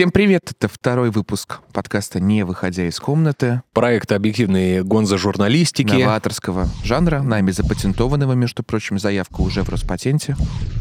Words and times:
Всем 0.00 0.12
привет! 0.12 0.50
Это 0.50 0.66
второй 0.66 1.10
выпуск 1.10 1.58
подкаста 1.74 2.20
«Не 2.20 2.46
выходя 2.46 2.88
из 2.88 2.98
комнаты». 2.98 3.60
Проекта 3.74 4.16
объективной 4.16 4.82
гонзо-журналистики. 4.82 5.92
Новаторского 5.92 6.70
жанра, 6.82 7.20
нами 7.20 7.50
запатентованного, 7.50 8.32
между 8.32 8.62
прочим, 8.62 8.98
заявка 8.98 9.42
уже 9.42 9.62
в 9.62 9.68
Роспатенте. 9.68 10.36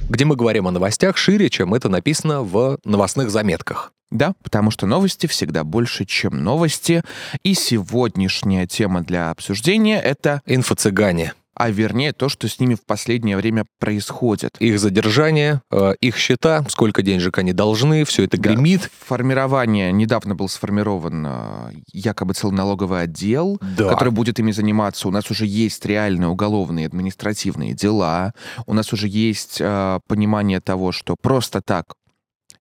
Где 0.07 0.23
мы 0.23 0.38
говорим 0.38 0.70
о 0.70 0.71
новостях 0.71 1.18
шире, 1.18 1.50
чем 1.50 1.73
это 1.73 1.89
написано 1.89 2.43
в 2.43 2.79
новостных 2.86 3.29
заметках. 3.29 3.91
Да, 4.09 4.36
потому 4.41 4.71
что 4.71 4.88
новости 4.88 5.27
всегда 5.27 5.65
больше, 5.65 6.05
чем 6.05 6.41
новости. 6.41 7.04
И 7.43 7.55
сегодняшняя 7.55 8.67
тема 8.67 9.01
для 9.01 9.31
обсуждения— 9.31 9.99
это... 10.01 10.41
Инфо-цыгане 10.45 11.33
а 11.60 11.71
вернее 11.71 12.14
то, 12.14 12.30
что 12.30 12.48
с 12.48 12.57
ними 12.62 12.76
в 12.76 12.86
последнее 12.86 13.36
время 13.36 13.66
происходит. 13.80 14.55
Их 14.59 14.80
задержание, 14.80 15.62
э, 15.70 15.94
их 16.00 16.16
счета, 16.16 16.63
сколько 16.70 17.02
денежек 17.02 17.38
они 17.38 17.52
должны, 17.52 18.05
все 18.05 18.23
это 18.23 18.38
гремит. 18.38 18.84
Да. 18.84 18.88
Формирование, 19.08 19.91
недавно 19.91 20.36
был 20.36 20.48
сформирован 20.48 21.26
э, 21.27 21.72
якобы 21.91 22.34
целоналоговый 22.34 23.02
отдел, 23.02 23.59
да. 23.77 23.90
который 23.90 24.14
будет 24.14 24.40
ими 24.40 24.52
заниматься. 24.52 25.09
У 25.09 25.12
нас 25.12 25.30
уже 25.31 25.45
есть 25.45 25.86
реальные 25.86 26.30
уголовные 26.30 26.86
административные 26.88 27.73
дела, 27.73 28.34
у 28.66 28.73
нас 28.73 28.94
уже 28.94 29.09
есть 29.09 29.58
э, 29.59 30.00
понимание 30.08 30.62
того, 30.62 30.94
что 30.94 31.17
просто 31.22 31.62
так 31.62 31.94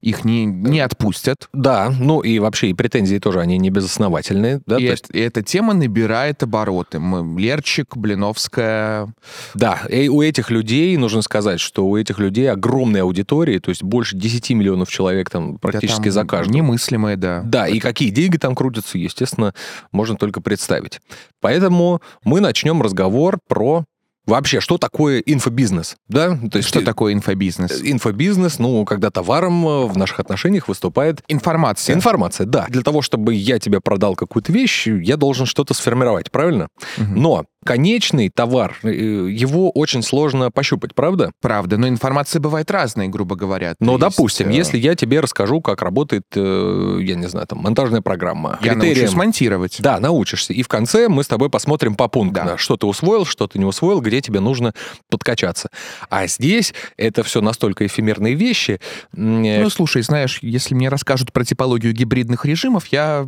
их 0.01 0.25
не, 0.25 0.45
не 0.45 0.81
отпустят. 0.81 1.49
Да, 1.53 1.93
ну 1.99 2.21
и 2.21 2.39
вообще 2.39 2.71
и 2.71 2.75
претензии 2.75 3.19
тоже, 3.19 3.41
они 3.41 3.59
не 3.59 3.71
безосновательные. 3.71 4.61
Да? 4.65 4.79
И, 4.79 4.85
есть... 4.85 5.07
и 5.13 5.19
эта 5.19 5.43
тема 5.43 5.75
набирает 5.75 6.43
обороты. 6.43 6.99
Мы, 7.01 7.41
Лерчик, 7.41 7.97
Блиновская. 7.97 9.13
Да, 9.55 9.81
и 9.89 10.09
у 10.09 10.23
этих 10.23 10.51
людей, 10.51 10.97
нужно 10.97 11.23
сказать, 11.23 11.59
что 11.59 11.87
у 11.87 11.97
этих 11.97 12.19
людей 12.19 12.51
огромная 12.51 13.03
аудитория, 13.03 13.59
то 13.59 13.71
есть 13.71 13.83
больше 13.83 14.17
10 14.17 14.51
миллионов 14.51 14.89
человек 14.89 15.31
там 15.31 15.59
практически 15.59 15.99
да, 15.99 16.05
там 16.05 16.13
за 16.13 16.25
каждого. 16.25 16.57
Немыслимые, 16.57 17.17
да. 17.17 17.43
Да, 17.45 17.67
Это... 17.67 17.77
и 17.77 17.81
какие 17.81 18.11
деньги 18.11 18.37
там 18.37 18.55
крутятся, 18.55 18.99
естественно, 18.99 19.53
можно 19.91 20.17
только 20.17 20.41
представить. 20.41 21.01
Поэтому 21.41 22.01
мы 22.25 22.41
начнем 22.41 22.83
разговор 22.83 23.39
про 23.49 23.85
Вообще, 24.29 24.61
что 24.61 24.77
такое 24.77 25.21
инфобизнес? 25.21 25.97
Да? 26.07 26.37
То 26.37 26.59
есть, 26.59 26.69
что 26.69 26.83
такое 26.83 27.15
инфобизнес? 27.15 27.81
Инфобизнес, 27.83 28.59
ну, 28.59 28.85
когда 28.85 29.11
товаром 29.11 29.67
э, 29.67 29.87
в 29.87 29.97
наших 29.97 30.21
отношениях 30.21 30.69
выступает... 30.69 31.23
Информация. 31.29 31.97
Информация, 31.97 32.47
да. 32.47 32.67
Для 32.69 32.83
того, 32.83 33.01
чтобы 33.01 33.35
я 33.35 33.59
тебе 33.59 33.81
продал 33.81 34.17
какую-то 34.17 34.53
вещь, 34.53 34.87
я 34.87 35.17
должен 35.17 35.47
что-то 35.47 35.73
сформировать, 35.73 36.31
правильно? 36.31 36.69
Угу. 36.99 37.07
Но 37.07 37.47
конечный 37.65 38.31
товар, 38.31 38.77
э, 38.83 38.89
его 38.89 39.71
очень 39.71 40.03
сложно 40.03 40.51
пощупать, 40.51 40.95
правда? 40.95 41.33
Правда, 41.41 41.77
но 41.77 41.89
информация 41.89 42.41
бывает 42.41 42.71
разная, 42.71 43.09
грубо 43.09 43.37
говоря. 43.37 43.75
Но, 43.81 43.93
есть, 43.93 44.01
допустим, 44.01 44.51
э... 44.51 44.55
если 44.55 44.79
я 44.79 44.95
тебе 44.95 45.21
расскажу, 45.21 45.61
как 45.61 45.83
работает, 45.83 46.25
э, 46.35 46.99
я 47.03 47.15
не 47.17 47.27
знаю, 47.27 47.47
там, 47.47 47.59
монтажная 47.59 48.01
программа. 48.01 48.59
Я 48.63 48.73
критериям... 48.73 48.99
научусь 48.99 49.15
монтировать. 49.15 49.77
Да, 49.81 50.01
научишься. 50.01 50.53
И 50.53 50.63
в 50.63 50.69
конце 50.69 51.09
мы 51.09 51.25
с 51.25 51.29
тобой 51.29 51.51
посмотрим 51.51 51.95
по 51.95 52.09
пунктам, 52.09 52.47
да. 52.47 52.57
что 52.57 52.77
ты 52.77 52.87
усвоил, 52.87 53.25
что 53.25 53.47
ты 53.47 53.59
не 53.59 53.65
усвоил, 53.65 54.01
где 54.01 54.21
тебе 54.21 54.41
нужно 54.41 54.73
подкачаться. 55.11 55.69
А 56.09 56.27
здесь 56.27 56.75
это 56.97 57.23
все 57.23 57.41
настолько 57.41 57.87
эфемерные 57.87 58.35
вещи. 58.35 58.81
Ну, 59.13 59.69
слушай, 59.71 60.03
знаешь, 60.03 60.39
если 60.43 60.75
мне 60.75 60.89
расскажут 60.89 61.33
про 61.33 61.45
типологию 61.45 61.93
гибридных 61.93 62.45
режимов, 62.45 62.87
я... 62.87 63.27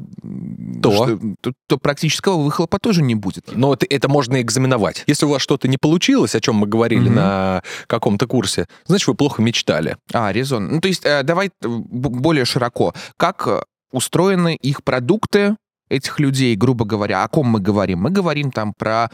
То? 0.83 0.93
Что, 0.93 1.19
то, 1.41 1.53
то 1.67 1.79
практического 1.79 2.41
выхлопа 2.41 2.79
тоже 2.79 3.03
не 3.03 3.15
будет. 3.15 3.51
Но 3.53 3.75
это, 3.75 3.87
это 3.89 4.09
можно 4.09 4.20
можно 4.21 4.43
экзаменовать. 4.43 5.05
Если 5.07 5.25
у 5.25 5.31
вас 5.31 5.41
что-то 5.41 5.67
не 5.67 5.79
получилось, 5.79 6.35
о 6.35 6.41
чем 6.41 6.57
мы 6.57 6.67
говорили 6.67 7.07
угу. 7.07 7.15
на 7.15 7.63
каком-то 7.87 8.27
курсе, 8.27 8.67
значит, 8.85 9.09
вы 9.09 9.15
плохо 9.15 9.41
мечтали. 9.41 9.97
А, 10.13 10.31
резон. 10.31 10.69
Ну, 10.69 10.81
то 10.81 10.89
есть, 10.89 11.07
э, 11.07 11.23
давай 11.23 11.47
э, 11.49 11.51
более 11.67 12.45
широко. 12.45 12.93
Как 13.17 13.47
э, 13.47 13.63
устроены 13.93 14.57
их 14.57 14.85
продукты, 14.85 15.57
этих 15.91 16.19
людей, 16.21 16.57
грубо 16.57 16.85
говоря, 16.85 17.25
о 17.25 17.29
ком 17.29 17.49
мы 17.49 17.61
говорим? 17.61 18.01
Мы 18.01 18.11
говорим 18.11 18.51
там 18.51 18.73
про 18.73 19.11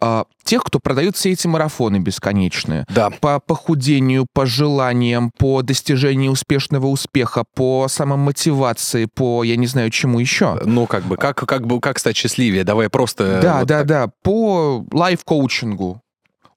э, 0.00 0.24
тех, 0.44 0.64
кто 0.64 0.78
продает 0.78 1.16
все 1.16 1.32
эти 1.32 1.46
марафоны 1.46 1.98
бесконечные. 1.98 2.84
Да. 2.88 3.10
По 3.10 3.40
похудению, 3.40 4.26
по 4.32 4.44
желаниям, 4.44 5.30
по 5.38 5.62
достижению 5.62 6.32
успешного 6.32 6.86
успеха, 6.88 7.44
по 7.54 7.88
самомотивации, 7.88 9.06
по, 9.06 9.44
я 9.44 9.56
не 9.56 9.66
знаю, 9.66 9.90
чему 9.90 10.18
еще. 10.18 10.60
Ну, 10.64 10.86
как 10.86 11.04
бы, 11.04 11.16
как, 11.16 11.36
как, 11.36 11.66
бы, 11.66 11.80
как 11.80 11.98
стать 11.98 12.16
счастливее? 12.16 12.64
Давай 12.64 12.90
просто... 12.90 13.40
Да, 13.40 13.58
вот 13.60 13.68
да, 13.68 13.78
так. 13.78 13.86
да. 13.86 14.10
По 14.22 14.84
лайф-коучингу 14.92 16.00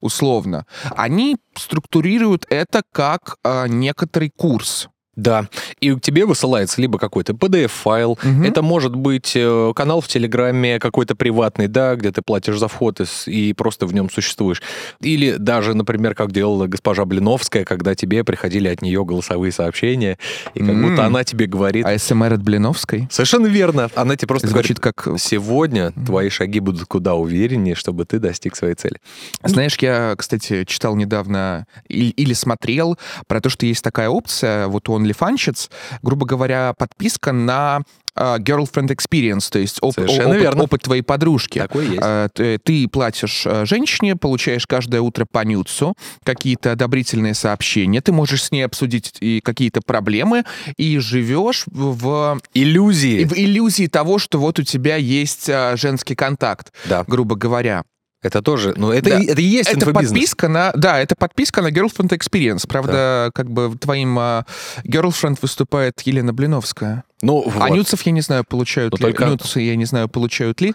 условно. 0.02 0.66
Они 0.96 1.38
структурируют 1.56 2.46
это 2.50 2.84
как 2.92 3.38
э, 3.44 3.68
некоторый 3.68 4.30
курс. 4.30 4.90
Да, 5.16 5.48
и 5.82 5.92
к 5.94 6.02
тебе 6.02 6.26
высылается 6.26 6.80
либо 6.80 6.98
какой-то 6.98 7.34
PDF-файл, 7.34 8.12
угу. 8.12 8.44
это 8.44 8.62
может 8.62 8.96
быть 8.96 9.34
э, 9.36 9.74
канал 9.76 10.02
в 10.02 10.08
Телеграме 10.08 10.80
какой-то 10.80 11.16
приватный, 11.16 11.68
да, 11.68 11.96
где 11.96 12.12
ты 12.12 12.22
платишь 12.22 12.58
за 12.58 12.68
вход 12.68 13.02
и, 13.02 13.50
и 13.50 13.54
просто 13.54 13.86
в 13.86 13.94
нем 13.94 14.10
существуешь. 14.10 14.62
Или 15.02 15.36
даже, 15.38 15.74
например, 15.74 16.16
как 16.16 16.32
делала 16.32 16.68
госпожа 16.68 17.06
Блиновская, 17.06 17.66
когда 17.66 17.96
тебе 17.96 18.24
приходили 18.24 18.70
от 18.70 18.82
нее 18.82 19.04
голосовые 19.04 19.52
сообщения, 19.52 20.18
и 20.54 20.60
как 20.60 20.70
mm. 20.70 20.90
будто 20.90 21.06
она 21.06 21.24
тебе 21.24 21.48
говорит... 21.48 21.86
А 21.86 21.98
СМР 21.98 22.34
от 22.34 22.44
Блиновской? 22.44 23.08
Совершенно 23.12 23.48
верно. 23.48 23.90
Она 23.96 24.16
тебе 24.16 24.28
просто 24.28 24.48
Звучит 24.48 24.80
говорит, 24.80 24.96
как... 24.96 25.20
сегодня 25.20 25.92
твои 25.92 26.30
шаги 26.30 26.60
будут 26.60 26.86
куда 26.86 27.16
увереннее, 27.16 27.76
чтобы 27.76 28.06
ты 28.06 28.20
достиг 28.20 28.56
своей 28.56 28.76
цели. 28.76 28.98
Знаешь, 29.44 29.76
я, 29.82 30.16
кстати, 30.18 30.64
читал 30.64 30.96
недавно 30.96 31.66
или, 31.88 32.10
или 32.12 32.34
смотрел 32.34 32.98
про 33.28 33.42
то, 33.42 33.50
что 33.50 33.66
есть 33.66 33.84
такая 33.84 34.10
опция, 34.10 34.68
вот 34.68 34.88
он 34.90 35.09
OnlyFanщиц, 35.10 35.70
грубо 36.02 36.26
говоря, 36.26 36.74
подписка 36.78 37.32
на 37.32 37.82
uh, 38.16 38.40
girlfriend 38.40 38.88
experience, 38.88 39.50
то 39.52 39.60
есть 39.60 39.78
оп- 39.82 39.98
опыт, 39.98 40.56
опыт 40.56 40.82
твоей 40.84 41.02
подружки. 41.02 41.60
Такой 41.60 41.88
есть. 41.88 42.00
Uh, 42.00 42.30
ты, 42.34 42.58
ты 42.58 42.88
платишь 42.88 43.46
uh, 43.46 43.66
женщине, 43.66 44.16
получаешь 44.16 44.68
каждое 44.68 45.02
утро 45.02 45.26
по 45.30 45.44
нюцу, 45.44 45.96
какие-то 46.24 46.72
одобрительные 46.74 47.34
сообщения, 47.34 48.02
ты 48.02 48.12
можешь 48.12 48.44
с 48.44 48.52
ней 48.52 48.64
обсудить 48.64 49.14
и 49.20 49.42
какие-то 49.42 49.82
проблемы, 49.82 50.44
и 50.78 50.98
живешь 51.00 51.64
в... 51.68 52.40
Иллюзии. 52.54 53.26
В 53.26 53.34
иллюзии 53.34 53.88
того, 53.88 54.20
что 54.20 54.40
вот 54.40 54.60
у 54.60 54.64
тебя 54.64 54.96
есть 54.96 55.50
женский 55.76 56.16
контакт, 56.16 56.74
да. 56.86 57.04
грубо 57.08 57.36
говоря. 57.36 57.84
Это 58.22 58.42
тоже, 58.42 58.74
ну 58.76 58.92
это, 58.92 59.12
да. 59.12 59.20
и, 59.20 59.26
это 59.28 59.42
и 59.42 59.46
есть 59.46 59.70
это 59.70 59.94
подписка 59.94 60.50
на, 60.50 60.74
да, 60.74 61.00
это 61.00 61.16
подписка 61.16 61.62
на 61.62 61.70
Girlfriend 61.70 62.10
Experience. 62.10 62.68
Правда, 62.68 62.92
да. 62.92 63.32
как 63.34 63.50
бы 63.50 63.78
твоим 63.78 64.20
uh, 64.20 64.46
Girlfriend 64.84 65.38
выступает 65.42 66.02
Елена 66.02 66.34
Блиновская. 66.34 67.06
Ну, 67.22 67.44
вот. 67.50 67.62
А 67.62 67.70
нюцев, 67.70 68.02
я 68.04 68.12
не 68.12 68.22
знаю, 68.22 68.44
получают 68.44 68.94
Но 68.94 68.98
ну, 69.02 69.08
ли. 69.08 69.14
Только... 69.14 69.32
Нюцы, 69.32 69.60
я 69.60 69.76
не 69.76 69.86
знаю, 69.86 70.08
получают 70.10 70.62
ли. 70.62 70.74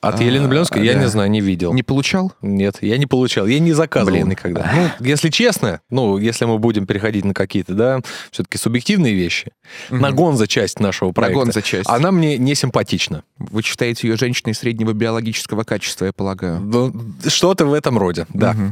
От 0.00 0.20
Елены 0.20 0.48
Блинской 0.48 0.80
а, 0.80 0.84
я 0.84 0.94
да. 0.94 1.00
не 1.00 1.08
знаю, 1.08 1.30
не 1.30 1.40
видел. 1.40 1.72
Не 1.72 1.82
получал? 1.82 2.32
Нет, 2.42 2.78
я 2.80 2.98
не 2.98 3.06
получал. 3.06 3.46
Я 3.46 3.58
не 3.58 3.72
заказывал 3.72 4.12
Блин. 4.12 4.28
никогда. 4.28 4.70
Ну, 4.74 5.06
если 5.06 5.28
честно, 5.28 5.80
ну, 5.90 6.18
если 6.18 6.44
мы 6.44 6.58
будем 6.58 6.86
переходить 6.86 7.24
на 7.24 7.34
какие-то, 7.34 7.74
да, 7.74 8.00
все-таки 8.30 8.58
субъективные 8.58 9.14
вещи, 9.14 9.52
угу. 9.90 10.00
на 10.00 10.12
гонза 10.12 10.46
часть 10.46 10.80
нашего 10.80 11.12
проекта. 11.12 11.38
На 11.38 11.44
гонза 11.44 11.62
часть. 11.62 11.88
Она 11.88 12.12
мне 12.12 12.38
не 12.38 12.54
симпатична. 12.54 13.24
Вы 13.38 13.62
считаете 13.62 14.08
ее 14.08 14.16
женщиной 14.16 14.54
среднего 14.54 14.92
биологического 14.92 15.64
качества, 15.64 16.06
я 16.06 16.12
полагаю? 16.12 16.60
Ну, 16.60 16.92
что-то 17.26 17.66
в 17.66 17.72
этом 17.74 17.98
роде, 17.98 18.26
да. 18.32 18.56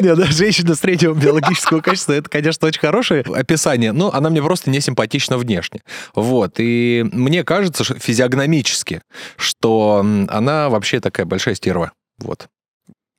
Нет, 0.00 0.16
да, 0.16 0.26
женщина 0.26 0.74
среднего 0.74 1.14
биологического 1.14 1.80
качества, 1.80 2.12
это, 2.12 2.28
конечно, 2.28 2.66
очень 2.66 2.80
хорошее 2.80 3.22
описание, 3.22 3.92
но 3.92 4.12
она 4.12 4.30
мне 4.30 4.42
просто 4.42 4.70
не 4.70 4.80
симпатична 4.80 5.38
внешне. 5.38 5.80
Вот, 6.14 6.54
и 6.58 7.04
мне 7.12 7.44
кажется 7.44 7.84
что 7.84 7.94
физиогномически, 7.98 9.02
что 9.36 10.04
она 10.28 10.68
вообще 10.68 11.00
такая 11.00 11.26
большая 11.26 11.54
стерва. 11.54 11.92
Вот. 12.18 12.48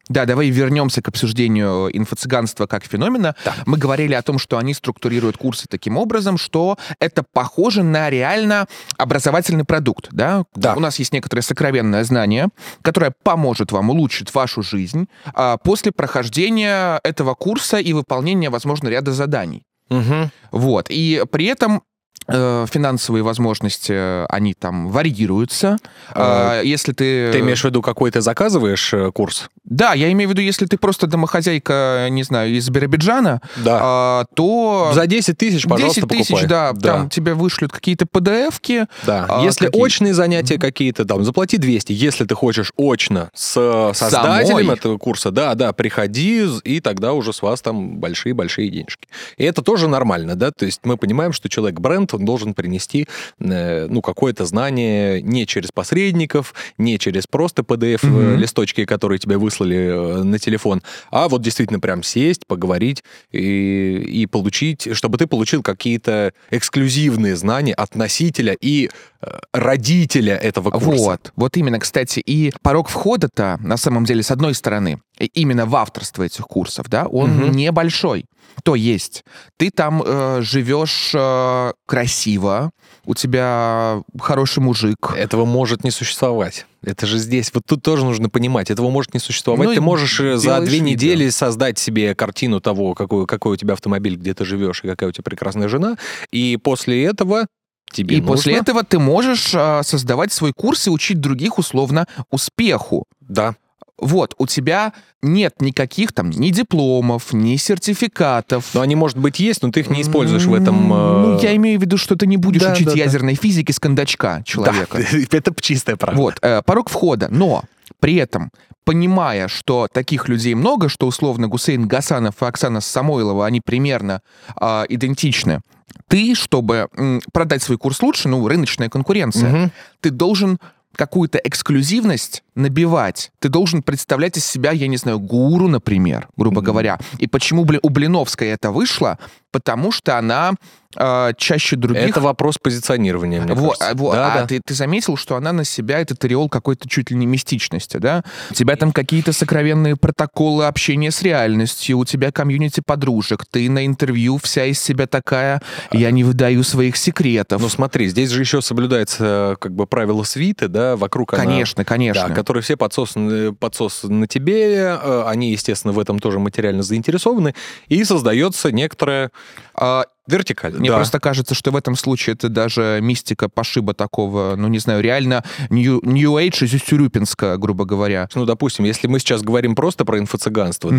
Да, 0.08 0.26
давай 0.26 0.50
вернемся 0.50 1.02
к 1.02 1.08
обсуждению 1.08 1.90
инфо-цыганства 1.92 2.68
как 2.68 2.86
феномена. 2.86 3.36
Да. 3.44 3.56
Мы 3.66 3.78
говорили 3.78 4.14
о 4.14 4.22
том, 4.22 4.38
что 4.38 4.58
они 4.58 4.74
структурируют 4.74 5.38
курсы 5.38 5.68
таким 5.68 5.98
образом, 5.98 6.38
что 6.38 6.78
это 7.00 7.24
похоже 7.34 7.82
на 7.82 8.10
реально 8.10 8.68
образовательный 8.98 9.66
продукт. 9.66 10.10
Да? 10.12 10.46
Да. 10.56 10.76
У 10.76 10.80
нас 10.80 11.00
есть 11.00 11.12
некоторое 11.12 11.42
сокровенное 11.42 12.04
знание, 12.04 12.50
которое 12.84 13.14
поможет 13.24 13.72
вам 13.72 13.90
улучшить 13.90 14.34
вашу 14.34 14.62
жизнь 14.62 15.08
а, 15.34 15.58
после 15.58 15.92
прохождения 15.92 17.00
этого 17.04 17.34
курса 17.34 17.78
и 17.78 17.94
выполнения, 17.94 18.50
возможно, 18.50 18.90
ряда 18.90 19.12
заданий. 19.12 19.64
Угу. 19.90 20.30
Вот. 20.52 20.88
И 20.90 21.24
при 21.32 21.46
этом 21.46 21.82
финансовые 22.28 23.24
возможности, 23.24 24.26
они 24.32 24.54
там 24.54 24.90
варьируются. 24.90 25.78
А, 26.12 26.62
если 26.62 26.92
ты... 26.92 27.32
Ты 27.32 27.40
имеешь 27.40 27.62
в 27.62 27.66
виду, 27.66 27.82
какой 27.82 28.12
ты 28.12 28.22
заказываешь 28.22 28.94
э, 28.94 29.12
курс? 29.12 29.50
Да, 29.64 29.94
я 29.94 30.12
имею 30.12 30.30
в 30.30 30.32
виду, 30.32 30.42
если 30.42 30.66
ты 30.66 30.78
просто 30.78 31.08
домохозяйка, 31.08 32.08
не 32.10 32.24
знаю, 32.24 32.54
из 32.56 32.70
Биробиджана, 32.70 33.42
да. 33.58 33.80
а, 33.82 34.26
то... 34.36 34.92
За 34.94 35.08
10 35.08 35.38
тысяч, 35.38 35.68
пожалуйста, 35.68 36.08
10 36.08 36.28
тысяч, 36.28 36.48
да, 36.48 36.72
да, 36.74 36.94
там 36.94 37.10
тебе 37.10 37.34
вышлют 37.34 37.72
какие-то 37.72 38.06
PDF-ки. 38.06 38.88
Да, 39.06 39.26
а, 39.28 39.44
если 39.44 39.68
какие... 39.68 39.82
очные 39.82 40.14
занятия 40.14 40.58
какие-то, 40.58 41.06
там, 41.06 41.24
заплати 41.24 41.58
200. 41.58 41.94
Если 41.94 42.26
ты 42.26 42.36
хочешь 42.36 42.72
очно 42.78 43.30
с 43.34 43.92
создателем 43.94 44.58
Самой. 44.58 44.76
этого 44.76 44.98
курса, 44.98 45.32
да, 45.32 45.56
да, 45.56 45.74
приходи, 45.74 46.46
и 46.64 46.80
тогда 46.80 47.14
уже 47.14 47.34
с 47.34 47.42
вас 47.42 47.62
там 47.62 47.98
большие-большие 47.98 48.70
денежки. 48.70 49.08
И 49.38 49.44
это 49.44 49.62
тоже 49.62 49.88
нормально, 49.88 50.36
да, 50.36 50.52
то 50.52 50.66
есть 50.66 50.82
мы 50.84 50.98
понимаем, 50.98 51.34
что 51.34 51.50
человек-бренд, 51.50 52.14
он 52.16 52.26
должен 52.26 52.54
принести, 52.54 53.08
э, 53.40 53.88
ну, 53.90 54.02
какое-то 54.02 54.46
знание 54.46 55.22
не 55.22 55.46
через 55.46 55.72
посредников, 55.72 56.54
не 56.78 56.98
через 57.00 57.28
просто 57.28 57.62
PDF-листочки, 57.62 58.82
mm-hmm. 58.82 58.86
которые 58.86 59.20
тебе 59.20 59.38
выслали 59.38 59.78
э, 59.78 60.24
на 60.24 60.40
телефон, 60.40 60.82
а 61.12 61.28
вот 61.28 61.42
действительно 61.42 61.80
прям 61.80 62.04
сесть, 62.04 62.48
поговорить 62.48 63.04
и, 63.32 64.22
и 64.22 64.26
получить, 64.26 64.96
чтобы 64.96 65.18
ты 65.18 65.28
получил 65.28 65.62
какие-то 65.62 66.34
эксклюзивные 66.52 67.36
знания 67.36 67.74
от 67.74 67.96
носителя 67.96 68.56
и 68.60 68.90
э, 69.22 69.40
родителя 69.54 70.36
этого 70.36 70.72
курса. 70.72 70.90
Вот, 70.90 71.34
вот 71.36 71.58
именно, 71.58 71.80
кстати, 71.80 72.20
и 72.20 72.52
порог 72.62 72.90
входа-то, 72.90 73.58
на 73.62 73.78
самом 73.78 74.06
деле, 74.06 74.24
с 74.24 74.32
одной 74.32 74.54
стороны, 74.54 75.00
именно 75.20 75.66
в 75.66 75.76
авторство 75.76 76.24
этих 76.24 76.46
курсов, 76.46 76.88
да, 76.90 77.08
он 77.08 77.42
угу. 77.42 77.52
небольшой. 77.52 78.26
То 78.64 78.76
есть 78.76 79.24
ты 79.58 79.70
там 79.70 80.02
э, 80.06 80.42
живешь 80.42 81.12
э, 81.14 81.74
красиво, 81.86 82.72
у 83.06 83.14
тебя 83.14 84.02
хороший 84.20 84.60
мужик. 84.60 85.14
Этого 85.16 85.46
может 85.46 85.84
не 85.84 85.92
существовать. 85.92 86.66
Это 86.82 87.06
же 87.06 87.18
здесь, 87.18 87.52
вот 87.54 87.64
тут 87.68 87.82
тоже 87.82 88.06
нужно 88.06 88.30
понимать, 88.30 88.72
этого 88.72 88.90
может 88.90 89.14
не 89.14 89.20
существовать. 89.20 89.68
Ну, 89.68 89.74
ты 89.74 89.82
можешь 89.82 90.20
э, 90.20 90.38
за 90.38 90.60
две 90.62 90.80
видео. 90.80 90.86
недели 90.86 91.30
создать 91.30 91.80
себе 91.80 92.16
картину 92.16 92.62
того, 92.62 92.94
какой, 92.94 93.26
какой 93.26 93.54
у 93.54 93.58
тебя 93.58 93.74
автомобиль, 93.74 94.16
где 94.16 94.34
ты 94.34 94.46
живешь, 94.46 94.82
и 94.84 94.88
какая 94.88 95.10
у 95.10 95.12
тебя 95.12 95.24
прекрасная 95.24 95.68
жена, 95.68 95.98
и 96.32 96.58
после 96.58 97.04
этого 97.04 97.48
тебе 97.92 98.18
И 98.18 98.22
нужно... 98.22 98.34
после 98.34 98.56
этого 98.56 98.84
ты 98.84 99.00
можешь 99.00 99.54
а, 99.56 99.82
создавать 99.84 100.32
свой 100.34 100.52
курс 100.54 100.88
и 100.88 100.90
учить 100.90 101.20
других 101.20 101.58
условно 101.58 102.08
успеху. 102.30 103.06
Да. 103.22 103.56
Вот, 103.98 104.36
у 104.38 104.46
тебя 104.46 104.94
нет 105.22 105.62
никаких 105.62 106.12
там 106.12 106.30
ни 106.30 106.50
дипломов, 106.50 107.32
ни 107.32 107.56
сертификатов. 107.56 108.74
Но 108.74 108.82
они, 108.82 108.96
может 108.96 109.18
быть, 109.18 109.40
есть, 109.40 109.64
но 109.64 109.72
ты 109.72 109.82
их 109.82 109.90
не 109.90 110.02
используешь 110.02 110.46
в 110.46 110.54
этом... 110.54 110.94
Э... 110.94 111.22
Ну, 111.22 111.40
я 111.40 111.56
имею 111.56 111.80
в 111.80 111.82
виду, 111.82 111.98
что 111.98 112.16
ты 112.16 112.28
не 112.28 112.38
будешь 112.38 112.62
да, 112.62 112.74
учить 112.74 112.88
да, 112.88 112.94
ядерной 112.94 113.36
да. 113.36 113.42
физике 113.42 113.72
с 113.72 113.80
кондачка 113.80 114.44
человека. 114.44 114.98
Да, 115.00 115.18
это 115.38 115.54
чистая 115.62 115.96
правда. 115.96 116.22
Вот, 116.22 116.38
э, 116.42 116.62
порог 116.66 116.90
входа. 116.90 117.30
Но 117.32 117.64
при 118.00 118.16
этом, 118.16 118.52
понимая, 118.84 119.48
что 119.48 119.88
таких 119.92 120.28
людей 120.28 120.56
много, 120.56 120.90
что 120.90 121.08
условно 121.08 121.48
Гусейн 121.48 121.88
Гасанов 121.88 122.42
и 122.42 122.46
Оксана 122.46 122.82
Самойлова, 122.82 123.46
они 123.46 123.62
примерно 123.62 124.22
э, 124.60 124.84
идентичны, 124.90 125.62
ты, 126.08 126.36
чтобы 126.36 126.88
м, 126.98 127.22
продать 127.32 127.64
свой 127.64 127.78
курс 127.78 128.02
лучше, 128.02 128.28
ну, 128.28 128.48
рыночная 128.48 128.90
конкуренция, 128.90 129.64
угу. 129.64 129.72
ты 130.02 130.10
должен 130.12 130.60
какую-то 130.96 131.40
эксклюзивность 131.40 132.44
набивать. 132.56 133.32
Ты 133.40 133.50
должен 133.50 133.84
представлять 133.84 134.38
из 134.38 134.46
себя, 134.46 134.72
я 134.72 134.88
не 134.88 134.98
знаю, 134.98 135.20
гуру, 135.20 135.68
например, 135.68 136.28
грубо 136.38 136.62
mm-hmm. 136.62 136.64
говоря. 136.64 137.00
И 137.18 137.28
почему 137.28 137.62
у 137.82 137.90
Блиновской 137.90 138.48
это 138.48 138.72
вышло? 138.72 139.20
Потому 139.52 139.92
что 139.92 140.18
она 140.18 140.54
э, 140.96 141.34
чаще 141.38 141.76
других... 141.76 142.10
Это 142.10 142.22
вопрос 142.22 142.58
позиционирования, 142.58 143.42
мне 143.42 143.54
вот, 143.54 143.78
кажется. 143.78 143.98
Вот, 143.98 144.14
да, 144.14 144.34
а 144.34 144.40
да. 144.42 144.48
Ты, 144.48 144.62
ты 144.66 144.74
заметил, 144.74 145.18
что 145.18 145.36
она 145.36 145.52
на 145.54 145.64
себя 145.64 146.00
этот 146.00 146.24
ореол 146.24 146.50
какой-то 146.50 146.88
чуть 146.88 147.12
ли 147.12 147.18
не 147.18 147.26
мистичности, 147.26 147.98
да? 147.98 148.24
У 148.52 148.54
тебя 148.54 148.76
там 148.76 148.92
какие-то 148.92 149.34
сокровенные 149.34 149.96
протоколы 149.96 150.66
общения 150.66 151.12
с 151.12 151.22
реальностью, 151.22 151.98
у 151.98 152.06
тебя 152.06 152.32
комьюнити 152.32 152.82
подружек, 152.86 153.46
ты 153.50 153.70
на 153.70 153.86
интервью 153.86 154.38
вся 154.38 154.66
из 154.66 154.82
себя 154.82 155.08
такая, 155.08 155.62
я 155.92 156.12
не 156.12 156.24
выдаю 156.24 156.64
своих 156.64 156.98
секретов. 156.98 157.62
Ну 157.62 157.70
смотри, 157.70 158.08
здесь 158.08 158.30
же 158.30 158.42
еще 158.42 158.62
соблюдается 158.62 159.58
как 159.60 159.74
бы 159.74 159.88
правило 159.88 160.24
свиты, 160.24 160.68
да, 160.68 160.96
вокруг 160.96 161.32
Конечно, 161.32 161.82
она, 161.82 161.86
конечно. 161.86 162.28
Да, 162.28 162.34
которые 162.34 162.64
все 162.64 162.78
подсосаны, 162.78 163.54
подсос 163.54 164.04
на 164.04 164.28
тебе, 164.28 164.98
э, 165.02 165.24
они, 165.28 165.52
естественно, 165.52 165.94
в 165.94 166.00
этом 166.00 166.20
тоже 166.20 166.40
материально 166.40 166.84
заинтересованы, 166.84 167.56
и 167.88 168.04
создается 168.04 168.72
некоторая 168.72 169.32
а, 169.74 170.06
Вертикально. 170.28 170.80
Мне 170.80 170.90
да. 170.90 170.96
просто 170.96 171.20
кажется, 171.20 171.54
что 171.54 171.72
в 171.72 171.76
этом 171.76 171.96
случае 171.96 172.34
это 172.34 172.50
даже 172.50 173.00
мистика 173.02 173.48
пошиба 173.48 173.94
такого, 173.94 174.56
ну, 174.56 174.68
не 174.68 174.80
знаю, 174.80 175.02
реально 175.02 175.44
New, 175.70 176.02
New 176.04 176.32
Age 176.38 176.66
из 176.66 176.82
Тюрюпинска, 176.82 177.58
грубо 177.58 177.86
говоря. 177.86 178.28
Ну, 178.34 178.46
допустим, 178.46 178.86
если 178.86 179.08
мы 179.08 179.20
сейчас 179.20 179.44
говорим 179.44 179.76
просто 179.76 180.04
про 180.04 180.18
инфо-цыганство, 180.18 180.90
mm-hmm. 180.90 180.98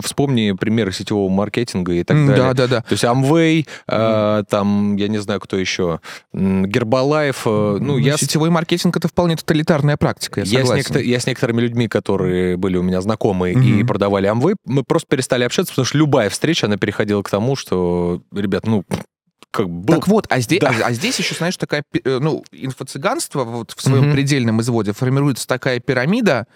вспомни 0.06 0.52
примеры 0.52 0.92
сетевого 0.92 1.30
маркетинга 1.30 1.92
и 1.92 2.04
так 2.04 2.16
mm, 2.16 2.26
далее. 2.26 2.42
Да, 2.42 2.54
да, 2.54 2.66
да. 2.66 2.80
То 2.82 2.92
есть 2.92 3.04
Amway, 3.04 3.64
mm. 3.64 4.40
э, 4.40 4.44
там, 4.48 4.96
я 4.96 5.08
не 5.08 5.18
знаю, 5.18 5.40
кто 5.40 5.56
еще, 5.56 6.00
Гербалайф, 6.32 7.42
э, 7.46 7.78
ну, 7.80 7.96
я... 7.96 8.18
Сетевой 8.18 8.50
маркетинг— 8.50 8.96
это 8.98 9.08
вполне 9.08 9.36
тоталитарная 9.36 9.96
практика, 9.96 10.40
я, 10.40 10.46
я 10.46 10.58
согласен. 10.60 10.84
С 10.84 10.88
некотор... 10.88 11.02
Я 11.02 11.20
с 11.20 11.26
некоторыми 11.26 11.60
людьми, 11.62 11.88
которые 11.88 12.56
были 12.58 12.76
у 12.76 12.82
меня 12.82 13.00
знакомы 13.00 13.52
mm-hmm. 13.52 13.80
и 13.80 13.84
продавали 13.84 14.30
Amway, 14.30 14.56
мы 14.66 14.84
просто 14.84 15.08
перестали 15.08 15.44
общаться, 15.44 15.72
потому 15.72 15.86
что 15.86 15.96
любая 15.96 16.28
встреча, 16.28 16.66
она 16.66 16.76
переходила 16.76 17.22
к 17.22 17.30
тому, 17.30 17.56
что 17.56 18.20
ребят, 18.50 18.66
ну, 18.66 18.84
как 19.50 19.68
бы... 19.68 19.94
Так 19.94 20.06
вот, 20.06 20.26
а 20.30 20.40
здесь, 20.40 20.60
да. 20.60 20.70
а, 20.70 20.86
а 20.88 20.92
здесь 20.92 21.18
еще, 21.18 21.34
знаешь, 21.34 21.56
такая, 21.56 21.82
э, 21.92 22.18
ну, 22.20 22.44
инфо-цыганство 22.52 23.44
вот 23.44 23.72
в 23.76 23.82
своем 23.82 24.04
mm-hmm. 24.04 24.12
предельном 24.12 24.60
изводе 24.60 24.92
формируется 24.92 25.46
такая 25.46 25.80
пирамида, 25.80 26.46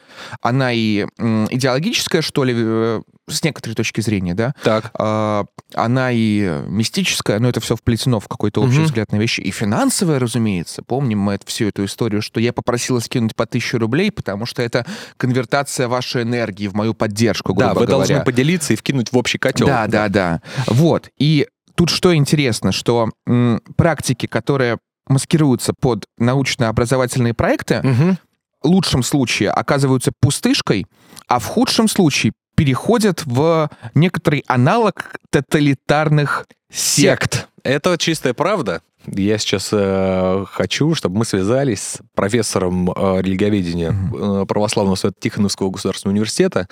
она 0.40 0.72
и 0.72 1.06
идеологическая, 1.18 2.22
что 2.22 2.44
ли, 2.44 2.54
э, 2.56 3.02
с 3.28 3.42
некоторой 3.42 3.74
точки 3.74 4.00
зрения, 4.00 4.34
да? 4.34 4.54
Так. 4.62 4.90
А, 4.98 5.46
она 5.74 6.10
и 6.12 6.62
мистическая, 6.68 7.40
но 7.40 7.48
это 7.48 7.60
все 7.60 7.74
вплетено 7.74 8.20
в 8.20 8.28
какой-то 8.28 8.62
общий 8.62 8.80
mm-hmm. 8.80 8.84
взгляд 8.84 9.12
на 9.12 9.16
вещи. 9.16 9.40
И 9.40 9.50
финансовая, 9.50 10.18
разумеется. 10.18 10.82
Помним 10.82 11.20
мы 11.20 11.34
это, 11.34 11.46
всю 11.46 11.66
эту 11.66 11.86
историю, 11.86 12.22
что 12.22 12.38
я 12.38 12.52
попросила 12.52 13.00
скинуть 13.00 13.34
по 13.34 13.46
тысячу 13.46 13.78
рублей, 13.78 14.12
потому 14.12 14.46
что 14.46 14.62
это 14.62 14.86
конвертация 15.16 15.88
вашей 15.88 16.22
энергии 16.22 16.68
в 16.68 16.74
мою 16.74 16.94
поддержку, 16.94 17.54
грубо 17.54 17.74
Да, 17.74 17.80
вы 17.80 17.86
говоря. 17.86 18.06
должны 18.06 18.24
поделиться 18.24 18.74
и 18.74 18.76
вкинуть 18.76 19.10
в 19.10 19.16
общий 19.16 19.38
котел. 19.38 19.66
Да, 19.66 19.86
да, 19.86 20.08
да. 20.08 20.42
Вот. 20.66 21.08
И 21.18 21.48
Тут 21.74 21.90
что 21.90 22.14
интересно, 22.14 22.72
что 22.72 23.10
м, 23.26 23.60
практики, 23.76 24.26
которые 24.26 24.78
маскируются 25.08 25.72
под 25.74 26.06
научно-образовательные 26.18 27.34
проекты, 27.34 27.80
угу. 27.80 28.16
в 28.62 28.66
лучшем 28.66 29.02
случае 29.02 29.50
оказываются 29.50 30.12
пустышкой, 30.20 30.86
а 31.28 31.38
в 31.38 31.46
худшем 31.46 31.88
случае 31.88 32.32
переходят 32.56 33.24
в 33.24 33.68
некоторый 33.94 34.44
аналог 34.46 35.16
тоталитарных 35.30 36.46
сект. 36.72 37.34
сект. 37.34 37.48
Это 37.64 37.98
чистая 37.98 38.34
правда. 38.34 38.82
Я 39.06 39.38
сейчас 39.38 39.70
э, 39.72 40.44
хочу, 40.50 40.94
чтобы 40.94 41.18
мы 41.18 41.24
связались 41.24 41.82
с 41.82 41.98
профессором 42.14 42.90
э, 42.90 43.22
религоведения 43.22 43.90
mm-hmm. 43.92 44.46
православного 44.46 44.96
свято 44.96 45.16
Тихоновского 45.18 45.70
государственного 45.70 46.14
университета, 46.14 46.68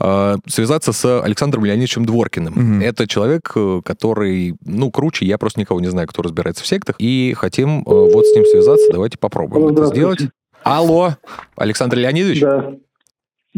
э, 0.00 0.36
связаться 0.46 0.92
с 0.92 1.22
Александром 1.22 1.64
Леонидовичем 1.64 2.04
Дворкиным. 2.04 2.54
Mm-hmm. 2.54 2.84
Это 2.84 3.06
человек, 3.06 3.52
э, 3.54 3.80
который, 3.84 4.56
ну, 4.64 4.90
круче, 4.90 5.26
я 5.26 5.38
просто 5.38 5.60
никого 5.60 5.80
не 5.80 5.88
знаю, 5.88 6.08
кто 6.08 6.22
разбирается 6.22 6.64
в 6.64 6.66
сектах, 6.66 6.96
и 6.98 7.34
хотим 7.36 7.80
э, 7.80 7.82
вот 7.86 8.26
с 8.26 8.34
ним 8.34 8.44
связаться. 8.44 8.86
Давайте 8.92 9.18
попробуем 9.18 9.68
это 9.68 9.86
сделать. 9.86 10.20
Алло, 10.62 11.16
Александр 11.56 11.96
Леонидович? 11.98 12.40
Да. 12.40 12.72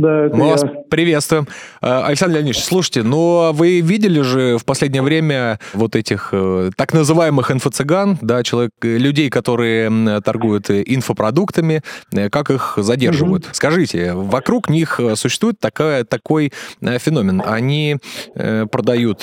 Да, 0.01 0.25
это 0.25 0.35
Мы 0.37 0.47
я. 0.47 0.53
вас 0.53 0.65
приветствуем. 0.89 1.47
Э, 1.83 2.05
Александр 2.05 2.37
Леонидович, 2.37 2.65
слушайте, 2.65 3.03
ну 3.03 3.53
вы 3.53 3.81
видели 3.81 4.23
же 4.23 4.57
в 4.57 4.65
последнее 4.65 5.03
время 5.03 5.59
вот 5.75 5.95
этих 5.95 6.31
э, 6.33 6.71
так 6.75 6.95
называемых 6.95 7.51
инфо-цыган, 7.51 8.17
да, 8.23 8.43
человек, 8.43 8.71
э, 8.81 8.97
людей, 8.97 9.29
которые 9.29 10.23
торгуют 10.23 10.71
инфопродуктами, 10.71 11.83
как 12.31 12.51
их 12.51 12.79
задерживают? 12.79 13.45
Угу. 13.45 13.51
Скажите, 13.53 14.15
вокруг 14.15 14.71
них 14.71 14.99
существует 15.17 15.61
такая, 15.61 16.05
такой 16.05 16.53
феномен. 16.81 17.43
Они 17.45 17.99
продают 18.35 19.21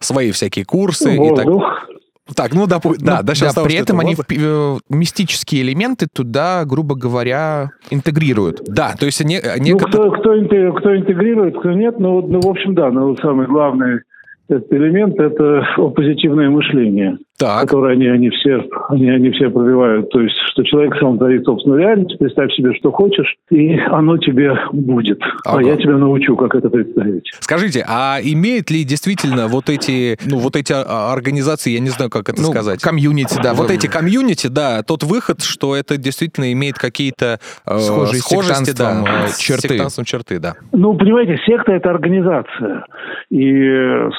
свои 0.00 0.32
всякие 0.32 0.64
курсы 0.64 1.16
Воздух. 1.16 1.38
и 1.38 1.44
так 1.44 1.89
так, 2.34 2.54
ну, 2.54 2.66
допу- 2.66 2.96
да, 2.98 3.18
ну, 3.18 3.22
да, 3.24 3.34
сейчас 3.34 3.54
да, 3.54 3.62
при 3.62 3.76
этом 3.76 4.00
они 4.00 4.14
в, 4.14 4.20
э, 4.28 4.78
мистические 4.88 5.62
элементы 5.62 6.06
туда, 6.12 6.64
грубо 6.64 6.94
говоря, 6.94 7.70
интегрируют. 7.90 8.62
Да, 8.66 8.94
то 8.98 9.06
есть 9.06 9.24
не, 9.24 9.40
не... 9.58 9.72
Ну, 9.72 9.78
кто, 9.78 10.10
кто, 10.10 10.42
кто 10.72 10.96
интегрирует, 10.96 11.58
кто 11.58 11.72
нет, 11.72 11.98
ну, 11.98 12.20
ну, 12.26 12.40
в 12.40 12.48
общем, 12.48 12.74
да, 12.74 12.90
но 12.90 13.16
самый 13.16 13.46
главный 13.46 14.00
этот 14.48 14.72
элемент– 14.72 15.14
это 15.18 15.62
позитивное 15.96 16.50
мышление. 16.50 17.18
Так. 17.40 17.62
которые 17.62 17.94
они, 17.94 18.06
они, 18.06 18.30
все, 18.30 18.62
они, 18.88 19.08
они 19.10 19.30
все 19.30 19.50
пробивают. 19.50 20.10
То 20.10 20.20
есть, 20.20 20.36
что 20.52 20.62
человек 20.62 20.94
сам 21.00 21.18
творит 21.18 21.44
собственную 21.44 21.80
реальность, 21.80 22.18
представь 22.18 22.52
себе, 22.52 22.74
что 22.74 22.92
хочешь, 22.92 23.36
и 23.50 23.78
оно 23.78 24.18
тебе 24.18 24.52
будет. 24.72 25.20
Ага. 25.44 25.58
А 25.58 25.62
я 25.62 25.76
тебя 25.76 25.96
научу, 25.96 26.36
как 26.36 26.54
это 26.54 26.68
представить. 26.68 27.30
Скажите, 27.40 27.84
а 27.88 28.18
имеет 28.22 28.70
ли 28.70 28.84
действительно 28.84 29.48
вот 29.48 29.70
эти, 29.70 30.18
ну, 30.26 30.38
вот 30.38 30.56
эти 30.56 30.72
а, 30.72 31.12
организации, 31.12 31.70
я 31.70 31.80
не 31.80 31.88
знаю, 31.88 32.10
как 32.10 32.28
это 32.28 32.40
ну, 32.40 32.48
сказать. 32.48 32.80
Community, 32.82 33.38
да. 33.42 33.54
Вот 33.54 33.70
эти 33.70 33.86
community, 33.86 34.48
да, 34.48 34.82
тот 34.82 35.02
выход, 35.02 35.42
что 35.42 35.74
это 35.74 35.96
действительно 35.96 36.52
имеет 36.52 36.78
какие-то 36.78 37.40
э, 37.66 37.78
схожие 37.78 38.20
схожести, 38.20 38.76
да, 38.76 39.04
черты. 39.38 39.78
С 39.88 40.04
черты, 40.04 40.38
да. 40.38 40.54
Ну, 40.72 40.94
понимаете, 40.94 41.38
секта— 41.46 41.72
это 41.80 41.90
организация. 41.90 42.84
И, 43.30 43.52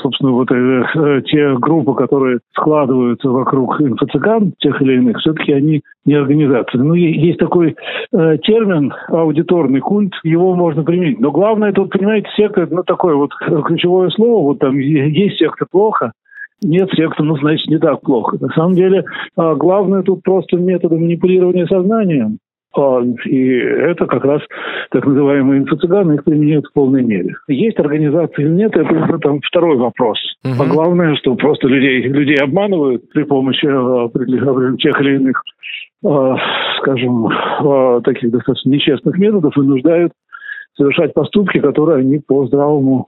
собственно, 0.02 0.32
вот 0.32 0.52
э, 0.52 1.22
те 1.26 1.56
группы, 1.58 1.94
которые 1.94 2.40
складываются 3.12 3.30
вокруг 3.30 3.82
инфо-цыган, 3.82 4.54
тех 4.60 4.82
или 4.82 4.96
иных, 4.96 5.18
все-таки 5.18 5.54
они 5.54 5.82
не 6.06 6.14
организации. 6.16 6.78
Ну, 6.78 6.94
есть 6.94 7.40
такой 7.40 7.76
э, 8.12 8.38
термин 8.44 8.94
аудиторный 9.10 9.80
культ, 9.80 10.14
его 10.24 10.56
можно 10.56 10.84
применить. 10.84 11.20
Но 11.20 11.32
главное 11.32 11.72
тут, 11.72 11.92
понимаете, 11.92 12.30
секта, 12.36 12.68
ну, 12.70 12.84
такое 12.84 13.16
вот 13.16 13.32
ключевое 13.66 14.10
слово, 14.10 14.44
вот 14.44 14.60
там 14.60 14.78
есть 14.78 15.38
секта 15.38 15.66
плохо, 15.70 16.12
нет 16.62 16.90
секта, 16.96 17.24
ну, 17.24 17.38
значит, 17.38 17.68
не 17.68 17.78
так 17.78 18.02
плохо. 18.02 18.38
На 18.40 18.50
самом 18.50 18.76
деле, 18.76 19.04
э, 19.38 19.56
главное 19.56 20.04
тут 20.04 20.24
просто 20.24 20.58
методы 20.58 20.96
манипулирования 20.98 21.68
сознанием. 21.68 22.38
А, 22.76 23.02
и 23.26 23.50
это 23.58 24.06
как 24.06 24.24
раз 24.24 24.42
так 24.92 25.06
называемые 25.06 25.62
инфо-цыганы 25.62 26.16
их 26.16 26.24
применяют 26.24 26.66
в 26.68 26.74
полной 26.74 27.04
мере. 27.04 27.36
Есть 27.48 27.80
организации 27.80 28.44
или 28.44 28.50
нет, 28.50 28.76
это 28.76 28.94
уже 28.94 29.20
там 29.20 29.40
второй 29.42 29.78
вопрос. 29.78 30.18
Угу. 30.46 30.64
А 30.64 30.66
главное, 30.68 31.16
что 31.16 31.36
просто 31.36 31.68
людей, 31.68 32.04
людей 32.04 32.38
обманывают 32.38 33.10
при 33.10 33.24
помощи 33.24 33.68
а, 33.68 34.10
тех 34.78 35.02
или 35.02 35.16
иных, 35.16 35.44
скажем, 36.80 37.30
таких 38.04 38.32
достаточно 38.32 38.70
нечестных 38.70 39.18
методов 39.20 39.56
и 39.56 39.62
нуждают 39.62 40.14
совершать 40.76 41.14
поступки, 41.14 41.60
которые 41.60 42.00
они 42.00 42.20
по 42.20 42.48
здравому 42.48 43.08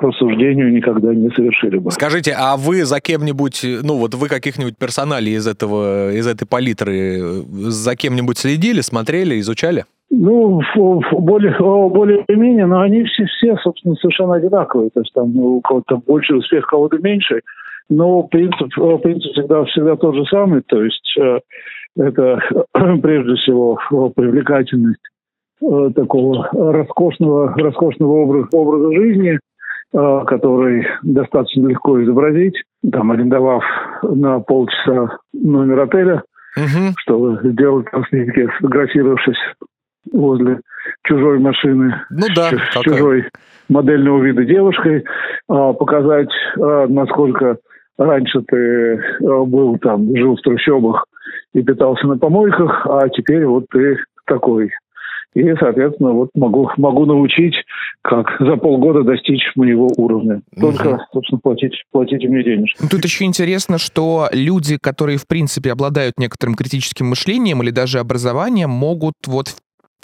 рассуждению 0.00 0.72
никогда 0.72 1.14
не 1.14 1.28
совершили 1.30 1.78
бы. 1.78 1.90
Скажите, 1.90 2.34
а 2.36 2.56
вы 2.56 2.84
за 2.84 3.00
кем-нибудь, 3.00 3.64
ну 3.82 3.98
вот 3.98 4.14
вы 4.14 4.28
каких-нибудь 4.28 4.76
персоналей 4.78 5.34
из 5.34 5.46
этого, 5.46 6.12
из 6.12 6.26
этой 6.26 6.46
палитры 6.46 7.20
за 7.48 7.96
кем-нибудь 7.96 8.38
следили, 8.38 8.80
смотрели, 8.80 9.38
изучали? 9.40 9.84
Ну, 10.10 10.60
более, 10.76 11.56
более-менее, 11.58 12.66
но 12.66 12.80
они 12.80 13.04
все, 13.04 13.24
все, 13.24 13.56
собственно, 13.62 13.94
совершенно 13.96 14.34
одинаковые. 14.34 14.90
То 14.90 15.00
есть 15.00 15.12
там 15.14 15.34
у 15.36 15.60
кого-то 15.62 15.96
больше 15.96 16.36
успех, 16.36 16.66
у 16.66 16.70
кого-то 16.70 16.98
меньше. 16.98 17.40
Но 17.88 18.22
принцип, 18.24 18.68
принцип 19.02 19.32
всегда, 19.32 19.64
всегда 19.64 19.96
тот 19.96 20.14
же 20.14 20.24
самый. 20.26 20.62
То 20.66 20.82
есть 20.82 21.16
э, 21.18 21.40
это 21.96 22.40
прежде 23.02 23.34
всего 23.36 23.78
привлекательность 24.14 25.00
э, 25.62 25.90
такого 25.94 26.46
роскошного, 26.52 27.54
роскошного 27.56 28.12
образа, 28.12 28.48
образа 28.52 28.92
жизни– 28.94 29.38
Э, 29.51 29.51
который 29.92 30.86
достаточно 31.02 31.68
легко 31.68 32.02
изобразить, 32.02 32.54
там, 32.90 33.12
арендовав 33.12 33.62
на 34.02 34.40
полчаса 34.40 35.18
номер 35.34 35.80
отеля, 35.80 36.22
угу. 36.56 36.94
чтобы 36.98 37.40
сделать 37.44 37.86
там 37.90 38.04
снимки, 38.06 38.48
сфотографировавшись 38.56 39.36
возле 40.10 40.60
чужой 41.04 41.38
машины, 41.38 41.94
ну 42.10 42.26
да, 42.34 42.50
с 42.50 42.80
чужой 42.80 43.28
модельного 43.68 44.22
вида 44.22 44.44
девушкой, 44.44 45.04
а, 45.48 45.72
показать, 45.72 46.30
а, 46.58 46.86
насколько 46.88 47.58
раньше 47.98 48.42
ты 48.42 48.94
а, 48.96 49.44
был 49.44 49.78
там, 49.78 50.16
жил 50.16 50.36
в 50.36 50.40
трущобах 50.42 51.06
и 51.54 51.62
питался 51.62 52.06
на 52.06 52.18
помойках, 52.18 52.86
а 52.86 53.08
теперь 53.08 53.46
вот 53.46 53.66
ты 53.70 53.98
такой 54.26 54.72
и, 55.34 55.54
соответственно, 55.58 56.12
вот 56.12 56.30
могу, 56.34 56.70
могу 56.76 57.06
научить, 57.06 57.54
как 58.02 58.36
за 58.38 58.56
полгода 58.56 59.02
достичь 59.02 59.42
моего 59.56 59.88
уровня. 59.96 60.42
Только, 60.60 60.88
угу. 60.88 61.00
собственно, 61.12 61.40
платить, 61.40 61.72
платите 61.90 62.28
мне 62.28 62.44
денежки. 62.44 62.78
Ну, 62.82 62.88
тут 62.90 63.04
еще 63.04 63.24
интересно, 63.24 63.78
что 63.78 64.28
люди, 64.32 64.76
которые, 64.80 65.18
в 65.18 65.26
принципе, 65.26 65.72
обладают 65.72 66.18
некоторым 66.18 66.54
критическим 66.54 67.06
мышлением 67.06 67.62
или 67.62 67.70
даже 67.70 67.98
образованием, 67.98 68.70
могут 68.70 69.14
вот 69.26 69.54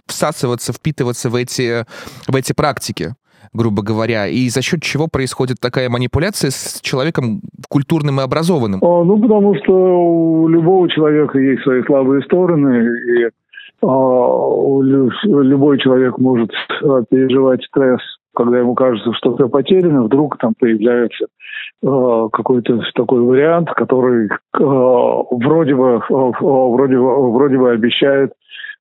всасываться, 0.07 0.73
впитываться 0.73 1.29
в 1.29 1.35
эти, 1.35 1.85
в 2.27 2.35
эти 2.35 2.53
практики 2.53 3.15
грубо 3.55 3.83
говоря, 3.83 4.27
и 4.27 4.49
за 4.49 4.63
счет 4.63 4.83
чего 4.83 5.09
происходит 5.11 5.57
такая 5.59 5.89
манипуляция 5.89 6.51
с 6.51 6.81
человеком 6.83 7.41
культурным 7.71 8.21
и 8.21 8.23
образованным? 8.23 8.81
А, 8.83 9.05
ну, 9.05 9.19
потому 9.19 9.55
что 9.57 9.73
у 9.73 10.49
любого 10.49 10.89
человека 10.91 11.39
есть 11.39 11.63
свои 11.63 11.83
слабые 11.85 12.23
стороны, 12.23 12.89
и 13.09 13.31
любой 13.83 15.79
человек 15.79 16.19
может 16.19 16.51
а, 16.83 17.03
переживать 17.09 17.63
стресс, 17.65 18.01
когда 18.35 18.59
ему 18.59 18.75
кажется, 18.75 19.13
что 19.15 19.35
все 19.37 19.49
потеряно, 19.49 20.03
вдруг 20.05 20.37
там 20.39 20.55
появляется 20.59 21.27
а, 21.85 22.29
какой-то 22.29 22.81
такой 22.95 23.21
вариант, 23.21 23.71
который 23.71 24.31
вроде 24.53 25.75
бы, 25.75 26.03
вроде 26.09 26.99
бы, 26.99 27.33
вроде 27.33 27.59
бы 27.59 27.71
обещает 27.71 28.33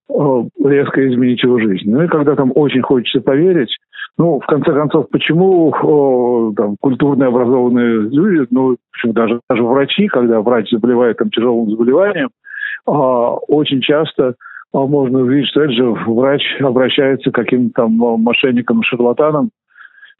резко 0.10 1.06
изменить 1.10 1.44
его 1.44 1.60
жизнь. 1.60 1.92
Ну 1.92 2.01
и 2.04 2.08
когда 2.08 2.36
там 2.36 2.54
очень 2.56 2.82
хочется 2.82 3.20
поверить, 3.20 3.75
ну, 4.18 4.39
в 4.39 4.46
конце 4.46 4.72
концов, 4.74 5.10
почему 5.12 6.54
там, 6.56 6.77
культурные 6.80 7.27
образованные 7.27 8.10
люди, 8.10 8.48
ну, 8.50 8.77
в 9.04 9.12
даже, 9.12 9.42
даже 9.50 9.63
врачи, 9.63 10.08
когда 10.08 10.39
врач 10.39 10.72
заболевает 10.72 11.18
там, 11.18 11.30
тяжелым 11.30 11.70
заболеванием, 11.70 12.30
очень 12.86 13.82
часто 13.82 14.24
а 14.27 14.34
можно 14.74 15.20
увидеть, 15.20 15.50
что 15.50 15.70
же 15.70 15.92
врач 16.08 16.42
обращается 16.60 17.32
к 17.32 17.36
каким-то 17.36 17.84
там 17.84 17.92
мошенникам, 17.94 18.84
шарлатанам 18.84 19.50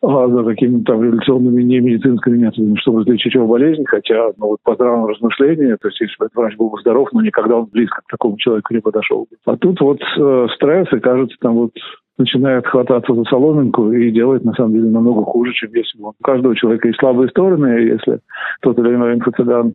а, 0.01 0.27
за 0.27 0.44
какими-то 0.44 0.94
революционными 0.94 1.63
немедицинскими 1.63 2.38
методами, 2.38 2.75
чтобы 2.77 3.01
излечить 3.01 3.34
его 3.34 3.48
болезнь, 3.48 3.84
хотя 3.86 4.27
ну, 4.38 4.48
вот 4.48 4.60
по 4.63 4.75
здравому 4.75 5.08
размышлению, 5.08 5.77
то 5.82 5.88
есть 5.88 6.00
если 6.00 6.16
бы 6.20 6.25
этот 6.25 6.36
врач 6.36 6.56
был 6.56 6.70
бы 6.70 6.80
здоров, 6.80 7.10
но 7.13 7.22
никогда 7.22 7.56
он 7.58 7.66
близко 7.66 8.01
к 8.06 8.12
такому 8.12 8.38
человеку 8.38 8.74
не 8.74 8.80
подошел. 8.80 9.27
А 9.46 9.58
тут 9.58 9.82
вот 9.82 10.00
э, 10.00 10.48
стресс, 10.56 10.88
и 10.94 11.00
кажется, 11.00 11.36
там 11.42 11.56
вот 11.56 11.72
начинает 12.18 12.68
хвататься 12.68 13.13
за 13.13 13.24
соломинку 13.24 13.92
и 13.92 14.12
делает, 14.12 14.44
на 14.44 14.54
самом 14.54 14.74
деле, 14.74 14.89
намного 14.89 15.24
хуже, 15.24 15.54
чем 15.54 15.72
если 15.74 15.98
бы 16.00 16.10
У 16.10 16.24
каждого 16.24 16.56
человека 16.56 16.88
есть 16.88 17.00
слабые 17.00 17.30
стороны, 17.30 17.66
если 17.66 18.20
тот 18.62 18.77
или 18.80 18.89
иной 18.89 19.16
инфо-цыган 19.16 19.74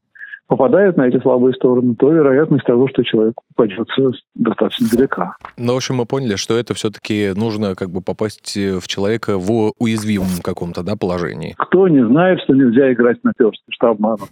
попадает 0.52 0.98
на 0.98 1.08
эти 1.08 1.18
слабые 1.22 1.54
стороны, 1.54 1.94
то 1.94 2.12
вероятность 2.12 2.66
того, 2.66 2.86
что 2.86 3.02
человек 3.02 3.34
упадется, 3.52 4.10
достаточно 4.34 4.86
велика. 4.92 5.36
Ну, 5.56 5.72
в 5.72 5.76
общем, 5.76 5.94
мы 5.94 6.04
поняли, 6.04 6.36
что 6.36 6.58
это 6.58 6.74
все-таки 6.74 7.32
нужно 7.34 7.74
как 7.74 7.88
бы 7.88 8.02
попасть 8.02 8.54
в 8.54 8.86
человека 8.86 9.38
в 9.38 9.72
уязвимом 9.78 10.28
каком-то 10.42 10.82
да, 10.82 10.94
положении. 10.94 11.54
Кто 11.56 11.88
не 11.88 12.06
знает, 12.06 12.40
что 12.44 12.52
нельзя 12.52 12.92
играть 12.92 13.24
на 13.24 13.32
персте, 13.34 13.62
что 13.70 13.88
обманут. 13.88 14.28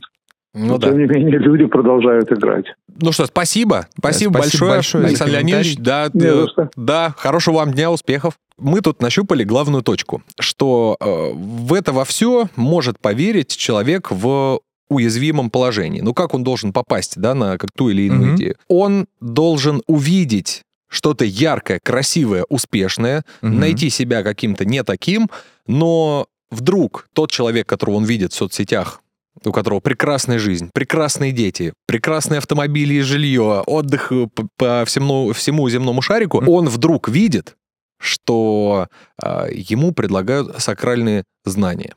Ну, 0.53 0.67
Но, 0.67 0.79
да. 0.79 0.89
тем 0.89 0.99
не 0.99 1.07
менее, 1.07 1.39
люди 1.39 1.65
продолжают 1.65 2.31
играть. 2.31 2.67
Ну 3.01 3.13
что, 3.13 3.25
спасибо. 3.25 3.87
Спасибо, 3.97 4.35
да, 4.35 4.41
спасибо 4.41 4.69
большое, 4.69 4.71
большое 4.73 5.07
Александр 5.07 5.33
Леонидович. 5.35 5.77
Да, 5.79 6.09
да, 6.13 6.47
да, 6.77 7.15
хорошего 7.17 7.57
вам 7.57 7.73
дня, 7.73 7.91
успехов. 7.91 8.35
Мы 8.59 8.83
тут 8.83 9.01
нащупали 9.01 9.43
главную 9.43 9.83
точку, 9.83 10.23
что 10.39 10.99
э, 11.01 11.33
в 11.33 11.73
это 11.73 11.93
во 11.93 12.05
все 12.05 12.49
может 12.57 13.01
поверить 13.01 13.57
человек 13.57 14.11
в 14.11 14.61
уязвимом 14.91 15.49
положении. 15.51 16.01
Ну 16.01 16.13
как 16.13 16.35
он 16.35 16.45
должен 16.45 16.73
попасть, 16.73 17.15
да, 17.17 17.35
на 17.35 17.57
как 17.57 17.71
ту 17.73 17.89
или 17.89 18.03
иную 18.03 18.33
mm-hmm. 18.33 18.37
идею? 18.37 18.57
Он 18.69 19.07
должен 19.21 19.83
увидеть 19.87 20.63
что-то 20.89 21.25
яркое, 21.25 21.81
красивое, 21.83 22.45
успешное, 22.49 23.25
mm-hmm. 23.41 23.49
найти 23.49 23.89
себя 23.89 24.23
каким-то 24.23 24.65
не 24.65 24.83
таким, 24.83 25.31
но 25.67 26.27
вдруг 26.51 27.09
тот 27.15 27.31
человек, 27.31 27.67
которого 27.69 27.97
он 27.97 28.05
видит 28.05 28.33
в 28.33 28.37
соцсетях, 28.37 29.01
у 29.45 29.53
которого 29.53 29.81
прекрасная 29.81 30.39
жизнь, 30.39 30.71
прекрасные 30.75 31.33
дети, 31.33 31.73
прекрасные 31.87 32.39
автомобили 32.39 32.95
и 32.95 33.01
жилье, 33.01 33.63
отдых 33.67 34.13
по 34.57 34.85
всему, 34.85 35.33
всему 35.33 35.69
земному 35.71 36.03
шарику, 36.03 36.43
он 36.45 36.69
вдруг 36.69 37.09
видит, 37.09 37.57
что 38.01 38.89
э, 39.23 39.49
ему 39.53 39.93
предлагают 39.93 40.61
сакральные 40.61 41.25
знания. 41.45 41.95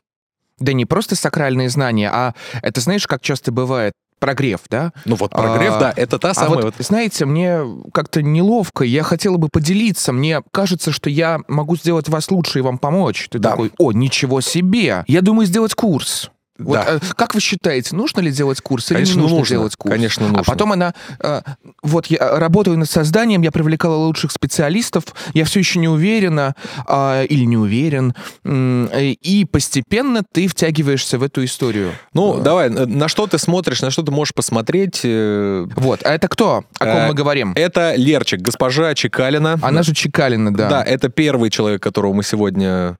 Да 0.58 0.72
не 0.72 0.84
просто 0.84 1.16
сакральные 1.16 1.68
знания, 1.68 2.10
а 2.12 2.34
это 2.62 2.80
знаешь, 2.80 3.06
как 3.06 3.22
часто 3.22 3.52
бывает, 3.52 3.92
прогрев, 4.24 4.60
да? 4.70 4.92
Ну 5.04 5.16
вот 5.16 5.32
прогрев, 5.32 5.74
а, 5.74 5.78
да, 5.80 5.92
это 5.94 6.18
та 6.18 6.32
самая... 6.32 6.50
А 6.50 6.54
вот, 6.54 6.64
вот... 6.64 6.74
Знаете, 6.78 7.26
мне 7.26 7.60
как-то 7.92 8.22
неловко, 8.22 8.84
я 8.84 9.02
хотела 9.02 9.36
бы 9.36 9.48
поделиться, 9.48 10.12
мне 10.12 10.42
кажется, 10.50 10.92
что 10.92 11.10
я 11.10 11.40
могу 11.48 11.76
сделать 11.76 12.08
вас 12.08 12.30
лучше 12.30 12.60
и 12.60 12.62
вам 12.62 12.78
помочь. 12.78 13.28
Ты 13.30 13.38
да. 13.38 13.50
такой, 13.50 13.72
о, 13.78 13.92
ничего 13.92 14.40
себе, 14.40 15.04
я 15.06 15.20
думаю 15.20 15.46
сделать 15.46 15.74
курс. 15.74 16.30
Вот, 16.58 16.74
Да. 16.74 16.84
э, 16.88 16.98
как 17.16 17.34
вы 17.34 17.40
считаете, 17.40 17.96
нужно 17.96 18.20
ли 18.20 18.30
делать 18.30 18.60
курс 18.60 18.90
или 18.90 18.98
Конечно, 18.98 19.16
не 19.16 19.22
нужно, 19.22 19.38
нужно. 19.38 19.54
делать 19.56 19.76
курс? 19.76 19.92
Конечно, 19.92 20.28
нужно. 20.28 20.40
А 20.40 20.44
потом 20.44 20.72
она, 20.72 20.94
э, 21.20 21.42
вот 21.82 22.06
я 22.06 22.38
работаю 22.38 22.78
над 22.78 22.88
созданием, 22.88 23.42
я 23.42 23.50
привлекала 23.50 23.96
лучших 23.96 24.30
специалистов, 24.30 25.04
я 25.32 25.44
все 25.44 25.58
еще 25.60 25.78
не 25.80 25.88
уверена 25.88 26.54
а, 26.86 27.22
или 27.24 27.44
не 27.44 27.56
уверен, 27.56 28.14
э, 28.44 29.14
и 29.20 29.44
постепенно 29.44 30.22
ты 30.30 30.46
втягиваешься 30.46 31.18
в 31.18 31.22
эту 31.24 31.44
историю. 31.44 31.92
Ну, 32.12 32.38
Э, 32.38 32.42
давай, 32.42 32.68
э, 32.68 32.86
на 32.86 33.08
что 33.08 33.26
ты 33.26 33.38
смотришь, 33.38 33.82
на 33.82 33.90
что 33.90 34.02
ты 34.02 34.12
можешь 34.12 34.32
посмотреть? 34.34 35.00
э, 35.04 35.66
Вот, 35.76 36.00
а 36.04 36.14
это 36.14 36.28
кто? 36.28 36.64
О 36.78 36.84
ком 36.84 36.96
Э, 36.96 37.08
мы 37.08 37.14
говорим? 37.14 37.52
Это 37.56 37.94
Лерчик, 37.96 38.40
госпожа 38.40 38.94
Чекалина. 38.94 39.58
Она 39.60 39.82
же 39.82 39.92
Чекалина, 39.94 40.54
да. 40.54 40.68
Да, 40.68 40.82
это 40.84 41.08
первый 41.08 41.50
человек, 41.50 41.82
которого 41.82 42.12
мы 42.12 42.22
сегодня... 42.22 42.96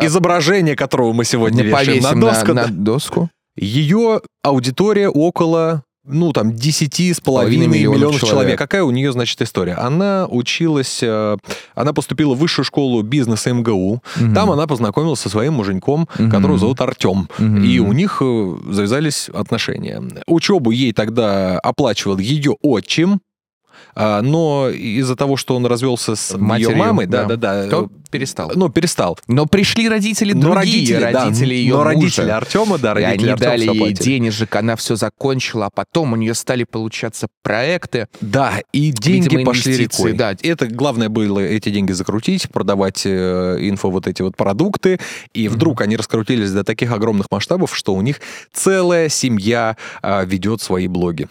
Изображение 0.00 0.76
которого 0.76 1.12
мы 1.12 1.24
сегодня 1.24 1.62
Не 1.62 1.68
вешаем 1.68 2.02
на 2.02 2.14
доску. 2.14 2.52
на 2.52 2.66
доску. 2.68 3.30
Ее 3.56 4.20
аудитория 4.42 5.08
около 5.08 5.82
ну, 6.08 6.32
там, 6.32 6.54
10 6.54 7.16
с 7.16 7.20
половиной 7.20 7.66
миллионов, 7.66 7.96
миллионов 7.96 8.20
человек. 8.20 8.30
человек. 8.30 8.58
Какая 8.58 8.84
у 8.84 8.90
нее, 8.90 9.10
значит, 9.12 9.42
история? 9.42 9.74
Она 9.74 10.26
училась, 10.30 11.00
э, 11.02 11.36
она 11.74 11.92
поступила 11.92 12.34
в 12.34 12.38
высшую 12.38 12.64
школу 12.64 13.02
бизнеса 13.02 13.52
МГУ. 13.52 14.02
Мгм. 14.16 14.34
Там 14.34 14.50
она 14.52 14.66
познакомилась 14.66 15.20
со 15.20 15.28
своим 15.28 15.54
муженьком, 15.54 16.08
Мгм. 16.18 16.30
которого 16.30 16.58
зовут 16.58 16.80
Артем. 16.80 17.28
Мгм. 17.38 17.64
И 17.64 17.78
у 17.80 17.92
них 17.92 18.18
э, 18.20 18.56
завязались 18.70 19.28
отношения. 19.30 20.00
Учебу 20.28 20.70
ей 20.70 20.92
тогда 20.92 21.58
оплачивал 21.58 22.18
ее 22.18 22.56
отчим, 22.62 23.14
а, 23.14 23.18
но 23.96 24.68
из-за 24.68 25.16
того, 25.16 25.36
что 25.36 25.56
он 25.56 25.66
развелся 25.66 26.14
с 26.16 26.32
ее 26.32 26.38
Матерью, 26.38 26.76
мамой, 26.76 27.06
да. 27.06 27.24
да-да-да, 27.24 27.68
То 27.70 27.90
перестал. 28.10 28.52
ну, 28.54 28.68
перестал. 28.68 29.18
Но 29.26 29.46
пришли 29.46 29.88
родители 29.88 30.32
Но 30.32 30.40
другие, 30.52 30.98
родители, 30.98 31.12
да, 31.12 31.24
родители 31.24 31.54
ее 31.54 31.72
но 31.72 31.78
мужа. 31.78 31.94
родители 31.94 32.30
Артема, 32.30 32.78
да, 32.78 32.90
И 32.92 32.94
родители 32.94 33.22
они 33.22 33.32
Артема 33.32 33.50
дали 33.50 33.76
ей 33.76 33.92
денежек, 33.92 34.54
она 34.54 34.76
все 34.76 34.96
закончила, 34.96 35.66
а 35.66 35.70
потом 35.70 36.12
у 36.12 36.16
нее 36.16 36.34
стали 36.34 36.64
получаться 36.64 37.28
проекты. 37.42 38.06
Да, 38.20 38.54
и 38.72 38.90
деньги 38.92 39.24
Видимо, 39.30 39.44
пошли 39.46 39.76
рекой. 39.76 40.12
да. 40.12 40.36
Это 40.42 40.66
главное 40.66 41.08
было 41.08 41.40
эти 41.40 41.70
деньги 41.70 41.92
закрутить, 41.92 42.50
продавать 42.50 43.02
э, 43.06 43.56
инфо 43.60 43.90
вот 43.90 44.06
эти 44.06 44.22
вот 44.22 44.36
продукты, 44.36 45.00
и 45.32 45.48
вдруг 45.48 45.80
они 45.80 45.96
раскрутились 45.96 46.52
до 46.52 46.64
таких 46.64 46.92
огромных 46.92 47.26
масштабов, 47.30 47.74
что 47.74 47.94
у 47.94 48.02
них 48.02 48.20
целая 48.52 49.08
семья 49.08 49.76
а, 50.02 50.24
ведет 50.24 50.60
свои 50.60 50.86
блоги. 50.86 51.28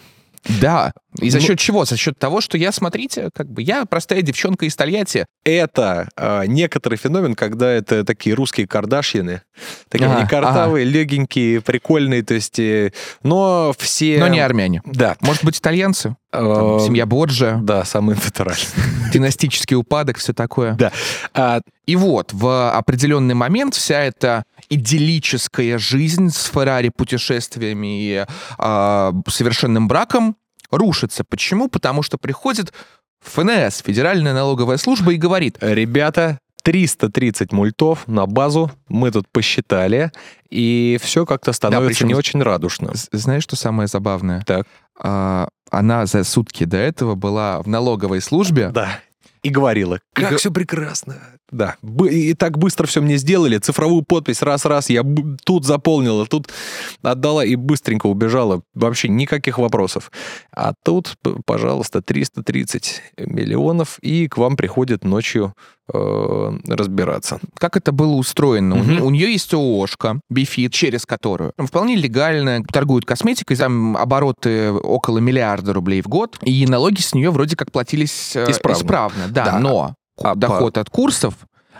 Да. 0.61 0.93
И 1.19 1.29
за 1.29 1.37
Ну- 1.39 1.43
счет 1.45 1.59
чего? 1.59 1.85
За 1.85 1.97
счет 1.97 2.17
того, 2.19 2.41
что 2.41 2.57
я, 2.57 2.71
смотрите, 2.71 3.29
как 3.33 3.49
бы 3.49 3.61
я 3.61 3.85
простая 3.85 4.21
девчонка 4.21 4.65
из 4.65 4.75
Тольятти. 4.75 5.25
Это 5.43 6.09
а, 6.17 6.43
некоторый 6.45 6.95
феномен, 6.97 7.35
когда 7.35 7.71
это 7.71 8.03
такие 8.03 8.35
русские 8.35 8.67
кардашьяны, 8.67 9.41
такие 9.89 10.07
Ага, 10.09 10.19
они 10.19 10.27
картавые, 10.27 10.85
легенькие, 10.85 11.61
прикольные, 11.61 12.23
то 12.23 12.33
есть, 12.33 12.59
э, 12.59 12.91
но 13.23 13.73
все... 13.77 14.17
Но 14.19 14.27
не 14.27 14.39
армяне. 14.39 14.81
Да. 14.85 15.15
Может 15.21 15.43
быть, 15.45 15.57
итальянцы? 15.59 16.15
Там 16.31 16.77
Э, 16.77 16.79
семья 16.85 17.05
Боджа, 17.05 17.59
Да, 17.63 17.85
самый 17.85 18.15
натуральный. 18.15 18.59
династический 19.13 19.77
упадок, 19.77 20.17
все 20.17 20.33
такое. 20.33 20.73
Да. 20.73 20.91
А, 21.33 21.61
И 21.85 21.95
вот, 21.95 22.33
в 22.33 22.71
определенный 22.75 23.35
момент 23.35 23.75
вся 23.75 24.01
эта 24.01 24.43
идиллическая 24.69 25.77
жизнь 25.77 26.29
с 26.31 26.45
Феррари, 26.45 26.89
путешествиями 26.95 28.01
и 28.01 28.25
а, 28.57 29.13
совершенным 29.27 29.87
браком 29.87 30.35
рушится. 30.71 31.23
Почему? 31.23 31.67
Потому 31.69 32.01
что 32.03 32.17
приходит 32.17 32.73
ФНС, 33.21 33.81
Федеральная 33.83 34.33
налоговая 34.33 34.77
служба, 34.77 35.13
и 35.13 35.17
говорит, 35.17 35.57
Ребята, 35.61 36.39
330 36.63 37.51
мультов 37.51 38.07
на 38.07 38.25
базу 38.25 38.71
мы 38.87 39.11
тут 39.11 39.27
посчитали, 39.31 40.11
и 40.49 40.97
все 41.01 41.25
как-то 41.25 41.53
становится 41.53 41.87
причем- 41.89 42.07
не 42.07 42.15
очень 42.15 42.41
радужно. 42.41 42.91
«З- 42.95 43.07
знаешь, 43.11 43.43
что 43.43 43.55
самое 43.55 43.87
забавное? 43.87 44.41
Так. 44.47 44.65
А, 44.99 45.47
она 45.69 46.05
за 46.05 46.23
сутки 46.23 46.63
до 46.63 46.77
этого 46.77 47.15
была 47.15 47.61
в 47.61 47.67
налоговой 47.67 48.21
службе. 48.21 48.69
Да. 48.69 48.99
И 49.43 49.49
говорила, 49.49 49.99
как 50.13 50.31
го- 50.31 50.37
все 50.37 50.51
прекрасно. 50.51 51.17
Да. 51.51 51.75
И 52.09 52.33
так 52.33 52.57
быстро 52.57 52.87
все 52.87 53.01
мне 53.01 53.17
сделали. 53.17 53.57
Цифровую 53.59 54.01
подпись 54.03 54.41
раз-раз. 54.41 54.89
Я 54.89 55.03
тут 55.43 55.65
заполнила, 55.65 56.25
тут 56.25 56.49
отдала 57.01 57.45
и 57.45 57.55
быстренько 57.55 58.07
убежала. 58.07 58.61
Вообще 58.73 59.09
никаких 59.09 59.57
вопросов. 59.59 60.11
А 60.51 60.73
тут, 60.83 61.15
пожалуйста, 61.45 62.01
330 62.01 63.01
миллионов, 63.17 63.99
и 64.01 64.27
к 64.27 64.37
вам 64.37 64.57
приходят 64.57 65.03
ночью 65.03 65.53
э, 65.93 66.51
разбираться. 66.67 67.39
Как 67.59 67.77
это 67.77 67.91
было 67.91 68.13
устроено? 68.15 68.75
У 68.75 68.79
Мгм. 68.79 68.91
не- 68.91 69.01
У, 69.01 69.09
нее 69.11 69.31
есть 69.31 69.53
ООшка, 69.53 70.19
Бифит, 70.31 70.73
через 70.73 71.05
которую 71.05 71.53
вполне 71.59 71.95
легально 71.95 72.63
торгуют 72.63 73.05
косметикой, 73.05 73.55
там 73.55 73.95
обороты 73.95 74.71
около 74.71 75.19
миллиарда 75.19 75.73
рублей 75.73 76.01
в 76.01 76.07
год, 76.07 76.39
и 76.41 76.65
налоги 76.65 77.01
с 77.01 77.13
нее 77.13 77.29
вроде 77.29 77.55
как 77.55 77.71
платились 77.71 78.35
э, 78.35 78.49
Исправно. 78.49 79.27
да, 79.29 79.45
Да. 79.45 79.59
но 79.59 79.93
А 80.21 80.35
доход 80.35 80.77
от 80.77 80.89
курсов 80.89 81.33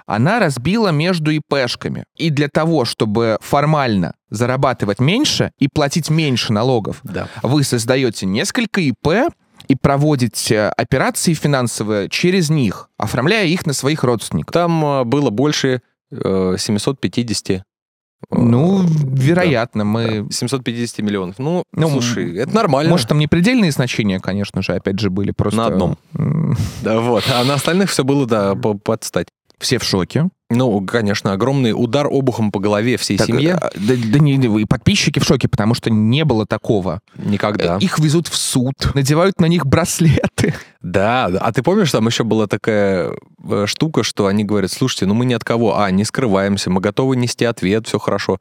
она 0.06 0.40
разбила 0.40 0.90
между 0.90 1.32
ИПшками. 1.32 2.06
И 2.16 2.30
для 2.30 2.48
того, 2.48 2.86
чтобы 2.86 3.38
формально 3.42 4.14
зарабатывать 4.30 5.00
меньше 5.00 5.52
и 5.58 5.68
платить 5.68 6.10
меньше 6.10 6.54
налогов, 6.54 7.00
Да. 7.04 7.28
вы 7.42 7.64
создаете 7.64 8.26
несколько 8.26 8.82
ИП 8.82 9.32
и 9.68 9.76
проводите 9.76 10.68
операции 10.78 11.34
финансовые 11.34 12.08
через 12.10 12.50
них, 12.52 12.90
оформляя 12.98 13.46
их 13.48 13.66
на 13.66 13.74
своих 13.74 14.04
родственников. 14.04 14.54
Там 14.54 14.86
э, 14.86 15.04
было 15.06 15.32
больше 15.32 15.82
э, 16.12 16.56
750. 16.58 17.64
Э, 18.32 18.36
Ну, 18.38 18.84
да, 18.84 18.90
вероятно, 19.24 19.86
мы... 19.86 20.22
да, 20.24 20.32
750 20.32 21.00
миллионов. 21.00 21.36
Ну, 21.40 21.64
Ну, 21.74 21.90
слушай, 21.90 22.38
это 22.38 22.54
нормально. 22.54 22.92
Может, 22.92 23.08
там 23.10 23.20
не 23.20 23.28
предельные 23.28 23.72
значения, 23.72 24.20
конечно 24.20 24.62
же, 24.62 24.74
опять 24.74 25.00
же, 25.00 25.10
были 25.10 25.32
просто... 25.32 25.58
На 25.58 25.68
одном. 25.68 25.98
Да, 26.82 27.00
вот. 27.00 27.24
А 27.34 27.44
на 27.44 27.56
остальных 27.56 27.90
все 27.90 28.04
было, 28.04 28.26
да, 28.26 28.56
по- 28.56 28.74
подстать. 28.76 29.28
Все 29.58 29.80
в 29.80 29.84
шоке. 29.84 30.28
Ну, 30.50 30.82
конечно, 30.86 31.32
огромный 31.32 31.72
удар 31.72 32.08
обухом 32.08 32.52
по 32.52 32.60
голове 32.60 32.98
всей 32.98 33.18
Так, 33.18 33.28
семье. 33.28 33.54
а, 33.56 33.72
Да, 33.74 33.94
да 33.96 34.20
не, 34.20 34.36
и 34.36 34.66
подписчики 34.66 35.20
в 35.20 35.24
шоке, 35.24 35.48
потому 35.48 35.74
что 35.74 35.90
не 35.90 36.26
было 36.26 36.46
такого. 36.46 37.00
Никогда. 37.18 37.78
Э, 37.78 37.80
Их 37.80 37.98
везут 37.98 38.28
в 38.28 38.36
суд, 38.36 38.74
надевают 38.94 39.40
на 39.40 39.46
них 39.46 39.66
браслеты. 39.66 40.54
Да, 40.86 41.26
а 41.26 41.52
ты 41.52 41.64
помнишь, 41.64 41.92
там 41.92 42.06
еще 42.06 42.24
была 42.24 42.46
такая 42.46 43.12
э, 43.44 43.66
штука, 43.66 44.04
что 44.04 44.28
они 44.28 44.44
говорят, 44.44 44.72
слушайте, 44.72 45.08
ну 45.08 45.16
мы 45.16 45.26
ни 45.26 45.34
от 45.34 45.44
кого, 45.44 45.80
а, 45.80 45.90
не 45.90 46.04
скрываемся, 46.04 46.70
мы 46.70 46.80
готовы 46.80 47.16
нести 47.16 47.44
ответ, 47.44 47.88
все 47.88 47.98
хорошо. 47.98 48.40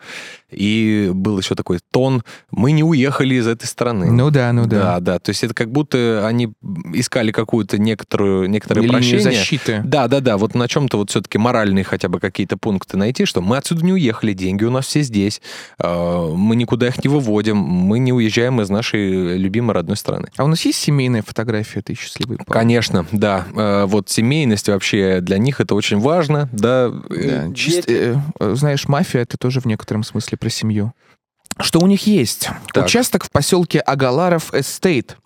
И 0.51 1.11
был 1.15 1.39
еще 1.39 1.55
такой 1.55 1.79
тон, 1.91 2.23
мы 2.51 2.73
не 2.73 2.85
уехали 2.85 3.37
из 3.37 3.47
этой 3.47 3.65
страны. 3.65 4.13
Ну 4.13 4.31
да, 4.31 4.53
ну 4.53 4.67
да. 4.67 4.79
Да, 4.79 5.01
да, 5.01 5.19
то 5.21 5.31
есть 5.31 5.43
это 5.43 5.55
как 5.55 5.73
будто 5.73 6.27
они 6.27 6.53
искали 6.93 7.33
какую-то 7.33 7.79
некоторую, 7.79 8.51
некоторое 8.51 8.83
Линию 8.83 8.93
прощение. 8.93 9.23
защиты. 9.23 9.81
Да, 9.83 10.07
да, 10.07 10.21
да, 10.21 10.37
вот 10.37 10.55
на 10.55 10.69
чем-то 10.69 10.99
вот 10.99 11.09
все-таки 11.09 11.39
моральные 11.39 11.85
хотя 11.85 12.11
бы 12.11 12.21
какие-то 12.21 12.59
пункты 12.59 12.99
найти, 12.99 13.25
что 13.25 13.41
мы 13.41 13.57
отсюда 13.57 13.83
не 13.83 13.95
уехали, 13.95 14.35
деньги 14.35 14.65
у 14.65 14.71
нас 14.71 14.85
все 14.85 15.01
здесь, 15.01 15.41
э, 15.79 16.33
мы 16.37 16.57
никуда 16.57 16.89
их 16.89 17.03
не 17.03 17.09
выводим, 17.09 17.57
мы 17.57 18.01
не 18.01 18.13
уезжаем 18.13 18.61
из 18.61 18.69
нашей 18.69 19.39
любимой 19.39 19.73
родной 19.73 19.97
страны. 19.97 20.29
А 20.37 20.45
у 20.45 20.47
нас 20.47 20.63
есть 20.67 20.79
семейная 20.79 21.23
фотография 21.23 21.81
этой 21.81 21.95
счастливой 22.37 22.45
пары? 22.47 22.61
Конечно, 22.61 23.07
да. 23.13 23.45
Э, 23.55 23.85
Вот 23.87 24.09
семейность 24.11 24.69
вообще 24.69 25.21
для 25.21 25.39
них 25.39 25.61
это 25.61 25.75
очень 25.75 25.99
важно, 25.99 26.49
да. 26.53 26.89
Да, 26.91 26.97
Э, 27.15 27.49
чис- 27.53 27.85
э, 27.87 28.17
э, 28.41 28.55
знаешь, 28.55 28.89
мафия 28.89 29.23
это 29.23 29.37
тоже 29.37 29.61
в 29.61 29.67
некотором 29.67 30.03
смысле 30.05 30.39
про 30.39 30.49
семью. 30.51 30.93
Что 31.61 31.79
у 31.81 31.87
них 31.87 32.07
есть? 32.07 32.49
Так. 32.73 32.87
Участок 32.87 33.25
в 33.25 33.31
поселке 33.31 33.79
Агаларов 33.81 34.53
Estate. 34.55 35.17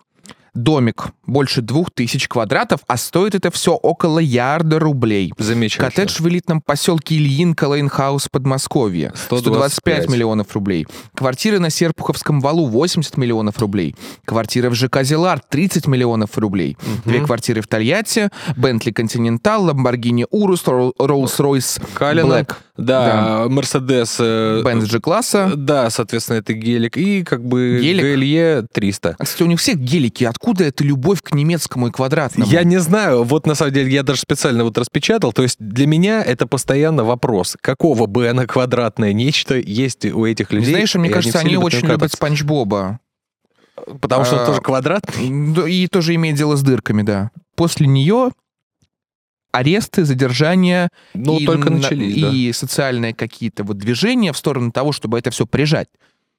Домик 0.53 1.07
больше 1.25 1.61
двух 1.61 1.91
тысяч 1.91 2.27
квадратов, 2.27 2.81
а 2.87 2.97
стоит 2.97 3.35
это 3.35 3.51
все 3.51 3.73
около 3.73 4.19
ярда 4.19 4.79
рублей. 4.79 5.33
Замечательно. 5.37 5.89
Коттедж 5.89 6.21
в 6.21 6.27
элитном 6.27 6.61
поселке 6.61 7.15
Ильинка 7.15 7.67
Lane 7.67 7.91
House, 7.91 8.27
Подмосковье. 8.29 9.13
125 9.15 9.39
125 9.41 10.09
миллионов 10.09 10.53
рублей. 10.53 10.87
Квартира 11.15 11.59
на 11.59 11.69
Серпуховском 11.69 12.41
валу 12.41 12.67
80 12.67 13.17
миллионов 13.17 13.59
рублей. 13.59 13.95
Квартира 14.25 14.69
в 14.69 14.75
ЖК 14.75 15.03
Зелар 15.03 15.39
30 15.39 15.87
миллионов 15.87 16.37
рублей. 16.37 16.77
Две 17.05 17.21
квартиры 17.21 17.61
в 17.61 17.67
Тольятти, 17.67 18.29
Бентли 18.55 18.91
Континентал, 18.91 19.63
Ламборгини 19.65 20.25
Урус, 20.29 20.63
Роллс-Ройс 20.65 21.81
Блэк, 21.99 22.55
да, 22.79 23.45
Мерседес, 23.49 24.17
э, 24.19 24.61
Бенз 24.63 24.89
G-класса. 24.89 25.51
да, 25.55 25.89
соответственно, 25.89 26.37
это 26.37 26.53
гелик, 26.53 26.97
и 26.97 27.23
как 27.23 27.43
бы 27.43 27.79
Гелик. 27.81 28.05
GLE 28.05 28.67
300. 28.71 29.15
А, 29.17 29.23
Кстати, 29.23 29.43
у 29.43 29.45
них 29.47 29.59
всех 29.59 29.77
гелики. 29.77 30.23
Откуда 30.23 30.63
эта 30.63 30.83
любовь 30.83 31.21
к 31.21 31.33
немецкому 31.33 31.87
и 31.87 31.91
квадратному? 31.91 32.49
Я 32.49 32.63
не 32.63 32.79
знаю, 32.79 33.23
вот 33.23 33.45
на 33.45 33.55
самом 33.55 33.73
деле 33.73 33.91
я 33.91 34.03
даже 34.03 34.21
специально 34.21 34.63
вот 34.63 34.77
распечатал, 34.77 35.33
то 35.33 35.43
есть 35.43 35.57
для 35.59 35.87
меня 35.87 36.23
это 36.23 36.47
постоянно 36.47 37.03
вопрос, 37.03 37.57
какого 37.61 38.05
бы 38.05 38.27
она 38.27 38.45
квадратное 38.45 39.13
нечто 39.13 39.55
есть 39.57 40.05
у 40.05 40.25
этих 40.25 40.51
людей. 40.51 40.71
Знаешь, 40.71 40.95
мне 40.95 41.09
кажется, 41.09 41.37
все 41.37 41.45
они 41.45 41.55
любят 41.55 41.65
очень 41.65 41.87
любят. 41.87 42.11
Спанч 42.11 42.43
Боба. 42.43 42.99
Потому 44.01 44.25
что 44.25 44.35
он 44.35 44.41
а, 44.41 44.45
тоже 44.45 44.61
квадратный. 44.61 45.53
Да, 45.53 45.67
И 45.67 45.87
тоже 45.87 46.15
имеет 46.15 46.35
дело 46.35 46.55
с 46.55 46.61
дырками, 46.61 47.01
да. 47.01 47.31
После 47.55 47.87
нее 47.87 48.31
аресты, 49.51 50.05
задержания 50.05 50.89
Ну, 51.13 51.37
и, 51.39 51.45
только 51.45 51.69
на- 51.69 51.77
начались, 51.77 52.21
да. 52.21 52.29
и 52.29 52.51
социальные 52.53 53.13
какие-то 53.13 53.63
вот 53.63 53.77
движения 53.77 54.31
в 54.33 54.37
сторону 54.37 54.71
того, 54.71 54.91
чтобы 54.91 55.17
это 55.17 55.31
все 55.31 55.45
прижать. 55.45 55.87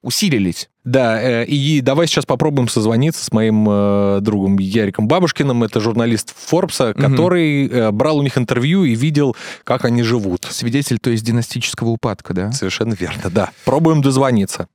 усилились. 0.02 0.70
Да, 0.82 1.20
э, 1.22 1.44
и 1.44 1.82
давай 1.82 2.06
сейчас 2.06 2.24
попробуем 2.24 2.68
созвониться 2.68 3.22
с 3.22 3.32
моим 3.32 3.68
э, 3.68 4.20
другом 4.22 4.58
Яриком 4.58 5.06
Бабушкиным. 5.06 5.62
Это 5.62 5.78
журналист 5.78 6.34
Форбса, 6.38 6.92
угу. 6.92 7.02
который 7.02 7.68
э, 7.68 7.90
брал 7.90 8.16
у 8.16 8.22
них 8.22 8.38
интервью 8.38 8.84
и 8.84 8.94
видел, 8.94 9.36
как 9.62 9.84
они 9.84 10.02
живут. 10.02 10.46
Свидетель, 10.48 10.98
то 10.98 11.10
есть 11.10 11.22
династического 11.22 11.90
упадка, 11.90 12.32
да? 12.32 12.50
Совершенно 12.52 12.94
верно, 12.94 13.28
да. 13.30 13.50
Пробуем 13.66 14.00
дозвониться. 14.00 14.68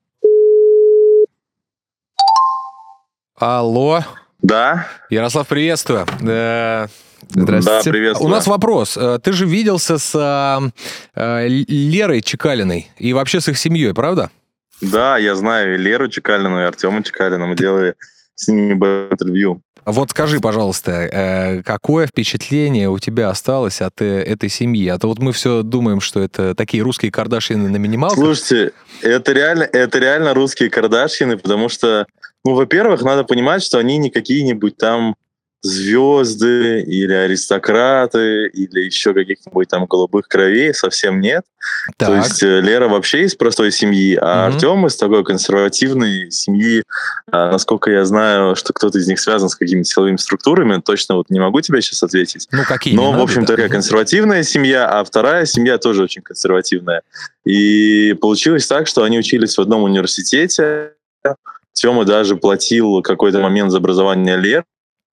Алло. 3.35 4.01
Да. 4.43 4.87
Ярослав, 5.09 5.47
приветствую. 5.47 6.05
Здравствуйте. 7.29 7.83
Да, 7.83 7.91
приветствую. 7.91 8.29
У 8.29 8.31
нас 8.33 8.47
вопрос. 8.47 8.97
Ты 9.23 9.31
же 9.33 9.45
виделся 9.45 9.97
с 9.97 10.71
Лерой 11.15 12.21
Чекалиной 12.21 12.91
и 12.97 13.13
вообще 13.13 13.41
с 13.41 13.47
их 13.47 13.57
семьей, 13.57 13.93
правда? 13.93 14.29
Да, 14.81 15.17
я 15.17 15.35
знаю 15.35 15.75
и 15.75 15.77
Леру 15.77 16.09
Чекалину, 16.09 16.59
и 16.59 16.63
Артема 16.63 17.01
Чекалина. 17.03 17.45
Мы 17.45 17.55
делали 17.55 17.95
с 18.35 18.47
ними 18.49 18.73
интервью. 19.09 19.61
Вот 19.85 20.09
скажи, 20.09 20.39
пожалуйста, 20.39 20.91
э, 20.91 21.61
какое 21.61 22.07
впечатление 22.07 22.89
у 22.89 22.97
тебя 22.97 23.29
осталось 23.29 23.81
от 23.81 24.01
э, 24.01 24.23
этой 24.23 24.49
семьи? 24.49 24.87
А 24.87 24.97
то 24.97 25.07
вот 25.07 25.19
мы 25.19 25.31
все 25.31 25.61
думаем, 25.61 26.01
что 26.01 26.21
это 26.21 26.55
такие 26.55 26.81
русские 26.81 27.11
Кардашьяны 27.11 27.69
на 27.69 27.77
минималках. 27.77 28.17
Слушайте, 28.17 28.71
это 29.03 29.31
реально, 29.31 29.63
это 29.63 29.99
реально 29.99 30.33
русские 30.33 30.71
Кардашьяны, 30.71 31.37
потому 31.37 31.69
что, 31.69 32.07
ну, 32.43 32.55
во-первых, 32.55 33.03
надо 33.03 33.23
понимать, 33.23 33.61
что 33.61 33.77
они 33.77 33.97
не 33.97 34.09
какие-нибудь 34.09 34.75
там 34.75 35.15
звезды 35.65 36.81
или 36.81 37.13
аристократы 37.13 38.47
или 38.47 38.81
еще 38.81 39.13
каких-нибудь 39.13 39.67
там 39.67 39.85
голубых 39.85 40.27
кровей 40.27 40.73
совсем 40.73 41.19
нет. 41.19 41.43
Так. 41.97 42.09
То 42.09 42.15
есть 42.17 42.43
э, 42.43 42.61
Лера 42.61 42.87
вообще 42.87 43.23
из 43.23 43.33
простой 43.33 43.71
семьи, 43.71 44.17
а 44.21 44.47
угу. 44.47 44.55
Артем 44.55 44.85
из 44.85 44.95
такой 44.95 45.23
консервативной 45.23 46.29
семьи. 46.29 46.83
А, 47.31 47.51
насколько 47.51 47.89
я 47.89 48.05
знаю, 48.05 48.55
что 48.55 48.73
кто-то 48.73 48.99
из 48.99 49.07
них 49.07 49.19
связан 49.19 49.49
с 49.49 49.55
какими-то 49.55 49.89
силовыми 49.89 50.17
структурами, 50.17 50.79
точно 50.81 51.15
вот 51.15 51.29
не 51.29 51.39
могу 51.39 51.61
тебе 51.61 51.81
сейчас 51.81 52.03
ответить. 52.03 52.47
Ну, 52.51 52.63
какие 52.67 52.95
Но, 52.95 53.11
в 53.11 53.19
общем, 53.19 53.41
да. 53.45 53.55
такая 53.55 53.69
консервативная 53.69 54.43
семья, 54.43 54.87
а 54.87 55.03
вторая 55.03 55.45
семья 55.45 55.79
тоже 55.79 56.03
очень 56.03 56.21
консервативная. 56.21 57.01
И 57.43 58.13
получилось 58.21 58.67
так, 58.67 58.87
что 58.87 59.03
они 59.03 59.17
учились 59.17 59.57
в 59.57 59.61
одном 59.61 59.83
университете. 59.83 60.91
Тёма 61.73 62.05
даже 62.05 62.37
платил 62.37 63.01
какой-то 63.01 63.39
момент 63.39 63.71
за 63.71 63.77
образование 63.77 64.37
Лер, 64.37 64.63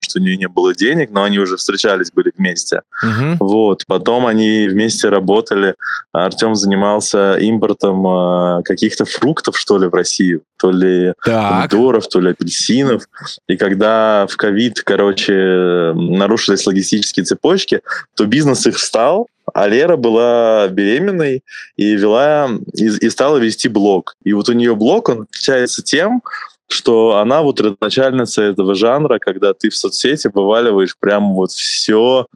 что 0.07 0.19
у 0.19 0.21
нее 0.21 0.37
не 0.37 0.47
было 0.47 0.73
денег, 0.73 1.11
но 1.11 1.23
они 1.23 1.39
уже 1.39 1.57
встречались, 1.57 2.11
были 2.11 2.31
вместе. 2.37 2.81
Угу. 3.03 3.37
Вот. 3.39 3.83
Потом 3.87 4.25
они 4.25 4.67
вместе 4.67 5.09
работали. 5.09 5.75
Артем 6.11 6.55
занимался 6.55 7.37
импортом 7.37 8.05
э, 8.07 8.63
каких-то 8.63 9.05
фруктов, 9.05 9.57
что 9.57 9.77
ли, 9.77 9.87
в 9.87 9.93
Россию. 9.93 10.41
То 10.57 10.71
ли 10.71 11.13
так. 11.23 11.69
помидоров, 11.69 12.07
то 12.07 12.19
ли 12.19 12.31
апельсинов. 12.31 13.03
И 13.47 13.57
когда 13.57 14.25
в 14.27 14.37
ковид, 14.37 14.81
короче, 14.81 15.93
нарушились 15.93 16.65
логистические 16.65 17.25
цепочки, 17.25 17.81
то 18.15 18.25
бизнес 18.25 18.65
их 18.65 18.77
встал, 18.77 19.27
а 19.53 19.67
Лера 19.67 19.95
была 19.95 20.67
беременной 20.67 21.43
и 21.77 21.95
вела 21.95 22.49
и, 22.73 22.85
и 22.87 23.09
стала 23.09 23.37
вести 23.37 23.69
блог. 23.69 24.15
И 24.23 24.33
вот 24.33 24.49
у 24.49 24.53
нее 24.53 24.75
блог, 24.75 25.09
он 25.09 25.21
отличается 25.21 25.81
тем, 25.83 26.21
что 26.67 27.17
она 27.17 27.41
вот 27.41 27.61
родоначальница 27.61 28.41
этого 28.43 28.75
жанра, 28.75 29.19
когда 29.19 29.53
ты 29.53 29.69
в 29.69 29.75
соцсети 29.75 30.29
вываливаешь 30.33 30.97
прям 30.99 31.33
вот 31.33 31.51
все 31.51 32.27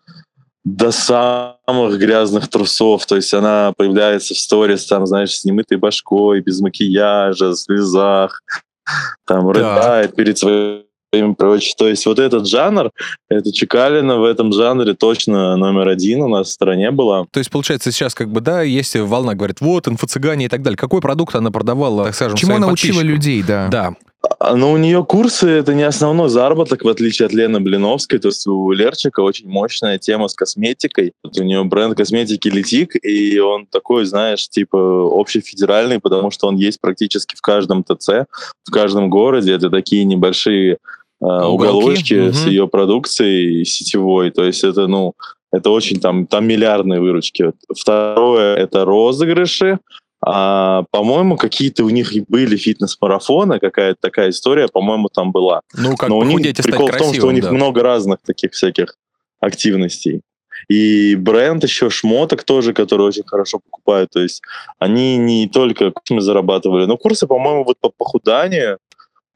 до 0.64 0.92
самых 0.92 1.98
грязных 1.98 2.48
трусов. 2.48 3.06
То 3.06 3.16
есть 3.16 3.34
она 3.34 3.74
появляется 3.76 4.34
в 4.34 4.38
сторис, 4.38 4.86
там, 4.86 5.06
знаешь, 5.08 5.38
с 5.38 5.44
немытой 5.44 5.78
башкой, 5.78 6.42
без 6.42 6.62
макияжа, 6.62 7.50
в 7.50 7.56
слезах, 7.56 8.42
там, 9.26 9.50
рыдает 9.50 10.16
перед 10.16 10.38
своим 10.38 10.84
и 11.14 11.34
прочее. 11.34 11.74
То 11.78 11.88
есть 11.88 12.06
вот 12.06 12.20
этот 12.20 12.48
жанр, 12.48 12.92
это 13.30 13.52
Чекалина 13.52 14.18
в 14.18 14.24
этом 14.24 14.54
жанре 14.54 14.94
точно 14.94 15.58
номер 15.58 15.90
один 15.90 16.22
у 16.22 16.28
нас 16.28 16.48
в 16.48 16.52
стране 16.52 16.92
была. 16.92 17.26
То 17.32 17.40
есть, 17.40 17.52
получается, 17.52 17.92
сейчас 17.92 18.14
как 18.14 18.30
бы, 18.30 18.40
да, 18.40 18.62
есть 18.62 18.96
волна, 18.96 19.34
говорит, 19.34 19.60
вот, 19.60 19.88
инфо-цыгане 19.88 20.46
и 20.46 20.48
так 20.48 20.62
далее. 20.62 20.78
Какой 20.78 21.02
продукт 21.02 21.36
она 21.36 21.52
продавала, 21.52 22.06
так 22.06 22.16
скажем, 22.16 22.38
Чему 22.38 22.56
она 22.56 22.68
учила 22.68 23.02
людей, 23.02 23.44
да. 23.44 23.68
Да. 23.68 23.96
А, 24.40 24.56
Но 24.56 24.68
ну, 24.68 24.72
у 24.74 24.78
нее 24.78 25.04
курсы 25.04 25.48
это 25.48 25.74
не 25.74 25.84
основной 25.84 26.30
заработок, 26.30 26.84
в 26.84 26.88
отличие 26.88 27.26
от 27.26 27.34
Лены 27.34 27.60
Блиновской. 27.60 28.20
То 28.20 28.28
есть 28.28 28.46
у 28.48 28.72
Лерчика 28.72 29.22
очень 29.22 29.50
мощная 29.50 29.98
тема 29.98 30.28
с 30.28 30.36
косметикой. 30.36 31.14
Вот 31.24 31.38
у 31.40 31.44
нее 31.44 31.64
бренд 31.64 31.98
косметики 31.98 32.48
Летик, 32.48 32.96
и 33.04 33.40
он 33.40 33.66
такой, 33.66 34.06
знаешь, 34.06 34.48
типа 34.50 35.10
общефедеральный, 35.20 36.00
потому 36.00 36.32
что 36.32 36.48
он 36.48 36.56
есть 36.56 36.80
практически 36.80 37.36
в 37.36 37.42
каждом 37.42 37.84
ТЦ, 37.84 38.26
в 38.64 38.72
каждом 38.72 39.10
городе. 39.10 39.54
Это 39.54 39.70
такие 39.70 40.04
небольшие 40.04 40.74
э, 40.74 40.78
уголочки 41.26 42.28
угу. 42.28 42.34
с 42.34 42.46
ее 42.46 42.68
продукцией 42.68 43.66
сетевой. 43.66 44.30
То 44.32 44.44
есть 44.44 44.64
это, 44.64 44.88
ну, 44.88 45.14
это 45.52 45.70
очень 45.70 46.00
там, 46.00 46.28
там 46.28 46.48
миллиардные 46.48 47.02
выручки. 47.02 47.54
Второе— 47.76 48.56
это 48.58 48.86
розыгрыши. 48.86 49.80
А, 50.24 50.84
по-моему, 50.92 51.36
какие-то 51.36 51.84
у 51.84 51.90
них 51.90 52.12
были 52.28 52.56
фитнес-марафоны, 52.56 53.60
какая-то 53.60 54.00
такая 54.00 54.30
история, 54.30 54.68
по-моему, 54.68 55.10
там 55.10 55.32
была. 55.32 55.62
Ну, 55.74 55.96
как 55.96 56.10
Но 56.10 56.20
у 56.20 56.24
них 56.24 56.56
прикол 56.58 56.88
в 56.88 56.98
том, 56.98 57.14
что 57.14 57.28
у 57.28 57.32
них 57.32 57.44
да. 57.44 57.52
много 57.52 57.82
разных 57.82 58.20
таких 58.22 58.52
всяких 58.52 58.96
активностей. 59.40 60.22
И 60.68 61.16
бренд 61.16 61.64
еще 61.64 61.90
шмоток 61.90 62.44
тоже, 62.44 62.74
который 62.74 63.08
очень 63.08 63.24
хорошо 63.26 63.60
покупают. 63.60 64.12
То 64.12 64.22
есть 64.22 64.44
они 64.78 65.18
не 65.18 65.48
только 65.48 65.90
курсами 65.90 66.20
зарабатывали, 66.20 66.86
но 66.86 66.98
курсы, 66.98 67.26
по-моему, 67.26 67.64
вот 67.64 67.78
по 67.80 67.90
похуданию, 67.90 68.78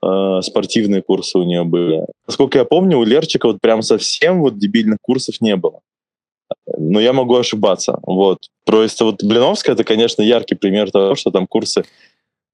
э, 0.04 0.42
спортивные 0.44 1.02
курсы 1.02 1.40
у 1.40 1.44
нее 1.44 1.64
были. 1.64 2.06
Насколько 2.28 2.60
я 2.60 2.66
помню, 2.66 3.00
у 3.00 3.04
Лерчика 3.04 3.48
вот 3.48 3.60
прям 3.60 3.82
совсем 3.82 4.42
вот 4.42 4.60
дебильных 4.60 5.00
курсов 5.02 5.42
не 5.42 5.56
было 5.56 5.80
но 6.78 7.00
я 7.00 7.14
могу 7.14 7.36
ошибаться. 7.36 8.00
Вот. 8.04 8.50
Просто 8.66 9.06
вот 9.06 9.24
Блиновская, 9.24 9.76
это, 9.76 9.84
конечно, 9.84 10.22
яркий 10.22 10.56
пример 10.56 10.92
того, 10.92 11.16
что 11.16 11.32
там 11.32 11.48
курсы 11.48 11.84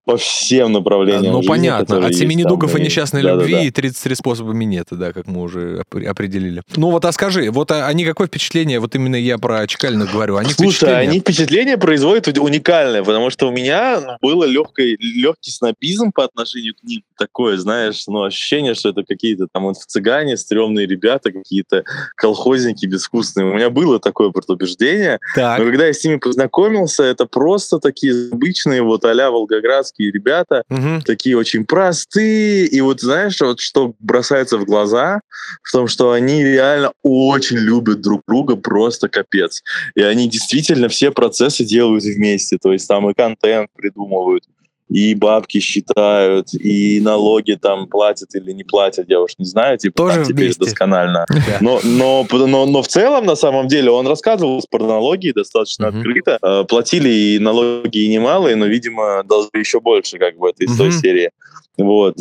по 0.05 0.17
всем 0.17 0.71
направлениям. 0.71 1.33
Ну, 1.33 1.41
жизни, 1.41 1.47
понятно. 1.47 2.05
От 2.05 2.15
семи 2.15 2.35
недугов 2.35 2.75
и 2.75 2.81
несчастной 2.81 3.21
да, 3.21 3.33
любви 3.33 3.53
да, 3.53 3.59
да. 3.59 3.65
и 3.65 3.71
33 3.71 4.15
способа 4.15 4.53
минета, 4.53 4.95
да, 4.95 5.13
как 5.13 5.27
мы 5.27 5.41
уже 5.41 5.83
определили. 6.07 6.63
Ну 6.75 6.91
вот, 6.91 7.05
а 7.05 7.11
скажи, 7.11 7.51
вот 7.51 7.71
а, 7.71 7.87
они 7.87 8.05
какое 8.05 8.27
впечатление, 8.27 8.79
вот 8.79 8.95
именно 8.95 9.15
я 9.15 9.37
про 9.37 9.67
Чекалиных 9.67 10.11
говорю, 10.11 10.37
они 10.37 10.51
Слушай, 10.51 10.71
впечатление... 10.71 11.09
они 11.09 11.19
впечатление 11.19 11.77
производят 11.77 12.27
уникальное, 12.37 13.03
потому 13.03 13.29
что 13.29 13.47
у 13.47 13.51
меня 13.51 14.17
было 14.21 14.45
легкий, 14.45 14.97
легкий 14.99 15.51
снобизм 15.51 16.11
по 16.11 16.25
отношению 16.25 16.73
к 16.75 16.83
ним. 16.83 17.03
Такое, 17.17 17.57
знаешь, 17.57 18.03
ну, 18.07 18.23
ощущение, 18.23 18.73
что 18.73 18.89
это 18.89 19.03
какие-то 19.03 19.47
там 19.51 19.71
цыгане, 19.75 20.37
стрёмные 20.37 20.87
ребята, 20.87 21.31
какие-то 21.31 21.83
колхозники 22.15 22.85
безвкусные. 22.85 23.45
У 23.45 23.53
меня 23.53 23.69
было 23.69 23.99
такое 23.99 24.31
предубеждение. 24.31 25.19
Так. 25.35 25.59
Но 25.59 25.65
когда 25.65 25.85
я 25.85 25.93
с 25.93 26.03
ними 26.03 26.17
познакомился, 26.17 27.03
это 27.03 27.25
просто 27.25 27.79
такие 27.79 28.29
обычные 28.31 28.81
вот 28.81 29.05
а-ля 29.05 29.29
Волгоградские 29.29 29.90
русские 29.91 30.11
ребята, 30.11 30.63
угу. 30.69 31.01
такие 31.05 31.37
очень 31.37 31.65
простые. 31.65 32.65
И 32.65 32.81
вот 32.81 33.01
знаешь, 33.01 33.39
вот 33.41 33.59
что 33.59 33.93
бросается 33.99 34.57
в 34.57 34.65
глаза, 34.65 35.21
в 35.63 35.71
том, 35.71 35.87
что 35.87 36.11
они 36.11 36.43
реально 36.43 36.91
очень 37.03 37.57
любят 37.57 38.01
друг 38.01 38.21
друга, 38.27 38.55
просто 38.55 39.09
капец. 39.09 39.63
И 39.95 40.01
они 40.01 40.29
действительно 40.29 40.87
все 40.87 41.11
процессы 41.11 41.63
делают 41.63 42.03
вместе. 42.03 42.57
То 42.61 42.71
есть 42.73 42.87
там 42.87 43.09
и 43.09 43.13
контент 43.13 43.69
придумывают, 43.75 44.43
и 44.91 45.15
бабки 45.15 45.59
считают, 45.59 46.53
и 46.53 46.99
налоги 46.99 47.53
там 47.53 47.87
платят 47.87 48.35
или 48.35 48.51
не 48.51 48.65
платят, 48.65 49.09
я 49.09 49.21
уж 49.21 49.31
не 49.37 49.45
знаю, 49.45 49.77
типа 49.77 49.95
Тоже 49.95 50.15
там 50.15 50.25
теперь 50.25 50.45
вместе. 50.45 50.65
досконально. 50.65 51.25
Но, 51.61 51.79
но, 51.83 52.27
но, 52.29 52.65
но 52.65 52.81
в 52.81 52.87
целом, 52.87 53.25
на 53.25 53.35
самом 53.35 53.67
деле, 53.67 53.91
он 53.91 54.07
рассказывал 54.07 54.61
про 54.69 54.85
налоги 54.85 55.31
достаточно 55.31 55.85
uh-huh. 55.85 55.97
открыто. 55.97 56.39
Э, 56.41 56.63
платили 56.67 57.09
и 57.09 57.39
налоги 57.39 57.99
и 57.99 58.07
немалые, 58.09 58.55
но, 58.55 58.65
видимо, 58.65 59.23
должны 59.23 59.57
еще 59.57 59.79
больше, 59.79 60.17
как 60.17 60.37
бы, 60.37 60.49
это 60.49 60.63
из 60.63 60.73
uh-huh. 60.73 60.77
той 60.77 60.91
серии. 60.91 61.31
Вот. 61.77 62.17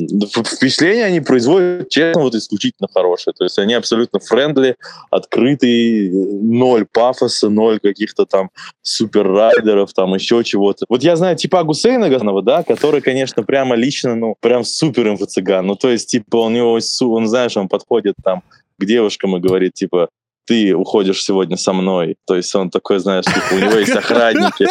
Впечатление 0.47 1.05
они 1.05 1.21
производят, 1.21 1.89
честно, 1.89 2.23
вот 2.23 2.35
исключительно 2.35 2.89
хорошее. 2.93 3.35
То 3.37 3.45
есть 3.45 3.59
они 3.59 3.75
абсолютно 3.75 4.21
френдли, 4.21 4.77
открытые, 5.11 6.11
ноль 6.43 6.87
пафоса, 6.91 7.49
ноль 7.51 7.81
каких-то 7.81 8.27
там 8.27 8.51
суперрайдеров, 8.83 9.93
там 9.93 10.15
еще 10.15 10.43
чего-то. 10.45 10.87
Вот 10.89 11.03
я 11.03 11.17
знаю 11.17 11.37
типа 11.37 11.63
Гусейна 11.65 12.09
Газнова, 12.09 12.43
да, 12.43 12.63
который, 12.63 13.01
конечно, 13.01 13.43
прямо 13.43 13.75
лично, 13.75 14.15
ну, 14.15 14.37
прям 14.41 14.65
супер 14.65 15.09
инфо-цыган. 15.09 15.67
Ну, 15.67 15.75
то 15.75 15.91
есть, 15.91 16.09
типа, 16.11 16.37
у 16.37 16.51
него, 16.51 16.79
он, 17.01 17.27
знаешь, 17.27 17.57
он 17.57 17.69
подходит 17.69 18.15
там 18.23 18.43
к 18.79 18.85
девушкам 18.85 19.37
и 19.37 19.41
говорит, 19.41 19.75
типа, 19.75 20.09
ты 20.47 20.75
уходишь 20.75 21.23
сегодня 21.23 21.57
со 21.57 21.73
мной. 21.73 22.17
То 22.27 22.35
есть 22.35 22.55
он 22.55 22.71
такой, 22.71 22.99
знаешь, 22.99 23.25
типа, 23.25 23.55
у 23.55 23.59
него 23.59 23.79
есть 23.79 23.95
охранники, 23.95 24.67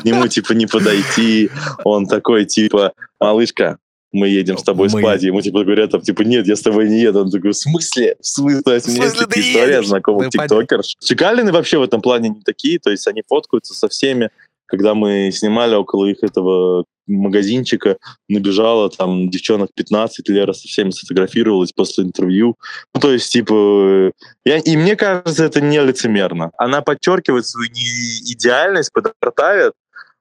к 0.00 0.04
нему, 0.04 0.28
типа, 0.28 0.52
не 0.52 0.66
подойти. 0.66 1.50
Он 1.82 2.06
такой, 2.06 2.44
типа, 2.44 2.92
малышка, 3.18 3.78
мы 4.14 4.28
едем 4.28 4.56
с 4.56 4.62
тобой 4.62 4.88
мы... 4.92 5.00
спать. 5.00 5.22
Ему 5.22 5.40
типа 5.40 5.64
говорят, 5.64 5.90
там, 5.90 6.00
типа, 6.00 6.22
нет, 6.22 6.46
я 6.46 6.56
с 6.56 6.62
тобой 6.62 6.88
не 6.88 7.00
еду. 7.00 7.22
Он 7.22 7.30
такой, 7.30 7.50
в 7.50 7.56
смысле? 7.56 8.16
В 8.20 8.26
смысле? 8.26 8.62
То 8.62 8.72
есть 8.72 8.88
у 8.88 8.92
меня 8.92 9.04
есть 9.04 9.18
такие 9.18 9.50
истории 9.50 9.84
знакомых 9.84 10.30
тиктокерш. 10.30 10.96
Чекалины 11.00 11.52
вообще 11.52 11.78
в 11.78 11.82
этом 11.82 12.00
плане 12.00 12.30
не 12.30 12.40
такие, 12.40 12.78
то 12.78 12.90
есть 12.90 13.06
они 13.08 13.22
фоткаются 13.28 13.74
со 13.74 13.88
всеми. 13.88 14.30
Когда 14.66 14.94
мы 14.94 15.30
снимали 15.30 15.74
около 15.74 16.06
их 16.06 16.22
этого 16.22 16.84
магазинчика, 17.06 17.98
набежала 18.28 18.88
там 18.88 19.28
девчонок 19.28 19.70
15, 19.74 20.28
Лера 20.30 20.52
со 20.54 20.66
всеми 20.66 20.90
сфотографировалась 20.90 21.72
после 21.72 22.04
интервью. 22.04 22.56
Ну, 22.94 23.00
то 23.00 23.12
есть, 23.12 23.30
типа, 23.30 24.12
я, 24.44 24.58
и 24.58 24.76
мне 24.76 24.96
кажется, 24.96 25.44
это 25.44 25.60
не 25.60 25.80
лицемерно. 25.80 26.50
Она 26.56 26.80
подчеркивает 26.80 27.46
свою 27.46 27.68
идеальность, 27.68 28.90
подготавит, 28.92 29.72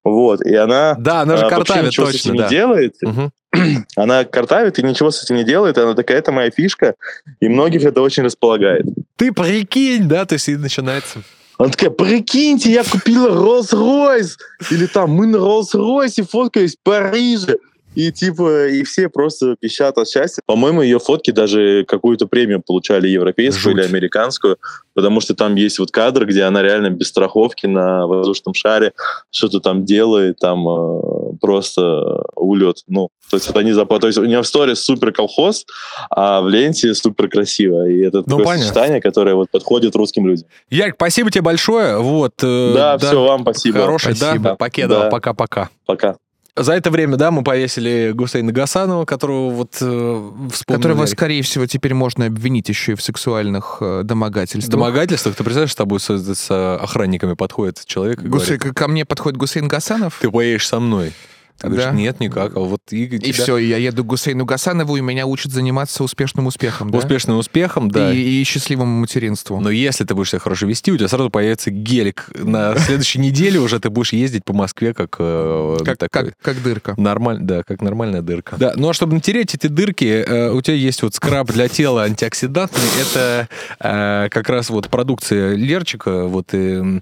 вот, 0.04 0.42
и 0.42 0.54
она... 0.56 0.96
Да, 1.00 1.22
она 1.22 1.38
же 1.38 1.48
картавит 1.48 1.88
ничего 1.88 2.08
точно, 2.08 2.36
да. 2.36 2.44
не 2.44 2.50
делает. 2.50 2.96
Мгм. 3.02 3.32
Она 3.96 4.24
картавит 4.26 4.80
и 4.80 4.84
ничего 4.84 5.12
с 5.12 5.24
этим 5.24 5.36
не 5.36 5.44
делает. 5.44 5.78
Она 5.78 5.94
такая, 5.94 6.18
это 6.18 6.32
моя 6.32 6.50
фишка, 6.50 6.96
и 7.40 7.48
многих 7.48 7.84
это 7.84 8.02
очень 8.02 8.24
располагает. 8.24 8.86
Ты 9.16 9.32
прикинь, 9.32 10.08
да, 10.08 10.26
то 10.26 10.34
есть 10.34 10.50
и 10.50 10.56
начинается. 10.56 11.22
Она 11.58 11.70
такая, 11.70 11.92
прикиньте, 11.92 12.72
я 12.72 12.84
купила 12.84 13.30
Rolls-Royce. 13.30 14.32
Или 14.72 14.88
там, 14.88 15.12
мы 15.12 15.28
на 15.28 15.38
Rolls-Royce 15.38 16.28
фоткались 16.28 16.76
в 16.76 16.80
Париже. 16.84 17.58
И 17.96 18.12
типа, 18.12 18.68
и 18.68 18.84
все 18.84 19.08
просто 19.10 19.56
пищат 19.60 19.98
от 19.98 20.08
счастья. 20.10 20.42
По-моему, 20.46 20.82
ее 20.82 21.00
фотки 21.00 21.32
даже 21.32 21.86
какую-то 21.88 22.28
премию 22.28 22.62
получали 22.66 23.08
европейскую 23.08 23.76
Жуть. 23.76 23.84
или 23.86 23.90
американскую, 23.90 24.58
потому 24.94 25.22
что 25.22 25.36
там 25.36 25.56
есть 25.56 25.80
вот 25.80 25.92
кадр, 25.92 26.26
где 26.26 26.44
она 26.44 26.62
реально 26.64 26.90
без 26.90 27.10
страховки 27.10 27.66
на 27.68 28.08
воздушном 28.08 28.54
шаре 28.54 28.94
что-то 29.32 29.60
там 29.60 29.86
делает, 29.86 30.40
там 30.40 30.68
э, 30.68 31.38
просто 31.40 32.24
улет. 32.36 32.78
Ну, 32.88 33.10
то 33.30 33.38
есть 33.38 33.50
это 33.50 33.62
не 33.64 33.72
запа- 33.72 34.00
То 34.00 34.08
есть 34.08 34.18
у 34.20 34.26
нее 34.26 34.42
в 34.42 34.48
сторис 34.48 34.84
супер 34.84 35.12
колхоз, 35.12 35.66
а 36.10 36.42
в 36.42 36.50
ленте 36.50 36.94
супер 36.96 37.28
красиво. 37.30 37.88
И 37.88 38.00
это 38.02 38.18
Ну, 38.18 38.24
такое 38.24 38.46
понятно. 38.46 38.64
сочетание, 38.66 39.02
которое 39.02 39.36
вот 39.36 39.50
подходит 39.52 39.96
русским 39.96 40.28
людям. 40.28 40.48
Ярик, 40.70 40.96
спасибо 40.96 41.30
тебе 41.32 41.42
большое. 41.44 41.98
Вот. 42.00 42.34
э, 42.42 42.74
да, 42.74 42.98
все, 42.98 43.24
вам 43.24 43.42
спасибо. 43.42 43.80
Хороший, 43.82 44.14
да, 44.14 44.28
Спасибо. 44.32 44.56
Покедова, 44.56 45.04
Да. 45.04 45.10
пока-пока. 45.10 45.70
Пока. 45.86 46.16
За 46.56 46.74
это 46.74 46.92
время, 46.92 47.18
да, 47.18 47.32
мы 47.32 47.44
повесили 47.44 48.12
Гусейна 48.14 48.52
Гасанова, 48.52 49.06
которого 49.06 49.50
вот 49.50 49.76
э, 49.82 50.32
вспомнил 50.52 50.82
Которого, 50.82 51.06
скорее 51.08 51.42
всего, 51.42 51.66
теперь 51.66 51.96
можно 51.96 52.28
обвинить 52.28 52.70
еще 52.70 52.92
и 52.92 52.96
в 52.96 53.02
сексуальных 53.02 53.78
э, 53.82 54.02
домогательствах. 54.04 54.70
домогательствах. 54.72 55.36
Ты 55.36 55.44
представляешь, 55.44 55.72
с 55.72 55.76
тобой 55.76 56.00
с, 56.00 56.10
с 56.12 56.76
охранниками 56.76 57.34
подходит 57.34 57.84
человек 57.86 58.22
и 58.22 58.28
Гусей- 58.28 58.58
говорит, 58.58 58.76
ко 58.76 58.88
мне 58.88 59.04
подходит 59.04 59.38
Гусейн 59.38 59.68
Гасанов, 59.68 60.20
ты 60.22 60.30
поедешь 60.30 60.68
со 60.68 60.80
мной. 60.80 61.14
Ты 61.60 61.68
говоришь, 61.68 61.86
Да. 61.86 61.92
нет, 61.92 62.20
никак. 62.20 62.56
А 62.56 62.60
вот 62.60 62.82
и, 62.92 63.06
и 63.06 63.20
тебя 63.20 63.34
все, 63.34 63.58
я 63.58 63.78
еду 63.78 64.04
к 64.04 64.08
Гусейну 64.08 64.46
Гасанову, 64.46 64.98
и 64.98 65.02
меня 65.02 65.26
учат 65.26 65.52
заниматься 65.52 66.04
успешным 66.04 66.48
успехом, 66.48 66.92
да? 66.92 66.98
успешным 66.98 67.38
успехом, 67.38 67.90
да. 67.90 68.12
И, 68.14 68.42
и 68.42 68.44
счастливому 68.44 69.00
материнству. 69.02 69.60
Но 69.60 69.70
если 69.70 70.04
ты 70.04 70.14
будешь 70.14 70.32
себя 70.32 70.40
хорошо 70.40 70.66
вести, 70.66 70.92
у 70.92 70.98
тебя 70.98 71.08
сразу 71.08 71.30
появится 71.30 71.72
гелик. 71.72 72.30
На 72.36 72.78
следующей 72.78 73.20
неделе 73.20 73.60
уже 73.60 73.80
ты 73.80 73.90
будешь 73.90 74.14
ездить 74.14 74.44
по 74.44 74.54
Москве 74.54 74.94
как 74.94 75.16
э, 75.20 75.78
как, 75.86 75.98
такой. 75.98 76.32
как, 76.32 76.38
как 76.42 76.64
дырка. 76.64 76.94
Нормально, 76.98 77.46
да, 77.46 77.64
как 77.64 77.82
нормальная 77.82 78.22
дырка. 78.22 78.58
Да, 78.58 78.74
ну 78.76 78.90
а 78.90 78.94
чтобы 78.94 79.14
натереть 79.14 79.56
эти 79.56 79.68
дырки, 79.68 80.06
э, 80.06 80.52
у 80.52 80.62
тебя 80.62 80.76
есть 80.76 81.02
вот 81.04 81.16
скраб 81.16 81.52
для 81.52 81.68
тела 81.68 82.04
антиоксидантный. 82.04 82.82
Это 83.02 83.48
э, 83.80 84.30
как 84.30 84.50
раз 84.50 84.70
вот 84.70 84.90
продукция 84.90 85.56
Лерчика, 85.56 86.26
вот, 86.26 86.54
э, 86.54 87.00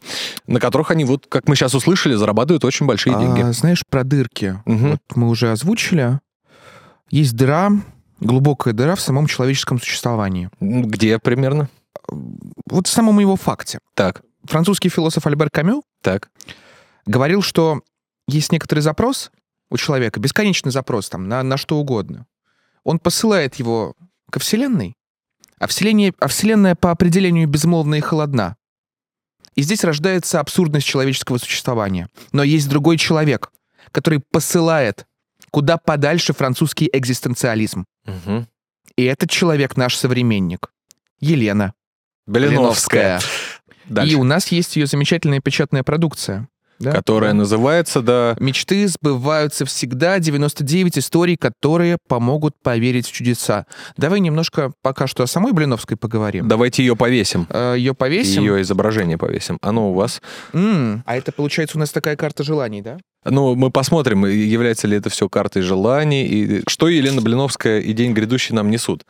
на 0.47 0.59
которых 0.59 0.91
они, 0.91 1.05
вот, 1.05 1.25
как 1.27 1.47
мы 1.47 1.55
сейчас 1.55 1.73
услышали, 1.73 2.15
зарабатывают 2.15 2.63
очень 2.65 2.85
большие 2.85 3.17
деньги. 3.17 3.41
А, 3.41 3.53
знаешь, 3.53 3.83
про 3.89 4.03
дырки. 4.03 4.40
Мгм. 4.65 4.91
Вот 4.91 5.01
мы 5.15 5.29
уже 5.29 5.51
озвучили. 5.51 6.19
Есть 7.09 7.35
дыра, 7.35 7.71
глубокая 8.19 8.73
дыра 8.73 8.95
в 8.95 9.01
самом 9.01 9.27
человеческом 9.27 9.79
существовании. 9.79 10.49
Где 10.59 11.19
примерно? 11.19 11.69
Вот 12.07 12.87
в 12.87 12.91
самом 12.91 13.19
его 13.19 13.35
факте. 13.35 13.79
Так, 13.95 14.21
Французский 14.43 14.89
философ 14.89 15.27
Альбер 15.27 15.49
Камю 15.49 15.83
так. 16.01 16.29
говорил, 17.05 17.41
что 17.41 17.81
есть 18.27 18.51
некоторый 18.51 18.79
запрос 18.79 19.31
у 19.69 19.77
человека, 19.77 20.19
бесконечный 20.19 20.71
запрос 20.71 21.09
там 21.09 21.27
на, 21.27 21.43
на 21.43 21.57
что 21.57 21.77
угодно. 21.77 22.25
Он 22.83 22.99
посылает 22.99 23.55
его 23.55 23.93
ко 24.31 24.39
Вселенной, 24.39 24.95
а, 25.59 25.67
вселение, 25.67 26.13
а 26.19 26.27
Вселенная 26.27 26.75
по 26.75 26.91
определению 26.91 27.47
безмолвна 27.47 27.95
и 27.95 28.01
холодна. 28.01 28.55
И 29.55 29.61
здесь 29.61 29.83
рождается 29.83 30.39
абсурдность 30.39 30.87
человеческого 30.87 31.37
существования. 31.37 32.07
Но 32.31 32.41
есть 32.41 32.69
другой 32.69 32.97
человек, 32.97 33.51
который 33.91 34.19
посылает 34.31 35.05
куда 35.51 35.77
подальше 35.77 36.33
французский 36.33 36.89
экзистенциализм. 36.93 37.85
Мгм. 38.05 38.47
И 38.95 39.03
этот 39.03 39.29
человек 39.29 39.75
наш 39.77 39.95
современник. 39.97 40.71
Елена. 41.19 41.73
Блиновская. 42.25 43.19
И 43.89 43.93
Дальше. 43.93 44.15
у 44.17 44.23
нас 44.23 44.47
есть 44.49 44.75
ее 44.77 44.85
замечательная 44.85 45.41
печатная 45.41 45.83
продукция. 45.83 46.47
да? 46.79 46.91
Которая 46.93 47.33
называется, 47.33 48.01
да... 48.01 48.35
Мечты 48.39 48.87
сбываются 48.87 49.65
всегда. 49.65 50.17
99 50.19 50.97
историй, 50.99 51.35
которые 51.35 51.97
помогут 52.07 52.55
поверить 52.63 53.07
в 53.07 53.11
чудеса. 53.11 53.65
Давай 53.97 54.19
немножко 54.19 54.71
пока 54.81 55.05
что 55.07 55.23
о 55.23 55.27
самой 55.27 55.51
Блиновской 55.51 55.97
поговорим. 55.97 56.47
Давайте 56.47 56.83
ее 56.83 56.95
повесим. 56.95 57.47
Ее 57.53 57.93
повесим. 57.93 58.41
Ее 58.43 58.61
изображение 58.61 59.17
повесим. 59.17 59.57
Оно 59.61 59.91
у 59.91 59.93
вас. 59.93 60.21
М, 60.53 61.03
А 61.05 61.17
это 61.17 61.31
получается 61.31 61.77
у 61.77 61.79
нас 61.79 61.91
такая 61.91 62.15
карта 62.15 62.43
желаний, 62.43 62.81
да? 62.81 62.97
Ну, 63.23 63.55
мы 63.55 63.69
посмотрим, 63.69 64.25
является 64.25 64.87
ли 64.87 64.97
это 64.97 65.09
все 65.09 65.29
картой 65.29 65.61
желаний, 65.61 66.23
и 66.25 66.63
что 66.67 66.87
Елена 66.87 67.21
Блиновская 67.21 67.79
и 67.79 67.93
День 67.93 68.13
грядущий 68.13 68.55
нам 68.55 68.69
несут. 68.71 69.05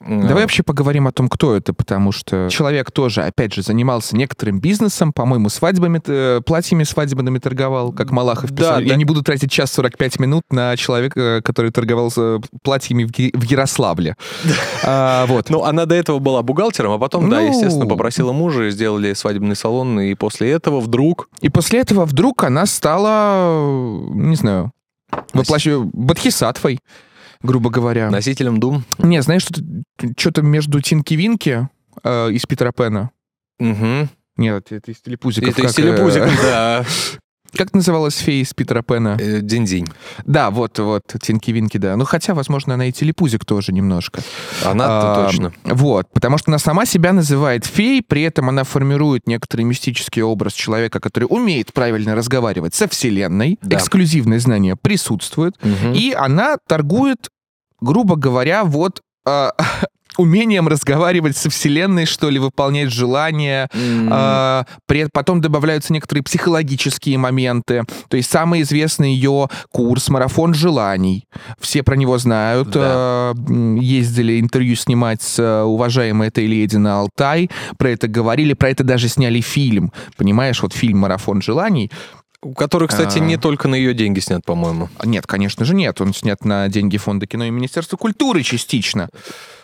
Давай 0.00 0.42
вообще 0.42 0.62
поговорим 0.62 1.06
о 1.06 1.12
том, 1.12 1.28
кто 1.28 1.54
это, 1.54 1.72
потому 1.74 2.10
что 2.12 2.48
человек 2.50 2.90
тоже, 2.90 3.22
опять 3.22 3.52
же, 3.54 3.62
занимался 3.62 4.16
некоторым 4.16 4.58
бизнесом, 4.60 5.12
по-моему, 5.12 5.48
свадьбами, 5.48 6.00
э, 6.04 6.40
платьями 6.44 6.82
свадебными 6.84 7.38
торговал, 7.38 7.92
как 7.92 8.10
Малахов 8.10 8.50
Да, 8.50 8.56
писал. 8.56 8.74
да. 8.78 8.82
Я 8.82 8.96
не 8.96 9.04
буду 9.04 9.22
тратить 9.22 9.52
час 9.52 9.70
45 9.72 10.18
минут 10.18 10.42
на 10.50 10.76
человека, 10.76 11.40
который 11.44 11.70
торговал 11.70 12.10
э, 12.16 12.40
платьями 12.62 13.04
в 13.04 13.42
Ярославле. 13.44 14.16
А, 14.84 15.26
Вот. 15.26 15.48
Ну, 15.50 15.62
она 15.62 15.84
до 15.86 15.94
этого 15.94 16.18
была 16.18 16.42
бухгалтером, 16.42 16.92
а 16.92 16.98
потом, 16.98 17.30
да, 17.30 17.40
Ну. 17.40 17.48
естественно, 17.48 17.86
попросила 17.86 18.32
мужа, 18.32 18.70
сделали 18.70 19.12
свадебный 19.12 19.54
салон, 19.54 20.00
и 20.00 20.14
после 20.14 20.50
этого 20.50 20.80
вдруг... 20.80 21.28
И 21.40 21.48
после 21.48 21.80
этого 21.80 22.04
вдруг 22.04 22.42
она 22.42 22.66
стала, 22.66 23.41
не 24.14 24.36
знаю, 24.36 24.72
воплощу... 25.32 25.90
Бодхисаттвой, 25.92 26.80
грубо 27.42 27.70
говоря. 27.70 28.10
Носителем 28.10 28.60
дум. 28.60 28.84
Не, 28.98 29.22
знаешь, 29.22 29.42
что-то, 29.42 29.62
что-то 30.16 30.42
между 30.42 30.80
Тинки-Винки 30.80 31.68
э, 32.02 32.30
из 32.30 32.46
Питера 32.46 32.72
Пэна. 32.72 33.10
Угу. 33.58 34.08
Нет, 34.36 34.72
это 34.72 34.90
из 34.90 35.00
Телепузиков. 35.00 35.50
Это 35.50 35.62
из 35.62 35.74
как, 35.74 35.78
э, 35.78 35.82
телепузиков, 35.82 36.32
да. 36.42 36.84
Как 37.54 37.74
называлась 37.74 38.16
фея 38.16 38.42
из 38.42 38.52
Питера 38.54 38.82
Пэна? 38.82 39.16
Э, 39.20 39.40
Динь-динь. 39.40 39.86
Да, 40.24 40.50
вот, 40.50 40.78
вот, 40.78 41.02
Тинки-Винки, 41.20 41.76
да. 41.78 41.96
Ну, 41.96 42.04
хотя, 42.04 42.34
возможно, 42.34 42.74
она 42.74 42.86
и 42.86 42.92
телепузик 42.92 43.44
тоже 43.44 43.72
немножко. 43.72 44.22
Она 44.64 44.84
А, 44.88 45.26
точно. 45.26 45.52
Вот, 45.64 46.08
потому 46.12 46.38
что 46.38 46.50
она 46.50 46.58
сама 46.58 46.86
себя 46.86 47.12
называет 47.12 47.64
феей, 47.66 48.02
при 48.02 48.22
этом 48.22 48.48
она 48.48 48.64
формирует 48.64 49.26
некоторый 49.26 49.62
мистический 49.62 50.22
образ 50.22 50.54
человека, 50.54 50.98
который 51.00 51.24
умеет 51.24 51.72
правильно 51.72 52.14
разговаривать 52.14 52.74
со 52.74 52.88
Вселенной, 52.88 53.58
Да. 53.62 53.76
эксклюзивные 53.76 54.40
знания 54.40 54.76
присутствуют, 54.76 55.56
Мгм. 55.62 55.92
и 55.94 56.12
она 56.12 56.56
торгует, 56.66 57.28
грубо 57.80 58.16
говоря, 58.16 58.64
вот 58.64 59.00
а, 59.24 59.52
умением 60.16 60.68
разговаривать 60.68 61.36
со 61.36 61.50
Вселенной, 61.50 62.06
что 62.06 62.28
ли, 62.30 62.38
выполнять 62.38 62.90
желания, 62.90 63.68
а, 64.10 64.64
при- 64.86 65.08
потом 65.12 65.40
добавляются 65.40 65.92
некоторые 65.92 66.22
психологические 66.22 67.18
моменты. 67.18 67.84
То 68.08 68.16
есть 68.16 68.30
самый 68.30 68.62
известный 68.62 69.14
ее 69.14 69.48
курс 69.70 70.08
«Марафон 70.08 70.54
желаний». 70.54 71.24
Все 71.60 71.82
про 71.82 71.96
него 71.96 72.18
знают. 72.18 72.70
Да. 72.70 73.32
М, 73.48 73.76
Ездили 73.76 74.40
интервью 74.40 74.76
снимать 74.76 75.22
с 75.22 75.36
а, 75.38 75.64
уважаемой 75.64 76.28
этой 76.28 76.46
леди 76.46 76.76
на 76.76 77.00
Алтай. 77.00 77.50
Про 77.78 77.90
это 77.90 78.08
говорили, 78.08 78.52
про 78.54 78.70
это 78.70 78.84
даже 78.84 79.08
сняли 79.08 79.40
фильм. 79.40 79.92
Понимаешь, 80.16 80.62
вот 80.62 80.72
фильм 80.74 80.98
«Марафон 80.98 81.42
желаний». 81.42 81.90
Который, 82.56 82.88
кстати, 82.88 83.18
а. 83.18 83.20
не 83.20 83.36
только 83.36 83.68
на 83.68 83.76
ее 83.76 83.94
деньги 83.94 84.18
снят, 84.18 84.44
по-моему. 84.44 84.88
А, 84.98 85.06
Нет, 85.06 85.26
конечно 85.28 85.64
же 85.64 85.74
нет. 85.74 86.00
Он 86.00 86.12
снят 86.12 86.44
на 86.44 86.68
деньги 86.68 86.96
Фонда 86.96 87.26
кино 87.26 87.44
и 87.44 87.50
Министерства 87.50 87.96
культуры 87.96 88.42
частично. 88.42 89.08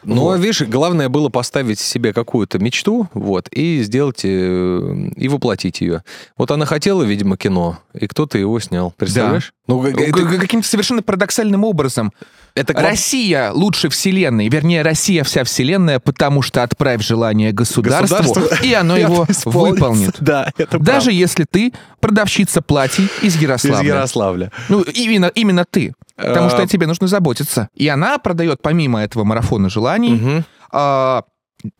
Но, 0.04 0.26
Вот. 0.26 0.38
видишь, 0.38 0.62
главное 0.62 1.08
было 1.08 1.28
поставить 1.28 1.80
себе 1.80 2.12
какую-то 2.12 2.60
мечту, 2.60 3.08
вот, 3.14 3.48
и 3.50 3.82
сделать, 3.82 4.20
э, 4.22 5.10
и 5.16 5.28
воплотить 5.28 5.80
ее. 5.80 6.04
Вот 6.36 6.52
она 6.52 6.66
хотела, 6.66 7.02
видимо, 7.02 7.36
кино, 7.36 7.80
и 7.94 8.06
кто-то 8.06 8.38
его 8.38 8.60
снял. 8.60 8.92
Представляешь? 8.96 9.52
Ну, 9.66 9.80
Г- 9.80 9.90
это, 9.90 10.38
Каким-то 10.38 10.68
совершенно 10.68 11.02
парадоксальным 11.02 11.64
образом. 11.64 12.12
Это 12.58 12.74
к- 12.74 12.80
Россия 12.82 13.52
лучше 13.52 13.88
Вселенной, 13.88 14.48
вернее, 14.48 14.82
Россия 14.82 15.24
вся 15.24 15.44
Вселенная, 15.44 15.98
потому 16.00 16.42
что 16.42 16.62
отправь 16.62 17.02
желание 17.02 17.52
государству, 17.52 18.16
Государству. 18.18 18.66
и 18.66 18.72
оно 18.74 18.96
его 18.98 19.26
выполнит. 19.44 20.16
Да, 20.20 20.50
это 20.58 20.78
Даже 20.78 21.12
если 21.12 21.44
ты 21.50 21.72
продавщица 22.00 22.60
платьей 22.62 23.06
из 23.06 23.10
правда. 23.10 23.26
из 23.28 23.42
Ярославля. 23.42 23.88
Ярославля. 23.88 24.52
Ну, 24.68 24.82
именно, 24.82 25.26
именно 25.34 25.64
ты. 25.64 25.94
Потому 26.16 26.50
что 26.50 26.62
о 26.62 26.66
тебе 26.66 26.86
нужно 26.86 27.06
заботиться. 27.06 27.68
И 27.74 27.86
она 27.88 28.18
продает, 28.18 28.60
помимо 28.60 29.00
этого 29.00 29.22
марафона 29.24 29.68
желаний, 29.70 30.42
а, 30.72 31.22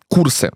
курсы 0.09 0.53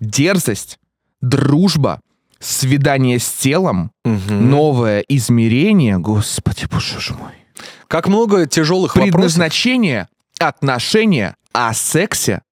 «Дерзость», 0.00 0.78
«Дружба», 1.20 2.00
«Свидание 2.40 3.18
с 3.18 3.28
телом», 3.30 3.90
Мгм. 4.04 4.48
«Новое 4.50 5.00
измерение», 5.08 5.98
господи, 5.98 6.66
боже 6.70 7.14
мой. 7.14 7.32
Как 7.88 8.06
много 8.06 8.46
тяжелых 8.46 8.92
Предназначение, 8.92 10.08
вопросов. 10.38 10.56
отношения 10.56 11.36
о 11.52 11.72
сексе 11.72 12.42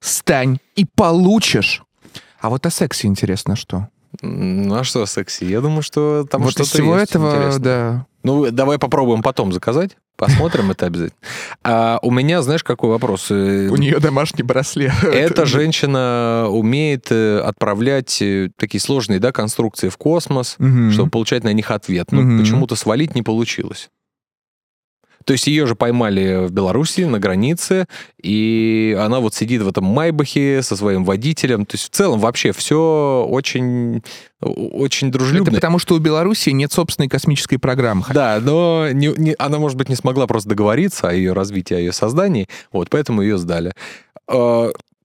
стань 0.00 0.58
и 0.76 0.86
получишь. 0.86 1.82
А 2.40 2.48
вот 2.48 2.64
о 2.64 2.70
сексе 2.70 3.08
интересно 3.08 3.56
что? 3.56 3.88
Ну 4.22 4.74
а 4.74 4.84
что 4.84 5.02
о 5.02 5.06
сексе? 5.06 5.46
Я 5.46 5.60
думаю, 5.60 5.82
что 5.82 6.24
там 6.30 6.42
вот 6.42 6.52
что-то 6.52 6.68
всего 6.68 6.96
есть 6.96 7.10
этого, 7.10 7.30
интересное. 7.30 7.58
да. 7.58 8.06
Ну, 8.22 8.50
давай 8.50 8.78
попробуем 8.78 9.22
потом 9.22 9.52
заказать. 9.52 9.96
Посмотрим 10.16 10.70
это 10.70 10.86
обязательно. 10.86 11.18
А 11.64 11.98
у 12.00 12.12
меня, 12.12 12.40
знаешь, 12.42 12.62
какой 12.62 12.90
вопрос? 12.90 13.26
Э, 13.30 13.68
у 13.68 13.76
нее 13.76 13.98
домашний 13.98 14.44
браслет. 14.44 14.92
Эта 15.02 15.44
женщина 15.44 16.46
умеет 16.48 17.08
э, 17.10 17.40
отправлять 17.40 18.22
э, 18.22 18.50
такие 18.56 18.80
сложные 18.80 19.18
да, 19.18 19.32
конструкции 19.32 19.88
в 19.88 19.96
космос, 19.96 20.54
угу. 20.60 20.92
чтобы 20.92 21.10
получать 21.10 21.42
на 21.42 21.52
них 21.52 21.72
ответ. 21.72 22.12
Но 22.12 22.20
угу. 22.20 22.38
почему-то 22.38 22.76
свалить 22.76 23.16
не 23.16 23.22
получилось. 23.22 23.90
То 25.24 25.32
есть 25.32 25.46
ее 25.46 25.66
же 25.66 25.74
поймали 25.74 26.46
в 26.46 26.52
Беларуси 26.52 27.02
на 27.02 27.18
границе, 27.18 27.86
и 28.22 28.96
она 29.00 29.20
вот 29.20 29.34
сидит 29.34 29.62
в 29.62 29.68
этом 29.68 29.84
Майбахе 29.84 30.62
со 30.62 30.76
своим 30.76 31.04
водителем. 31.04 31.66
То 31.66 31.74
есть 31.76 31.86
в 31.86 31.90
целом 31.90 32.20
вообще 32.20 32.52
все 32.52 33.26
очень, 33.28 34.02
очень 34.40 35.10
дружелюбно. 35.10 35.50
Это 35.50 35.56
потому, 35.56 35.78
что 35.78 35.94
у 35.94 35.98
Беларуси 35.98 36.50
нет 36.50 36.72
собственной 36.72 37.08
космической 37.08 37.58
программы. 37.58 38.04
Да, 38.12 38.38
но 38.40 38.88
не, 38.92 39.12
не, 39.16 39.34
она, 39.38 39.58
может 39.58 39.78
быть, 39.78 39.88
не 39.88 39.96
смогла 39.96 40.26
просто 40.26 40.50
договориться 40.50 41.08
о 41.08 41.12
ее 41.12 41.32
развитии, 41.32 41.74
о 41.74 41.78
ее 41.78 41.92
создании, 41.92 42.48
вот, 42.72 42.90
поэтому 42.90 43.22
ее 43.22 43.38
сдали. 43.38 43.72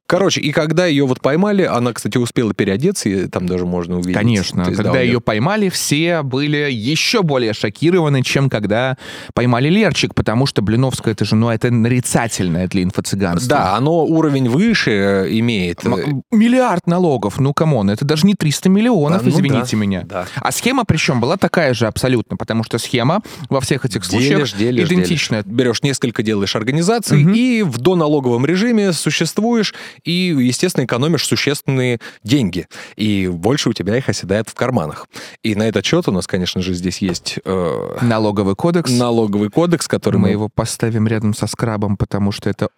Короче, 0.09 0.41
и 0.41 0.51
когда 0.51 0.87
ее 0.87 1.05
вот 1.05 1.21
поймали, 1.21 1.61
она, 1.61 1.93
кстати, 1.93 2.17
успела 2.17 2.51
переодеться, 2.55 3.09
и 3.09 3.27
там 3.27 3.45
даже 3.45 3.67
можно 3.67 3.97
увидеть. 3.97 4.15
Конечно, 4.15 4.61
есть, 4.61 4.75
когда 4.75 4.93
да, 4.93 5.01
ее 5.01 5.21
поймали, 5.21 5.69
все 5.69 6.23
были 6.23 6.67
еще 6.71 7.21
более 7.21 7.53
шокированы, 7.53 8.23
чем 8.23 8.49
когда 8.49 8.97
поймали 9.35 9.69
Лерчек, 9.69 10.15
потому 10.15 10.47
что 10.47 10.63
Блиновская 10.63 11.13
это 11.13 11.25
же, 11.25 11.35
ну, 11.35 11.51
это 11.51 11.69
нарицательное 11.69 12.67
для 12.67 12.81
инфо-цыганства. 12.81 13.49
Да, 13.49 13.75
оно 13.75 14.03
уровень 14.03 14.49
выше 14.49 14.89
э, 14.89 15.27
имеет. 15.37 15.85
М- 15.85 16.23
миллиард 16.31 16.87
налогов, 16.87 17.39
ну, 17.39 17.53
come 17.53 17.75
on, 17.75 17.91
это 17.91 18.03
даже 18.03 18.25
не 18.25 18.33
300 18.33 18.67
миллионов, 18.67 19.23
да, 19.23 19.29
ну, 19.29 19.37
извините 19.37 19.73
да, 19.73 19.77
меня. 19.77 20.01
Да. 20.05 20.25
А 20.37 20.51
схема, 20.51 20.85
причем, 20.85 21.21
была 21.21 21.37
такая 21.37 21.75
же 21.75 21.85
абсолютно, 21.85 22.35
потому 22.35 22.63
что 22.63 22.79
схема 22.79 23.21
во 23.47 23.61
всех 23.61 23.85
этих 23.85 24.03
случаях 24.03 24.37
делишь, 24.37 24.53
делишь, 24.53 24.87
идентичная. 24.87 25.43
Делишь. 25.43 25.55
Берешь 25.55 25.83
несколько, 25.83 26.23
делаешь 26.23 26.55
организаций, 26.55 27.21
угу. 27.23 27.29
и 27.29 27.61
в 27.61 27.77
доналоговом 27.77 28.43
режиме 28.47 28.91
существуешь, 28.91 29.75
и, 30.03 30.35
естественно, 30.39 30.85
экономишь 30.85 31.25
существенные 31.25 31.99
деньги. 32.23 32.67
И 32.95 33.27
больше 33.27 33.69
у 33.69 33.73
тебя 33.73 33.97
их 33.97 34.09
оседает 34.09 34.49
в 34.49 34.53
карманах. 34.53 35.07
И 35.43 35.55
на 35.55 35.63
этот 35.63 35.85
счет 35.85 36.07
у 36.07 36.11
нас, 36.11 36.27
конечно 36.27 36.61
же, 36.61 36.73
здесь 36.73 36.99
есть... 36.99 37.39
Э, 37.45 37.97
налоговый 38.01 38.55
кодекс. 38.55 38.91
Налоговый 38.91 39.49
кодекс, 39.49 39.87
который 39.87 40.17
мы... 40.17 40.29
Мы 40.29 40.31
его 40.31 40.49
поставим 40.49 41.07
рядом 41.07 41.33
со 41.33 41.47
скрабом, 41.47 41.97
потому 41.97 42.31
что 42.31 42.49
это 42.49 42.69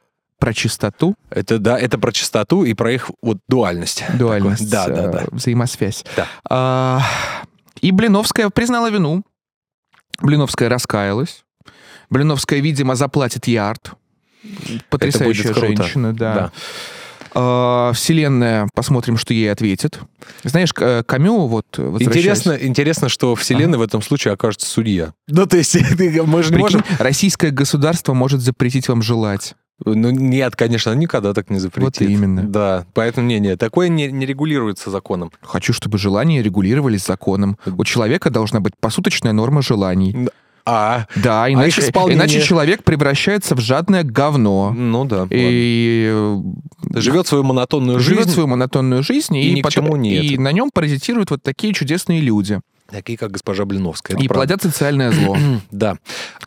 про 0.41 0.53
чистоту. 0.53 1.15
Это 1.29 1.59
да, 1.59 1.77
это 1.79 1.99
про 1.99 2.11
чистоту 2.11 2.63
и 2.63 2.73
про 2.73 2.91
их 2.91 3.11
вот 3.21 3.37
дуальность. 3.47 4.03
Дуальность. 4.17 4.69
Да, 4.69 4.87
да, 4.87 5.07
да. 5.07 5.25
Взаимосвязь. 5.31 6.03
Да. 6.15 6.27
А, 6.49 7.01
и 7.79 7.91
Блиновская 7.91 8.49
признала 8.49 8.89
вину. 8.89 9.23
Блиновская 10.19 10.67
раскаялась. 10.67 11.43
Блиновская, 12.09 12.59
видимо, 12.59 12.95
заплатит 12.95 13.47
ярд. 13.47 13.93
Потрясающая 14.89 15.53
женщина, 15.53 16.13
да. 16.13 16.33
да. 16.33 16.51
А, 17.33 17.91
Вселенная, 17.93 18.67
посмотрим, 18.73 19.17
что 19.17 19.33
ей 19.33 19.51
ответит. 19.51 19.99
Знаешь, 20.43 20.73
Камю 20.73 21.47
вот 21.47 21.65
Интересно, 21.99 22.57
интересно, 22.59 23.09
что 23.09 23.35
Вселенная 23.35 23.75
ага. 23.75 23.79
в 23.79 23.81
этом 23.83 24.01
случае 24.01 24.33
окажется 24.33 24.67
судья. 24.67 25.13
Ну, 25.27 25.45
то 25.45 25.57
есть 25.57 25.75
мы 26.25 26.43
же 26.43 26.53
не 26.53 26.59
можем... 26.59 26.83
Российское 26.99 27.51
государство 27.51 28.13
может 28.13 28.41
запретить 28.41 28.87
вам 28.87 29.01
желать. 29.01 29.55
Ну, 29.83 30.11
нет, 30.11 30.55
конечно, 30.55 30.93
никогда 30.93 31.33
так 31.33 31.49
не 31.49 31.59
запретит. 31.59 32.01
Вот 32.01 32.07
именно. 32.07 32.43
Да, 32.43 32.85
поэтому, 32.93 33.27
не, 33.27 33.39
не, 33.39 33.55
такое 33.57 33.87
не, 33.89 34.11
не 34.11 34.25
регулируется 34.25 34.91
законом. 34.91 35.31
Хочу, 35.41 35.73
чтобы 35.73 35.97
желания 35.97 36.43
регулировались 36.43 37.05
законом. 37.05 37.57
У 37.65 37.83
человека 37.83 38.29
должна 38.29 38.59
быть 38.59 38.73
посуточная 38.79 39.33
норма 39.33 39.61
желаний. 39.61 40.29
А, 40.65 41.07
да, 41.15 41.51
иначе, 41.51 41.81
а 41.93 42.13
иначе 42.13 42.41
человек 42.41 42.83
превращается 42.83 43.55
в 43.55 43.59
жадное 43.59 44.03
говно. 44.03 44.71
Ну 44.75 45.05
да. 45.05 45.27
И 45.31 46.35
живет 46.95 47.27
свою 47.27 47.43
монотонную 47.43 47.99
жизнь. 47.99 48.21
Живет 48.21 48.29
свою 48.29 48.47
монотонную 48.47 49.03
жизнь, 49.03 49.35
и, 49.35 49.49
и, 49.49 49.53
ни 49.53 49.61
потом, 49.61 50.01
нет. 50.01 50.23
и 50.23 50.37
на 50.37 50.51
нем 50.51 50.69
паразитируют 50.73 51.31
вот 51.31 51.43
такие 51.43 51.73
чудесные 51.73 52.21
люди. 52.21 52.59
Такие, 52.91 53.17
как 53.17 53.31
госпожа 53.31 53.63
Блиновская. 53.63 54.17
И 54.17 54.27
правда. 54.27 54.33
плодят 54.33 54.61
социальное 54.63 55.11
зло. 55.11 55.37
да. 55.71 55.95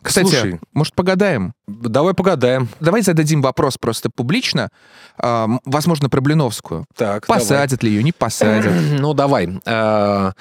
Кстати, 0.01 0.27
Слушай, 0.27 0.59
может, 0.73 0.93
погадаем? 0.93 1.53
Давай 1.67 2.13
погадаем. 2.13 2.69
Давай 2.79 3.01
зададим 3.01 3.41
вопрос 3.41 3.77
просто 3.79 4.11
публично, 4.11 4.69
э, 5.17 5.47
возможно, 5.65 6.07
про 6.07 6.21
Блиновскую. 6.21 6.85
Так, 6.95 7.25
Посадят 7.25 7.79
давай. 7.79 7.89
ли 7.91 7.97
ее, 7.97 8.03
не 8.03 8.11
посадят? 8.11 8.73
ну, 8.99 9.15
давай. 9.15 9.59
А, 9.65 10.33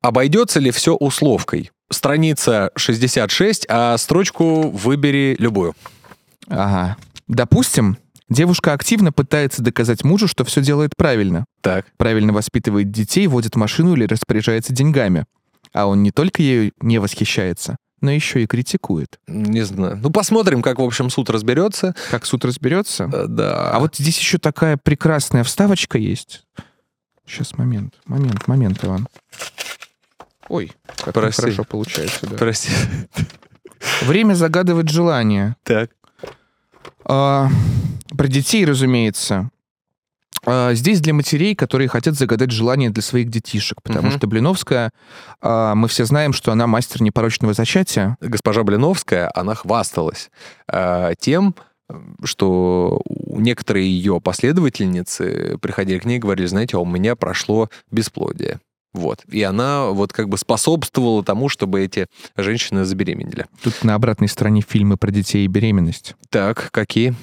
обойдется 0.00 0.60
ли 0.60 0.70
все 0.70 0.94
условкой? 0.94 1.72
Страница 1.90 2.70
66, 2.76 3.66
а 3.68 3.98
строчку 3.98 4.70
выбери 4.70 5.34
любую. 5.40 5.74
Ага. 6.46 6.96
Допустим, 7.26 7.98
девушка 8.30 8.72
активно 8.72 9.12
пытается 9.12 9.62
доказать 9.62 10.04
мужу, 10.04 10.28
что 10.28 10.44
все 10.44 10.62
делает 10.62 10.96
правильно. 10.96 11.44
Так. 11.60 11.86
Правильно 11.98 12.32
воспитывает 12.32 12.90
детей, 12.90 13.26
водит 13.26 13.56
машину 13.56 13.94
или 13.94 14.04
распоряжается 14.04 14.72
деньгами. 14.72 15.26
А 15.72 15.86
он 15.86 16.02
не 16.02 16.10
только 16.10 16.42
ею 16.42 16.72
не 16.80 16.98
восхищается, 16.98 17.76
но 18.00 18.10
еще 18.10 18.42
и 18.42 18.46
критикует. 18.46 19.20
Не 19.28 19.62
знаю. 19.62 19.98
Ну, 20.02 20.10
посмотрим, 20.10 20.62
как, 20.62 20.78
в 20.78 20.82
общем, 20.82 21.10
суд 21.10 21.30
разберется. 21.30 21.94
Как 22.10 22.24
суд 22.24 22.44
разберется? 22.44 23.04
А, 23.12 23.26
да. 23.26 23.70
А 23.70 23.78
вот 23.78 23.96
здесь 23.96 24.18
еще 24.18 24.38
такая 24.38 24.76
прекрасная 24.76 25.44
вставочка 25.44 25.98
есть. 25.98 26.42
Сейчас, 27.26 27.56
момент, 27.56 27.94
момент, 28.06 28.48
момент, 28.48 28.84
Иван. 28.84 29.06
Ой, 30.48 30.72
как 30.96 31.14
Прости. 31.14 31.42
хорошо 31.42 31.62
получается. 31.62 32.26
Да. 32.26 32.36
Прости. 32.36 32.70
Время 34.02 34.34
загадывать 34.34 34.88
желание. 34.88 35.54
Так. 35.62 35.90
А, 37.04 37.48
про 38.16 38.28
детей, 38.28 38.64
разумеется. 38.64 39.50
А, 40.46 40.74
здесь 40.74 41.00
для 41.00 41.12
матерей, 41.12 41.54
которые 41.54 41.88
хотят 41.88 42.14
загадать 42.14 42.50
желание 42.50 42.90
для 42.90 43.02
своих 43.02 43.28
детишек, 43.28 43.82
потому 43.82 44.08
угу. 44.08 44.16
что 44.16 44.26
Блиновская, 44.26 44.90
а, 45.40 45.74
мы 45.74 45.88
все 45.88 46.04
знаем, 46.04 46.32
что 46.32 46.52
она 46.52 46.66
мастер 46.66 47.02
непорочного 47.02 47.52
зачатия. 47.52 48.16
Госпожа 48.20 48.62
Блиновская, 48.62 49.30
она 49.34 49.54
хвасталась 49.54 50.30
тем, 51.18 51.54
что 52.22 53.00
некоторые 53.26 53.90
ее 53.90 54.20
последовательницы 54.20 55.58
приходили 55.60 55.98
к 55.98 56.04
ней 56.04 56.16
и 56.16 56.20
говорили, 56.20 56.46
знаете, 56.46 56.76
у 56.76 56.84
меня 56.84 57.16
прошло 57.16 57.68
бесплодие. 57.90 58.60
Вот. 58.92 59.20
И 59.30 59.42
она 59.42 59.86
вот 59.86 60.12
как 60.12 60.28
бы 60.28 60.36
способствовала 60.36 61.22
тому, 61.24 61.48
чтобы 61.48 61.82
эти 61.82 62.06
женщины 62.36 62.84
забеременели. 62.84 63.46
Тут 63.62 63.84
на 63.84 63.94
обратной 63.94 64.28
стороне 64.28 64.62
фильмы 64.66 64.96
про 64.96 65.10
детей 65.10 65.44
и 65.44 65.48
беременность. 65.48 66.16
Так, 66.28 66.70
какие? 66.72 67.14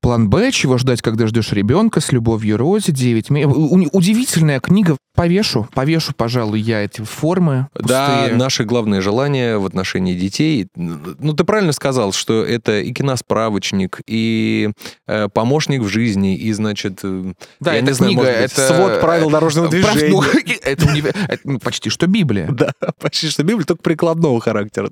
План 0.00 0.28
Б, 0.30 0.52
чего 0.52 0.78
ждать, 0.78 1.02
когда 1.02 1.26
ждешь 1.26 1.52
ребенка, 1.52 2.00
с 2.00 2.12
любовью 2.12 2.56
Рози, 2.56 2.92
9 2.92 3.30
месяцев. 3.30 3.56
Удивительная 3.92 4.60
книга. 4.60 4.96
Повешу, 5.16 5.66
повешу, 5.72 6.12
пожалуй, 6.14 6.60
я 6.60 6.82
эти 6.84 7.00
формы. 7.00 7.68
Пустые. 7.72 7.88
Да, 7.88 8.28
наши 8.32 8.64
главные 8.64 9.00
желания 9.00 9.56
в 9.56 9.64
отношении 9.64 10.14
детей. 10.14 10.68
Ну, 10.76 11.32
ты 11.32 11.42
правильно 11.44 11.72
сказал, 11.72 12.12
что 12.12 12.44
это 12.44 12.80
и 12.80 12.92
киносправочник, 12.92 14.00
и 14.06 14.70
э, 15.06 15.28
помощник 15.32 15.80
в 15.80 15.88
жизни, 15.88 16.36
и, 16.36 16.52
значит, 16.52 17.00
э, 17.02 17.32
да, 17.60 17.72
я 17.72 17.78
это 17.78 17.86
не 17.86 17.92
знаю, 17.94 18.12
книга, 18.12 18.26
может 18.26 18.42
быть, 18.42 18.52
это... 18.52 18.74
свод 18.74 19.00
правил 19.00 19.30
дорожного 19.30 19.68
движения. 19.68 20.08
Ну, 20.10 20.22
это, 20.22 20.86
это 21.28 21.58
почти 21.60 21.88
что 21.88 22.06
Библия. 22.06 22.46
Да, 22.56 22.72
почти 23.00 23.28
что 23.28 23.42
Библия, 23.42 23.66
только 23.66 23.82
прикладного 23.82 24.40
характера. 24.40 24.90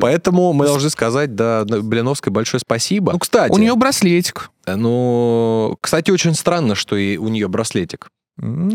Поэтому 0.00 0.52
мы 0.52 0.66
должны 0.66 0.88
сказать, 0.90 1.34
да, 1.34 1.64
Блиновской 1.64 2.32
большое 2.32 2.60
спасибо. 2.60 3.12
Ну, 3.12 3.18
кстати. 3.18 3.52
У 3.52 3.58
нее 3.58 3.74
браслетик. 3.74 4.50
Ну, 4.66 5.76
кстати, 5.80 6.10
очень 6.10 6.34
странно, 6.34 6.74
что 6.74 6.96
и 6.96 7.16
у 7.16 7.28
нее 7.28 7.48
браслетик. 7.48 8.08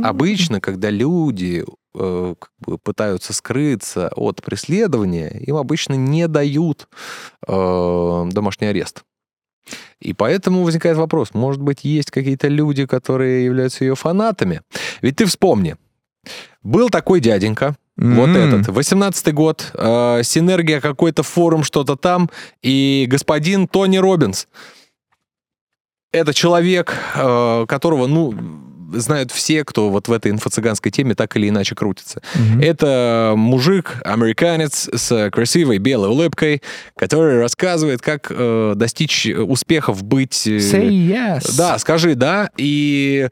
Обычно, 0.04 0.62
когда 0.62 0.90
люди 0.90 1.66
э, 1.96 2.36
как 2.38 2.52
бы 2.60 2.78
пытаются 2.78 3.34
скрыться 3.34 4.10
от 4.16 4.44
преследования, 4.44 5.30
им 5.30 5.56
обычно 5.56 5.94
не 5.96 6.28
дают 6.28 6.88
э, 7.48 8.30
домашний 8.32 8.68
арест. 8.68 9.04
И 10.00 10.14
поэтому 10.14 10.64
возникает 10.64 10.98
вопрос, 10.98 11.34
может 11.34 11.62
быть, 11.62 11.84
есть 11.84 12.12
какие-то 12.12 12.48
люди, 12.48 12.86
которые 12.86 13.46
являются 13.46 13.84
ее 13.84 13.96
фанатами? 13.96 14.62
Ведь 15.02 15.16
ты 15.16 15.26
вспомни, 15.26 15.78
был 16.62 16.90
такой 16.90 17.20
дяденька, 17.20 17.76
Mm-hmm. 17.98 18.16
Вот 18.16 18.30
этот. 18.30 18.68
18-й 18.68 19.32
год, 19.32 19.72
э, 19.74 20.22
Синергия, 20.24 20.82
какой-то 20.82 21.24
форум, 21.24 21.64
что-то 21.64 21.96
там, 21.96 22.30
и 22.62 23.06
господин 23.08 23.70
Тони 23.70 23.96
Робинс. 23.96 24.50
Это 26.12 26.34
человек, 26.34 26.94
э, 27.16 27.66
которого, 27.70 28.08
ну, 28.08 28.34
знают 29.00 29.32
все, 29.32 29.64
кто 29.64 29.90
вот 29.90 30.08
в 30.08 30.12
этой 30.12 30.32
инфо-цыганской 30.32 30.92
теме 30.92 31.16
так 31.16 31.36
или 31.38 31.50
иначе 31.50 31.76
крутится. 31.76 32.22
Mm-hmm. 32.34 32.64
Это 32.64 33.34
мужик, 33.36 34.02
американец 34.04 34.90
с 34.94 35.30
красивой 35.32 35.78
белой 35.78 36.10
улыбкой, 36.10 36.62
который 36.98 37.40
рассказывает, 37.40 38.02
как 38.02 38.28
э, 38.30 38.74
достичь 38.76 39.28
успехов, 39.28 40.04
быть... 40.04 40.48
Э, 40.48 40.58
Say 40.58 40.90
yes. 40.90 41.56
Да, 41.58 41.78
скажи 41.80 42.16
«да», 42.16 42.50
и 42.58 43.30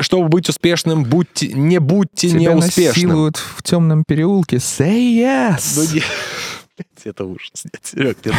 чтобы 0.00 0.28
быть 0.28 0.48
успешным, 0.48 1.04
будьте, 1.04 1.48
не 1.48 1.78
будьте 1.78 2.28
Тебя 2.30 2.52
неуспешным. 2.52 3.08
насилуют 3.08 3.36
в 3.36 3.62
темном 3.62 4.04
переулке. 4.06 4.56
Say 4.56 5.16
yes. 5.16 5.74
Ну, 5.76 5.94
не... 5.94 6.02
Это 7.04 7.24
ужас. 7.24 7.50
Нет, 7.64 7.80
Серег, 7.82 8.18
нет. 8.24 8.34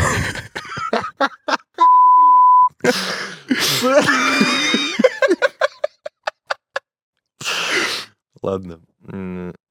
Ладно. 8.41 8.79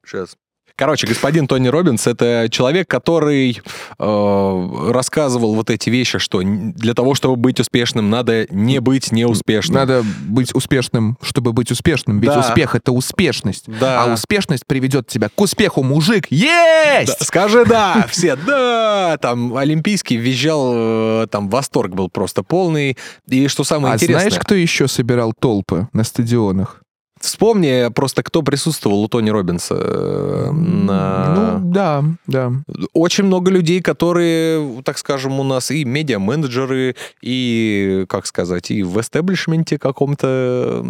Сейчас. 0.04 0.36
Короче, 0.76 1.06
господин 1.06 1.46
Тони 1.46 1.68
Робинс 1.68 2.06
это 2.06 2.48
человек, 2.50 2.88
который 2.88 3.60
э, 3.98 4.90
рассказывал 4.90 5.54
вот 5.54 5.68
эти 5.68 5.90
вещи, 5.90 6.18
что 6.18 6.40
для 6.42 6.94
того, 6.94 7.14
чтобы 7.14 7.36
быть 7.36 7.60
успешным, 7.60 8.08
надо 8.08 8.46
не 8.50 8.80
быть 8.80 9.12
неуспешным. 9.12 9.74
Надо 9.74 10.02
быть 10.26 10.54
успешным, 10.54 11.18
чтобы 11.20 11.52
быть 11.52 11.70
успешным. 11.70 12.20
Ведь 12.20 12.30
Да. 12.30 12.40
успех 12.40 12.74
это 12.74 12.92
успешность. 12.92 13.64
Да. 13.66 14.04
А 14.04 14.14
успешность 14.14 14.64
приведет 14.66 15.06
тебя 15.06 15.28
к 15.28 15.38
успеху, 15.38 15.82
мужик. 15.82 16.28
Есть! 16.30 17.18
Да, 17.18 17.24
скажи 17.26 17.66
да, 17.66 18.06
все, 18.08 18.36
да, 18.36 19.18
там 19.20 19.56
Олимпийский 19.56 20.16
визжал, 20.16 20.72
э, 20.74 21.26
там 21.30 21.50
восторг 21.50 21.94
был 21.94 22.08
просто 22.08 22.42
полный. 22.42 22.96
И 23.28 23.48
что 23.48 23.64
самое 23.64 23.92
а 23.92 23.96
интересное, 23.96 24.30
знаешь, 24.30 24.42
кто 24.42 24.54
еще 24.54 24.88
собирал 24.88 25.34
толпы 25.38 25.88
на 25.92 26.04
стадионах? 26.04 26.80
Вспомни 27.20 27.90
просто, 27.92 28.22
кто 28.22 28.42
присутствовал 28.42 29.02
у 29.04 29.08
Тони 29.08 29.30
Робинса. 29.30 29.74
э, 29.78 30.50
на- 30.52 31.34
Ну, 31.60 31.70
да, 31.72 32.04
да. 32.26 32.52
Очень 32.92 33.24
много 33.24 33.50
людей, 33.50 33.80
которые, 33.80 34.82
так 34.82 34.98
скажем, 34.98 35.38
у 35.38 35.44
нас 35.44 35.70
и 35.70 35.84
медиа-менеджеры, 35.84 36.96
и, 37.22 38.04
как 38.08 38.26
сказать, 38.26 38.70
и 38.70 38.82
в 38.82 39.00
эстеблишменте 39.00 39.78
каком-то, 39.78 40.84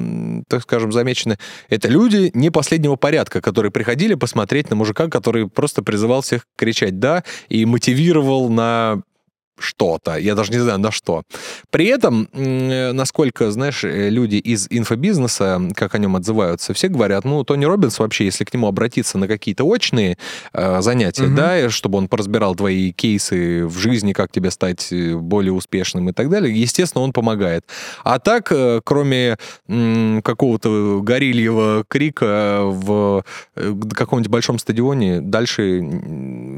так 0.49 0.63
скажем, 0.63 0.93
замечены. 0.93 1.39
Это 1.69 1.89
люди 1.89 2.31
не 2.35 2.51
последнего 2.51 2.97
порядка, 2.97 3.41
которые 3.41 3.73
приходили 3.73 4.15
посмотреть 4.15 4.71
на 4.71 4.77
мужика, 4.77 5.09
который 5.09 5.49
просто 5.49 5.83
призывал 5.83 6.23
всех 6.23 6.47
кричать 6.57 6.99
«да» 6.99 7.25
и 7.49 7.65
мотивировал 7.67 8.49
на 8.49 9.03
что-то. 9.61 10.17
Я 10.17 10.35
даже 10.35 10.53
не 10.53 10.59
знаю, 10.59 10.79
на 10.79 10.91
что. 10.91 11.23
При 11.71 11.87
этом, 11.87 12.29
насколько, 12.33 13.51
знаешь, 13.51 13.85
э, 13.85 14.09
люди 14.09 14.37
из 14.37 14.67
инфобизнеса, 14.71 15.61
как 15.75 15.95
о 15.95 15.99
нем 15.99 16.17
отзываются, 16.17 16.73
все 16.75 16.89
говорят, 16.89 17.25
ну, 17.25 17.45
Тони 17.45 17.65
Робинс 17.65 17.99
вообще, 17.99 18.25
если 18.25 18.45
к 18.45 18.53
нему 18.53 18.67
обратиться 18.67 19.19
на 19.19 19.29
какие-то 19.29 19.65
очные 19.65 20.17
э, 20.53 20.81
занятия, 20.83 21.25
Мгм. 21.25 21.37
да, 21.37 21.71
чтобы 21.71 21.99
он 21.99 22.09
поразбирал 22.09 22.55
твои 22.55 22.93
кейсы 22.93 23.67
в 23.67 23.79
жизни, 23.79 24.13
как 24.13 24.33
тебе 24.33 24.51
стать 24.51 24.93
э, 24.93 25.15
более 25.15 25.53
успешным 25.53 26.09
и 26.09 26.13
так 26.13 26.29
далее, 26.31 26.59
естественно, 26.59 27.05
он 27.05 27.13
помогает. 27.13 27.65
А 28.05 28.19
так, 28.19 28.51
э, 28.53 28.81
кроме 28.85 29.37
какого-то 30.23 31.01
горильего 31.03 31.85
крика 31.89 32.63
в 32.65 33.25
каком-нибудь 33.95 34.31
большом 34.31 34.59
стадионе, 34.59 35.21
дальше 35.21 35.79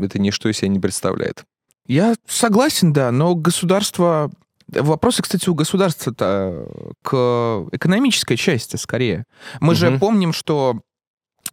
это 0.03 0.19
ничто 0.19 0.49
из 0.49 0.59
себя 0.59 0.69
не 0.69 0.81
представляет. 0.81 1.45
Я 1.87 2.15
согласен, 2.27 2.93
да, 2.93 3.11
но 3.11 3.35
государство... 3.35 4.31
Вопросы, 4.69 5.23
кстати, 5.23 5.49
у 5.51 5.55
государства-то 5.55 6.67
к 7.03 7.67
экономической 7.73 8.37
части 8.37 8.77
скорее. 8.77 9.25
Мы 9.61 9.75
же 9.75 9.91
Мгм. 9.91 9.99
помним, 10.01 10.33
что... 10.33 10.81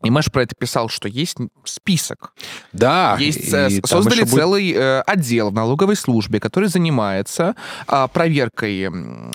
И 0.02 0.10
Мэш 0.10 0.32
про 0.32 0.44
это 0.44 0.56
писал, 0.58 0.88
что 0.88 1.10
есть 1.10 1.36
список. 1.66 2.34
Да, 2.72 3.18
Есть, 3.20 3.40
и 3.50 3.52
э, 3.54 3.82
там 3.82 3.86
создали 3.86 4.22
еще 4.22 4.26
будет- 4.26 4.36
целый 4.40 4.72
э, 4.72 5.02
отдел 5.02 5.50
в 5.50 5.54
налоговой 5.54 5.98
службе, 5.98 6.40
который 6.40 6.70
занимается 6.70 7.56
а, 7.86 8.08
проверкой 8.08 8.88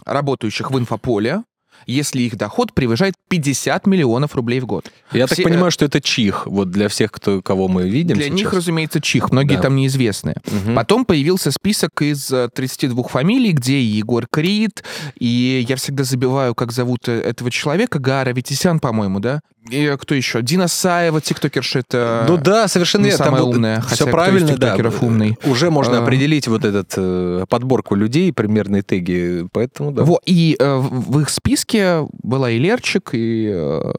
работающих 0.06 0.70
в 0.70 0.78
инфополе, 0.78 1.42
если 1.86 2.22
их 2.22 2.36
доход 2.36 2.72
превышает 2.72 3.14
50 3.28 3.86
миллионов 3.86 4.34
рублей 4.34 4.60
в 4.60 4.66
год. 4.66 4.90
Я 5.12 5.26
Все- 5.26 5.36
так 5.36 5.44
понимаю, 5.44 5.70
что 5.70 5.84
это 5.84 6.00
чих, 6.00 6.46
вот 6.46 6.70
для 6.70 6.88
всех, 6.88 7.12
кто, 7.12 7.42
кого 7.42 7.68
мы 7.68 7.88
видим 7.88 8.16
Для 8.16 8.24
сейчас. 8.26 8.36
них, 8.38 8.52
разумеется, 8.52 9.00
чих, 9.00 9.30
многие 9.30 9.56
Да. 9.56 9.62
там 9.62 9.76
неизвестные. 9.76 10.36
Мгм. 10.50 10.74
Потом 10.74 11.04
появился 11.04 11.50
список 11.50 12.02
из 12.02 12.30
э, 12.32 12.48
32 12.54 13.08
фамилий, 13.08 13.52
где 13.52 13.76
и 13.78 13.84
Егор 13.84 14.26
Крид, 14.30 14.82
и 15.18 15.64
я 15.68 15.76
всегда 15.76 16.04
забиваю, 16.04 16.54
как 16.54 16.72
зовут 16.72 17.08
э, 17.08 17.12
этого 17.20 17.50
человека, 17.50 17.98
Гара 17.98 18.30
Витисян, 18.32 18.80
по-моему, 18.80 19.20
да? 19.20 19.40
И 19.70 19.84
э, 19.84 19.96
кто 19.96 20.14
еще? 20.14 20.42
Дина 20.42 20.68
Саева, 20.68 21.20
тиктокерша, 21.20 21.78
это... 21.80 22.26
Ну 22.28 22.36
да, 22.36 22.68
совершенно 22.68 23.04
не 23.04 23.10
верно. 23.10 23.24
самая 23.24 23.40
Там 23.42 23.50
умная, 23.50 23.80
все 23.80 23.88
хотя 23.88 24.04
из 24.04 24.10
правильно, 24.10 24.46
да. 24.48 24.52
тиктокеров 24.52 25.02
умный. 25.02 25.38
Уже 25.44 25.70
можно 25.70 25.98
А. 25.98 26.02
определить 26.02 26.48
вот 26.48 26.64
этот 26.64 26.92
э, 26.96 27.44
подборку 27.48 27.94
людей, 27.94 28.32
примерные 28.32 28.82
теги, 28.82 29.46
поэтому 29.52 29.90
да. 29.92 30.04
Во, 30.04 30.20
и 30.26 30.56
э, 30.58 30.76
в 30.76 31.20
их 31.20 31.30
списке 31.30 32.06
была 32.22 32.50
и 32.50 32.58
Лерчик, 32.58 33.10
и... 33.12 33.50
э, 33.52 33.92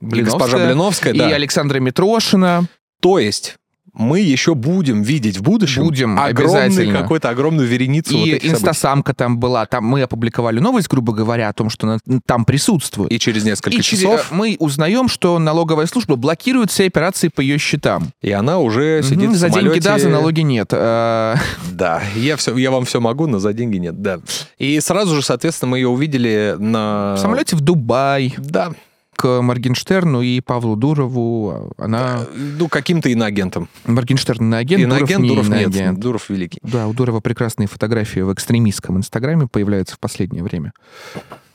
Госпожа 0.00 0.58
Блиновская, 0.58 0.66
Блиновская, 0.66 1.12
и 1.14 1.18
да. 1.18 1.26
Александра 1.28 1.80
Митрошина. 1.80 2.68
То 3.00 3.18
есть 3.18 3.56
мы 3.94 4.20
еще 4.20 4.54
будем 4.54 5.02
видеть 5.02 5.38
в 5.38 5.42
будущем 5.42 5.84
Будем, 5.84 6.18
огромный 6.18 6.90
какой-то 6.92 7.30
огромную 7.30 7.68
вереницу 7.68 8.16
вот 8.18 8.26
И 8.26 8.30
событий. 8.32 8.48
инстасамка 8.48 9.14
там 9.14 9.38
была. 9.38 9.66
Там 9.66 9.84
мы 9.84 10.02
опубликовали 10.02 10.58
новость, 10.58 10.88
грубо 10.88 11.12
говоря, 11.12 11.48
о 11.48 11.52
том, 11.52 11.70
что 11.70 11.86
она 11.86 11.98
там 12.26 12.44
присутствует. 12.44 13.12
И 13.12 13.18
через 13.18 13.44
несколько 13.44 13.76
И 13.76 13.82
через- 13.82 14.00
часов, 14.00 14.28
э, 14.30 14.34
мы 14.34 14.56
узнаем, 14.58 15.08
что 15.08 15.38
налоговая 15.38 15.86
служба 15.86 16.16
блокирует 16.16 16.70
все 16.70 16.86
операции 16.86 17.28
по 17.28 17.40
ее 17.40 17.58
счетам. 17.58 18.10
и 18.20 18.30
она 18.32 18.58
уже 18.58 19.02
сидит 19.02 19.24
Мгм, 19.28 19.32
в 19.32 19.36
за 19.36 19.48
деньги 19.50 19.64
самолете. 19.66 19.88
да, 19.88 19.98
за 19.98 20.08
налоги 20.08 20.40
нет. 20.40 20.68
Э, 20.72 21.36
Да, 21.70 22.02
я, 22.16 22.36
все, 22.36 22.56
я 22.56 22.70
вам 22.70 22.84
все 22.84 23.00
могу, 23.00 23.26
но 23.26 23.38
за 23.38 23.52
деньги 23.52 23.76
нет, 23.76 24.00
да. 24.02 24.18
И 24.58 24.80
сразу 24.80 25.14
же, 25.14 25.22
соответственно, 25.22 25.70
мы 25.70 25.78
ее 25.78 25.88
увидели 25.88 26.56
на... 26.58 27.14
В 27.16 27.18
самолете 27.20 27.56
в 27.56 27.60
Дубай 27.60 28.34
Да, 28.38 28.72
к 29.16 29.40
Моргенштерну 29.40 30.20
и 30.20 30.40
Павлу 30.40 30.76
Дурову. 30.76 31.72
Она... 31.78 32.20
ну, 32.34 32.68
каким-то 32.68 33.08
иноагентом. 33.08 33.68
Моргенштерн 33.86 34.48
на 34.48 34.58
агент, 34.58 34.82
Дуров 34.82 34.96
Иноагент, 34.98 35.22
не 35.22 35.28
Дуров 35.28 35.48
нет. 35.48 35.58
иноагент. 35.60 35.98
Дуров 36.00 36.30
великий. 36.30 36.58
Да, 36.62 36.86
у 36.86 36.92
Дурова 36.92 37.20
прекрасные 37.20 37.66
фотографии 37.68 38.20
в 38.20 38.32
экстремистском 38.32 38.96
инстаграме 38.98 39.46
появляются 39.46 39.96
в 39.96 39.98
последнее 39.98 40.42
время. 40.42 40.72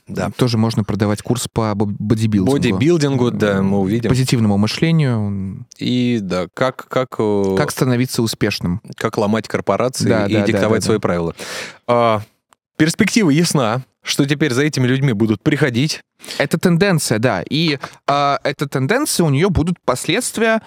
Да. 0.08 0.32
Тоже 0.36 0.58
можно 0.58 0.84
продавать 0.84 1.22
курс 1.22 1.48
по 1.52 1.74
бо- 1.76 1.86
бодибилдингу. 1.86 2.52
Бодибилдингу, 2.52 3.32
да, 3.32 3.62
мы 3.62 3.80
увидим. 3.80 4.10
Позитивному 4.10 4.58
мышлению. 4.58 5.66
И 5.78 6.18
да, 6.22 6.48
как, 6.54 6.88
как, 6.88 7.16
э, 7.20 7.56
Как 7.56 7.70
становиться 7.70 8.24
успешным. 8.24 8.82
как 8.96 9.18
ломать 9.20 9.48
корпорации 9.48 10.10
Да, 10.10 10.26
и 10.26 10.34
да, 10.34 10.40
да, 10.40 10.46
диктовать 10.48 10.82
да, 10.82 10.86
свои 10.88 10.98
правила. 10.98 11.36
А, 11.88 12.24
перспектива 12.76 13.30
ясна, 13.30 13.84
что 14.04 14.26
теперь 14.26 14.54
за 14.54 14.64
этими 14.64 14.88
людьми 14.88 15.14
будут 15.14 15.42
приходить. 15.44 16.02
Это 16.38 16.58
тенденция, 16.58 17.20
да. 17.20 17.44
И 17.50 17.80
а, 18.08 18.40
эта 18.44 18.68
тенденция, 18.68 19.26
у 19.26 19.30
нее 19.30 19.50
будут 19.50 19.80
последствия, 19.84 20.62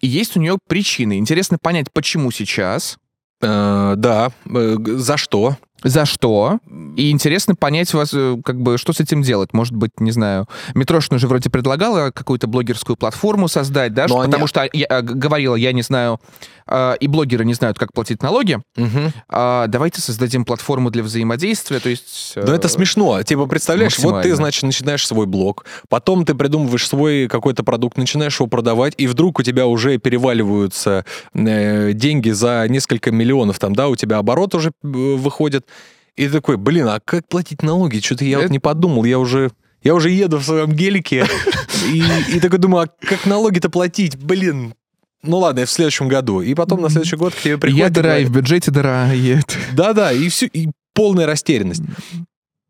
и 0.00 0.06
есть 0.06 0.36
у 0.36 0.40
нее 0.40 0.58
причины. 0.68 1.18
Интересно 1.18 1.58
понять, 1.60 1.92
почему 1.92 2.30
сейчас, 2.30 2.98
Э, 3.40 3.94
да, 3.96 4.32
э, 4.46 4.76
за 4.84 5.16
что? 5.16 5.56
За 5.84 6.04
что, 6.06 6.58
и 6.96 7.10
интересно 7.10 7.54
понять, 7.54 7.94
вас, 7.94 8.10
э, 8.12 8.36
как 8.44 8.60
бы, 8.60 8.78
что 8.78 8.92
с 8.92 9.00
этим 9.00 9.22
делать. 9.22 9.52
Может 9.52 9.74
быть, 9.74 10.00
не 10.00 10.10
знаю, 10.10 10.48
Митрошина 10.74 11.18
же 11.18 11.28
вроде 11.28 11.50
предлагала 11.50 12.10
какую-то 12.10 12.46
блогерскую 12.48 12.96
платформу 12.96 13.48
создать, 13.48 13.94
да, 13.94 14.08
что- 14.08 14.18
они- 14.20 14.26
потому 14.30 14.46
что 14.48 14.68
я 14.72 14.86
э, 14.88 15.02
говорила, 15.02 15.54
я 15.54 15.72
не 15.72 15.82
знаю, 15.82 16.20
э, 16.66 16.94
и 17.00 17.06
блогеры 17.06 17.44
не 17.44 17.54
знают, 17.54 17.78
как 17.78 17.92
платить 17.92 18.22
налоги. 18.22 18.58
Мгм. 18.76 19.12
А, 19.28 19.66
давайте 19.68 20.00
создадим 20.00 20.44
платформу 20.44 20.90
для 20.90 21.02
взаимодействия, 21.02 21.78
то 21.80 21.88
есть... 21.88 22.32
э, 22.36 22.42
Да 22.44 22.54
это 22.54 22.68
смешно. 22.68 23.22
Типа, 23.22 23.46
представляешь, 23.46 23.98
вот 24.00 24.22
ты, 24.22 24.34
значит, 24.34 24.62
начинаешь 24.64 25.06
свой 25.06 25.26
блог, 25.26 25.64
потом 25.88 26.24
ты 26.24 26.34
придумываешь 26.34 26.86
свой 26.88 27.28
какой-то 27.28 27.62
продукт, 27.62 27.96
начинаешь 27.96 28.38
его 28.40 28.48
продавать, 28.48 28.94
и 28.98 29.06
вдруг 29.06 29.38
у 29.38 29.42
тебя 29.42 29.66
уже 29.66 29.98
переваливаются 29.98 31.04
э, 31.34 31.92
деньги 31.92 32.30
за 32.30 32.66
несколько 32.68 33.10
миллионов, 33.10 33.58
там, 33.58 33.74
да, 33.74 33.88
у 33.88 33.96
тебя 33.96 34.18
оборот 34.18 34.54
уже 34.54 34.68
э, 34.70 34.72
выходит, 34.82 35.66
и 36.18 36.28
такой, 36.28 36.56
блин, 36.56 36.88
а 36.88 37.00
как 37.04 37.26
платить 37.28 37.62
налоги? 37.62 38.00
Что-то 38.00 38.24
я 38.24 38.38
вот 38.40 38.50
не 38.50 38.58
подумал, 38.58 39.04
я 39.04 39.18
уже... 39.18 39.50
Я 39.84 39.94
уже 39.94 40.10
еду 40.10 40.38
в 40.38 40.44
своем 40.44 40.72
гелике 40.72 41.24
и, 41.92 42.02
и 42.36 42.40
такой 42.40 42.58
думаю, 42.58 42.88
а 42.88 43.06
как 43.06 43.26
налоги-то 43.26 43.70
платить? 43.70 44.16
Блин, 44.16 44.74
ну 45.22 45.38
ладно, 45.38 45.64
в 45.66 45.70
следующем 45.70 46.08
году. 46.08 46.40
И 46.40 46.54
потом 46.54 46.80
на 46.82 46.90
следующий 46.90 47.14
год 47.14 47.32
к 47.32 47.38
тебе 47.40 47.52
Я 47.52 47.58
приходит... 47.58 47.90
и 47.90 47.90
дыра, 47.90 48.18
и 48.18 48.24
в 48.24 48.30
бюджете 48.32 48.72
дыра, 48.72 49.08
да-да, 49.72 50.10
и 50.12 50.28
все, 50.28 50.46
и 50.46 50.68
полная 50.94 51.26
растерянность. 51.26 51.82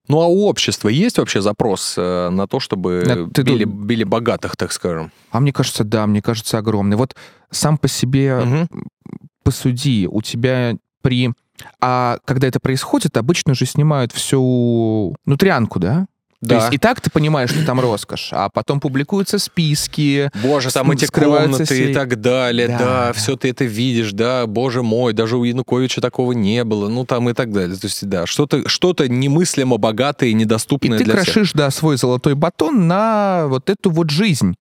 Ну 0.09 0.21
а 0.21 0.27
у 0.27 0.47
общества 0.47 0.89
есть 0.89 1.19
вообще 1.19 1.41
запрос 1.41 1.95
э, 1.97 2.29
на 2.31 2.47
то, 2.47 2.61
чтобы 2.61 3.03
На- 3.07 3.31
ты 3.31 3.43
били, 3.43 3.65
тут- 3.65 3.73
били 3.75 4.05
богатых, 4.05 4.57
так 4.57 4.73
скажем? 4.73 5.11
А 5.31 5.41
мне 5.41 5.53
кажется, 5.53 5.85
да, 5.85 6.07
мне 6.07 6.21
кажется, 6.23 6.59
огромный. 6.59 6.97
Вот 6.97 7.15
сам 7.51 7.77
по 7.79 7.89
себе 7.89 8.37
Мгм. 8.37 8.69
посуди, 9.45 10.07
у 10.11 10.23
тебя 10.23 10.77
при... 11.03 11.33
А 11.81 12.19
когда 12.25 12.49
это 12.49 12.61
происходит, 12.61 13.17
обычно 13.17 13.55
же 13.55 13.67
снимают 13.67 14.13
всю 14.13 15.17
нутрянку, 15.25 15.79
да? 15.79 16.07
Да. 16.41 16.49
То 16.51 16.63
есть 16.63 16.75
и 16.75 16.79
так 16.79 17.01
ты 17.01 17.11
понимаешь, 17.11 17.51
что 17.51 17.67
там 17.67 17.81
роскошь, 17.81 18.29
а 18.31 18.49
потом 18.49 18.79
публикуются 18.79 19.41
списки. 19.41 20.31
Боже, 20.41 20.71
там 20.71 20.91
эти 20.93 21.07
комнаты 21.07 21.65
все... 21.65 21.91
и 21.91 21.95
так 21.95 22.21
далее, 22.21 22.69
да, 22.69 22.79
да, 22.79 23.13
все 23.13 23.37
ты 23.37 23.51
это 23.51 23.65
видишь, 23.65 24.13
да, 24.13 24.47
боже 24.47 24.85
мой, 24.85 25.13
даже 25.15 25.37
у 25.37 25.43
Януковича 25.43 26.01
такого 26.01 26.33
не 26.33 26.63
было, 26.63 26.89
ну 26.89 27.05
там 27.05 27.29
и 27.29 27.33
так 27.33 27.53
далее. 27.53 27.77
То 27.77 27.89
есть, 27.89 28.09
да, 28.09 28.27
что-то 28.27 28.69
что 28.69 28.95
немыслимо 28.99 29.79
богатое 29.79 30.31
и 30.31 30.35
недоступное 30.35 31.01
и 31.01 31.05
ты 31.05 31.11
крошишь, 31.11 31.53
да, 31.55 31.71
свой 31.71 31.97
золотой 31.97 32.37
батон 32.37 32.87
на 32.87 33.47
вот 33.49 33.69
эту 33.69 33.91
вот 33.91 34.11
жизнь 34.11 34.55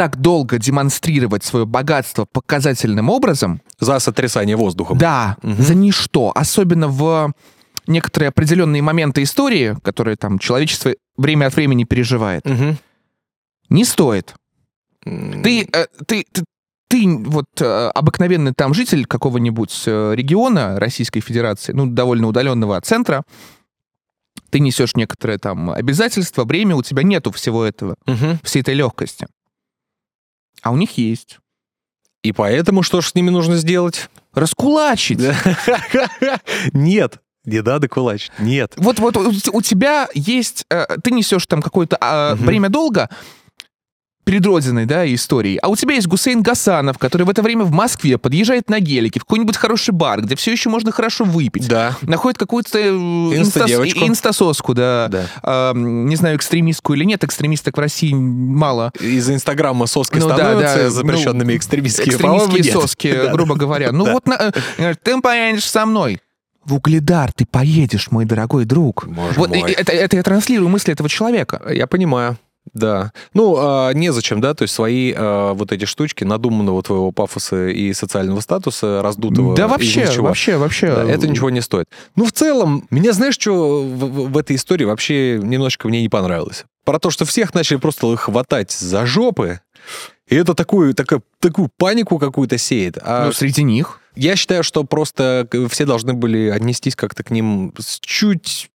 так 0.00 0.16
долго 0.16 0.56
демонстрировать 0.56 1.44
свое 1.44 1.66
богатство 1.66 2.24
показательным 2.24 3.10
образом... 3.10 3.60
За 3.80 3.98
сотрясание 3.98 4.56
воздухом. 4.56 4.96
Да, 4.96 5.36
угу. 5.42 5.62
за 5.62 5.74
ничто. 5.74 6.32
Особенно 6.34 6.88
в 6.88 7.34
некоторые 7.86 8.30
определенные 8.30 8.80
моменты 8.80 9.22
истории, 9.22 9.76
которые 9.82 10.16
там 10.16 10.38
человечество 10.38 10.94
время 11.18 11.48
от 11.48 11.54
времени 11.54 11.84
переживает. 11.84 12.46
Угу. 12.46 12.76
Не 13.68 13.84
стоит. 13.84 14.34
Ты, 15.04 15.68
э, 15.70 15.86
ты, 16.06 16.24
ты, 16.32 16.44
ты 16.88 17.18
вот 17.18 17.44
э, 17.60 17.90
обыкновенный 17.94 18.54
там 18.56 18.72
житель 18.72 19.04
какого-нибудь 19.04 19.82
э, 19.84 20.14
региона 20.14 20.80
Российской 20.80 21.20
Федерации, 21.20 21.72
ну, 21.74 21.84
довольно 21.84 22.26
удаленного 22.26 22.78
от 22.78 22.86
центра, 22.86 23.22
ты 24.48 24.60
несешь 24.60 24.96
некоторые 24.96 25.36
там 25.36 25.68
обязательства, 25.68 26.44
время, 26.44 26.74
у 26.74 26.82
тебя 26.82 27.02
нету 27.02 27.30
всего 27.32 27.64
этого, 27.66 27.96
угу. 28.06 28.38
всей 28.42 28.62
этой 28.62 28.72
легкости. 28.72 29.26
А 30.62 30.70
у 30.70 30.76
них 30.76 30.98
есть. 30.98 31.38
И 32.22 32.32
поэтому 32.32 32.82
что 32.82 33.00
ж 33.00 33.08
с 33.08 33.14
ними 33.14 33.30
нужно 33.30 33.56
сделать? 33.56 34.10
Раскулачить. 34.34 35.20
Нет, 36.72 37.18
не 37.44 37.62
надо 37.62 37.88
кулачить. 37.88 38.32
Нет. 38.38 38.74
Вот, 38.76 38.98
вот 38.98 39.16
у 39.16 39.62
тебя 39.62 40.08
есть, 40.14 40.66
э, 40.70 40.86
ты 41.02 41.10
несешь 41.10 41.46
там 41.46 41.62
какое-то 41.62 41.96
а, 42.00 42.34
время 42.34 42.68
долга, 42.68 43.08
перед 44.30 44.46
родиной, 44.46 44.86
да, 44.86 45.12
истории. 45.12 45.58
А 45.60 45.66
у 45.66 45.74
тебя 45.74 45.94
есть 45.94 46.06
Гусейн 46.06 46.40
Гасанов, 46.40 46.98
который 46.98 47.24
в 47.24 47.30
это 47.30 47.42
время 47.42 47.64
в 47.64 47.72
Москве 47.72 48.16
подъезжает 48.16 48.70
на 48.70 48.78
гелике 48.78 49.18
в 49.18 49.24
какой-нибудь 49.24 49.56
хороший 49.56 49.90
бар, 49.90 50.22
где 50.22 50.36
все 50.36 50.52
еще 50.52 50.70
можно 50.70 50.92
хорошо 50.92 51.24
выпить. 51.24 51.66
Да. 51.66 51.96
Находит 52.02 52.38
какую-то 52.38 52.78
э, 52.78 52.90
инста 52.90 53.64
инстасоску, 53.66 54.72
да. 54.72 55.08
да. 55.10 55.26
А, 55.42 55.72
не 55.74 56.14
знаю, 56.14 56.36
экстремистскую 56.36 56.96
или 56.96 57.06
нет, 57.06 57.24
экстремисток 57.24 57.76
в 57.76 57.80
России 57.80 58.12
мало. 58.14 58.92
Из-за 59.00 59.34
Инстаграма 59.34 59.86
соски 59.86 60.18
ну, 60.18 60.28
становятся 60.28 60.76
да, 60.76 60.82
да. 60.84 60.90
запрещенными 60.90 61.50
ну, 61.50 61.58
экстремистские. 61.58 62.14
Экстремистские 62.14 62.72
соски, 62.72 63.12
да. 63.24 63.32
грубо 63.32 63.56
говоря. 63.56 63.90
Ну 63.90 64.12
вот, 64.12 64.28
на, 64.28 64.52
э, 64.78 64.94
ты 65.02 65.20
поедешь 65.20 65.68
со 65.68 65.84
мной. 65.86 66.20
В 66.64 66.74
Угледар 66.74 67.32
ты 67.32 67.46
поедешь, 67.46 68.12
мой 68.12 68.26
дорогой 68.26 68.64
друг. 68.64 69.08
Боже 69.08 69.34
вот 69.36 69.48
мой. 69.48 69.72
Это, 69.72 69.90
это 69.90 70.14
я 70.14 70.22
транслирую 70.22 70.68
мысли 70.68 70.92
этого 70.92 71.08
человека. 71.08 71.60
Я 71.68 71.88
понимаю. 71.88 72.38
Да. 72.72 73.12
Ну, 73.34 73.56
а, 73.58 73.92
незачем, 73.92 74.40
да, 74.40 74.54
то 74.54 74.62
есть 74.62 74.74
свои 74.74 75.12
а, 75.16 75.54
вот 75.54 75.72
эти 75.72 75.84
штучки 75.86 76.24
надуманного 76.24 76.82
твоего 76.82 77.10
пафоса 77.10 77.68
и 77.68 77.92
социального 77.92 78.40
статуса, 78.40 79.02
раздутого. 79.02 79.56
Да 79.56 79.66
вообще, 79.66 80.06
вообще, 80.20 80.56
вообще. 80.56 80.94
Да, 80.94 81.04
это 81.04 81.26
ничего 81.26 81.50
не 81.50 81.60
стоит. 81.60 81.86
Ну, 82.16 82.24
в 82.24 82.32
целом, 82.32 82.86
меня 82.90 83.12
знаешь, 83.12 83.34
что 83.34 83.82
в, 83.82 84.30
в, 84.30 84.38
этой 84.38 84.56
истории 84.56 84.84
вообще 84.84 85.40
немножечко 85.42 85.88
мне 85.88 86.02
не 86.02 86.08
понравилось? 86.08 86.64
Про 86.84 86.98
то, 86.98 87.10
что 87.10 87.24
всех 87.24 87.54
начали 87.54 87.78
просто 87.78 88.16
хватать 88.16 88.70
за 88.72 89.04
жопы, 89.06 89.60
и 90.28 90.36
это 90.36 90.54
такую, 90.54 90.94
такую, 90.94 91.22
такую 91.40 91.70
панику 91.76 92.18
какую-то 92.18 92.56
сеет. 92.56 92.98
А 93.02 93.26
ну, 93.26 93.32
среди 93.32 93.64
них? 93.64 94.00
Я 94.14 94.36
считаю, 94.36 94.62
что 94.62 94.84
просто 94.84 95.48
все 95.70 95.86
должны 95.86 96.12
были 96.12 96.48
отнестись 96.48 96.94
как-то 96.94 97.24
к 97.24 97.30
ним 97.30 97.74
с 97.78 97.98
чуть 98.00 98.70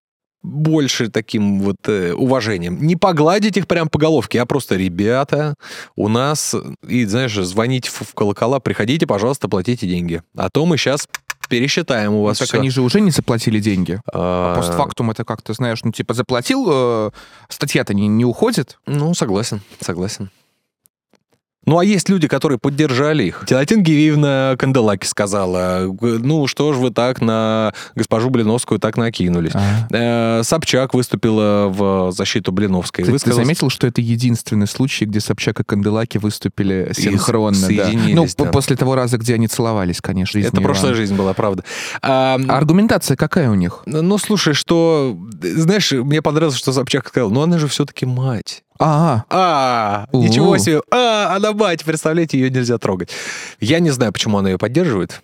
больше 0.43 1.09
таким 1.09 1.61
вот 1.61 1.77
э, 1.87 2.13
уважением. 2.13 2.83
Не 2.83 2.97
погладить 2.97 3.57
их 3.57 3.67
прям 3.67 3.89
по 3.89 3.99
головке, 3.99 4.41
а 4.41 4.47
просто, 4.47 4.77
ребята, 4.77 5.55
у 5.97 6.09
нас, 6.09 6.55
и, 6.87 7.05
знаешь, 7.05 7.35
звоните 7.35 7.91
в, 7.91 8.03
в 8.03 8.15
колокола, 8.15 8.61
приходите, 8.61 9.07
пожалуйста, 9.07 9.49
платите 9.49 9.87
деньги. 9.87 10.23
А 10.37 10.49
то 10.51 10.67
мы 10.67 10.77
сейчас 10.77 11.07
пересчитаем 11.49 12.15
у 12.15 12.23
вас 12.23 12.41
ну, 12.41 12.45
Так 12.45 12.49
все. 12.49 12.59
они 12.59 12.71
же 12.71 12.83
уже 12.83 13.01
не 13.01 13.11
заплатили 13.11 13.61
деньги. 13.61 14.01
А, 14.13 14.55
а 14.55 14.57
постфактум 14.57 15.11
это 15.11 15.25
как-то, 15.25 15.53
знаешь, 15.53 15.85
ну, 15.85 15.93
типа, 15.93 16.15
заплатил, 16.15 16.67
э, 16.71 17.11
статья-то 17.49 17.95
не, 17.95 18.09
не 18.09 18.25
уходит. 18.25 18.79
Ну, 18.87 19.13
согласен, 19.15 19.61
согласен. 19.81 20.31
Ну, 21.65 21.79
а 21.79 21.85
есть 21.85 22.09
люди, 22.09 22.27
которые 22.27 22.59
поддержали 22.59 23.25
их. 23.25 23.45
Тилатин 23.47 23.83
Гивиевна 23.83 24.57
Канделаки 24.59 25.07
сказала, 25.07 25.95
ну, 26.01 26.47
что 26.49 26.73
ж 26.73 26.77
вы 26.77 26.91
так 26.91 27.21
на 27.21 27.73
госпожу 27.95 28.31
Блиновскую 28.31 28.81
так 28.81 28.97
накинулись. 28.97 29.53
Ага. 29.55 29.89
Э, 29.91 30.43
Собчак 30.43 30.95
выступила 30.95 31.69
в 31.69 32.13
защиту 32.13 32.51
Блиновской. 32.51 33.05
Ты, 33.05 33.13
Высказалась... 33.13 33.43
ты 33.43 33.45
заметил, 33.45 33.71
что 33.71 33.87
это 33.87 34.01
единственный 34.01 34.67
случай, 34.67 35.05
где 35.05 35.21
Собчак 35.21 35.61
и 35.61 35.65
Канделаки 35.65 36.19
выступили 36.19 36.93
синхронно? 36.95 37.69
Да. 37.69 37.91
Ну, 37.93 38.27
да. 38.37 38.45
после 38.47 38.77
того 38.77 38.97
раза, 38.97 39.19
где 39.19 39.35
они 39.35 39.47
целовались, 39.47 40.01
конечно. 40.01 40.39
Это 40.39 40.61
прошлая 40.61 40.95
жизнь 40.95 41.15
была, 41.15 41.33
правда. 41.33 41.65
А, 42.01 42.39
а 42.49 42.57
аргументация 42.57 43.17
какая 43.17 43.51
у 43.51 43.55
них? 43.55 43.83
Ну, 43.87 44.19
слушай, 44.19 44.55
что... 44.55 45.17
Знаешь, 45.41 45.93
мне 45.93 46.23
понравилось, 46.23 46.57
что 46.57 46.73
Собчак 46.73 47.09
сказал, 47.09 47.31
ну, 47.31 47.43
она 47.43 47.59
же 47.59 47.69
все-таки 47.69 48.05
мать. 48.05 48.65
А, 48.83 49.25
а, 49.31 50.07
ничего 50.13 50.59
себе. 50.59 50.81
А, 50.91 51.37
она 51.37 51.53
мать, 51.53 51.85
представляете, 51.85 52.39
ее 52.39 52.51
нельзя 52.51 52.79
трогать. 52.79 53.11
Я 53.61 53.79
не 53.79 53.91
знаю, 53.91 54.13
почему 54.13 54.39
она 54.39 54.51
ее 54.51 54.59
поддерживает. 54.59 55.23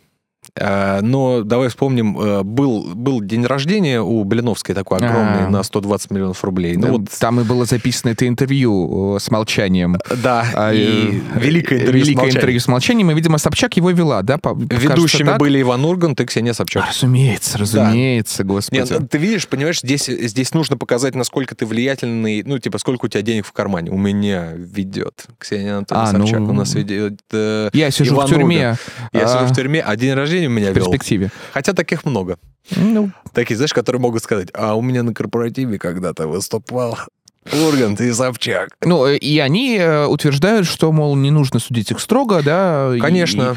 Э, 0.54 1.00
но 1.02 1.42
давай 1.42 1.68
вспомним, 1.68 2.18
э, 2.18 2.42
был, 2.42 2.94
был 2.94 3.20
день 3.20 3.44
рождения 3.44 4.00
у 4.00 4.24
Блиновской 4.24 4.74
такой 4.74 4.98
огромный 4.98 5.44
А-а-а. 5.44 5.50
на 5.50 5.62
120 5.62 6.10
миллионов 6.10 6.42
рублей. 6.44 6.76
Ну, 6.76 6.98
вот... 6.98 7.10
Там 7.18 7.40
и 7.40 7.44
было 7.44 7.64
записано 7.64 8.10
это 8.10 8.26
интервью 8.26 9.16
э, 9.16 9.20
с 9.20 9.30
молчанием. 9.30 9.98
Да, 10.22 10.46
а, 10.54 10.72
и 10.72 11.20
великое 11.34 11.80
интервью, 11.80 12.04
великое 12.04 12.30
с, 12.30 12.36
интервью 12.36 12.60
с 12.60 12.68
молчанием. 12.68 13.10
И, 13.10 13.14
видимо, 13.14 13.38
Собчак 13.38 13.76
его 13.76 13.90
вела, 13.90 14.22
да? 14.22 14.38
По, 14.38 14.54
Ведущими 14.54 15.36
были 15.38 15.60
Иван 15.60 15.84
Ургант 15.84 16.20
и 16.20 16.24
Ксения 16.24 16.52
Собчак. 16.52 16.86
разумеется, 16.88 17.58
разумеется, 17.58 18.38
да. 18.38 18.44
господи. 18.44 18.78
Нет, 18.80 19.10
ты 19.10 19.18
видишь, 19.18 19.48
понимаешь, 19.48 19.80
здесь, 19.80 20.06
здесь 20.06 20.54
нужно 20.54 20.76
показать, 20.76 21.14
насколько 21.14 21.54
ты 21.54 21.66
влиятельный, 21.66 22.42
ну, 22.44 22.58
типа, 22.58 22.78
сколько 22.78 23.06
у 23.06 23.08
тебя 23.08 23.22
денег 23.22 23.46
в 23.46 23.52
кармане. 23.52 23.90
У 23.90 23.98
меня 23.98 24.52
ведет 24.54 25.26
Ксения 25.38 25.76
Анатольевна 25.76 26.10
а, 26.10 26.12
Собчак, 26.12 26.40
ну... 26.40 26.50
у 26.50 26.52
нас 26.52 26.74
ведет 26.74 27.20
э, 27.32 27.70
Я 27.72 27.90
сижу 27.90 28.14
Иван 28.14 28.26
в 28.26 28.30
тюрьме. 28.30 28.56
Ургант. 28.58 28.80
Я 29.12 29.24
а... 29.24 29.28
сижу 29.28 29.52
в 29.52 29.56
тюрьме, 29.56 29.80
а 29.80 29.96
день 29.96 30.14
рождения 30.14 30.27
у 30.46 30.50
меня 30.50 30.70
в 30.70 30.74
перспективе. 30.74 31.26
Вел. 31.26 31.30
Хотя 31.52 31.72
таких 31.72 32.04
много. 32.04 32.38
Ну. 32.76 33.10
Такие, 33.32 33.56
знаешь, 33.56 33.72
которые 33.72 34.00
могут 34.00 34.22
сказать, 34.22 34.48
а 34.54 34.74
у 34.74 34.82
меня 34.82 35.02
на 35.02 35.14
корпоративе 35.14 35.78
когда-то 35.78 36.28
выступал 36.28 36.98
Ургант 37.52 38.00
и 38.00 38.12
Собчак. 38.12 38.70
Ну, 38.82 39.06
э, 39.06 39.16
и 39.16 39.38
они 39.38 39.76
э, 39.78 40.06
утверждают, 40.06 40.66
что, 40.66 40.92
мол, 40.92 41.16
не 41.16 41.30
нужно 41.30 41.60
судить 41.60 41.90
их 41.90 42.00
строго, 42.00 42.42
да. 42.42 42.92
Конечно. 43.00 43.56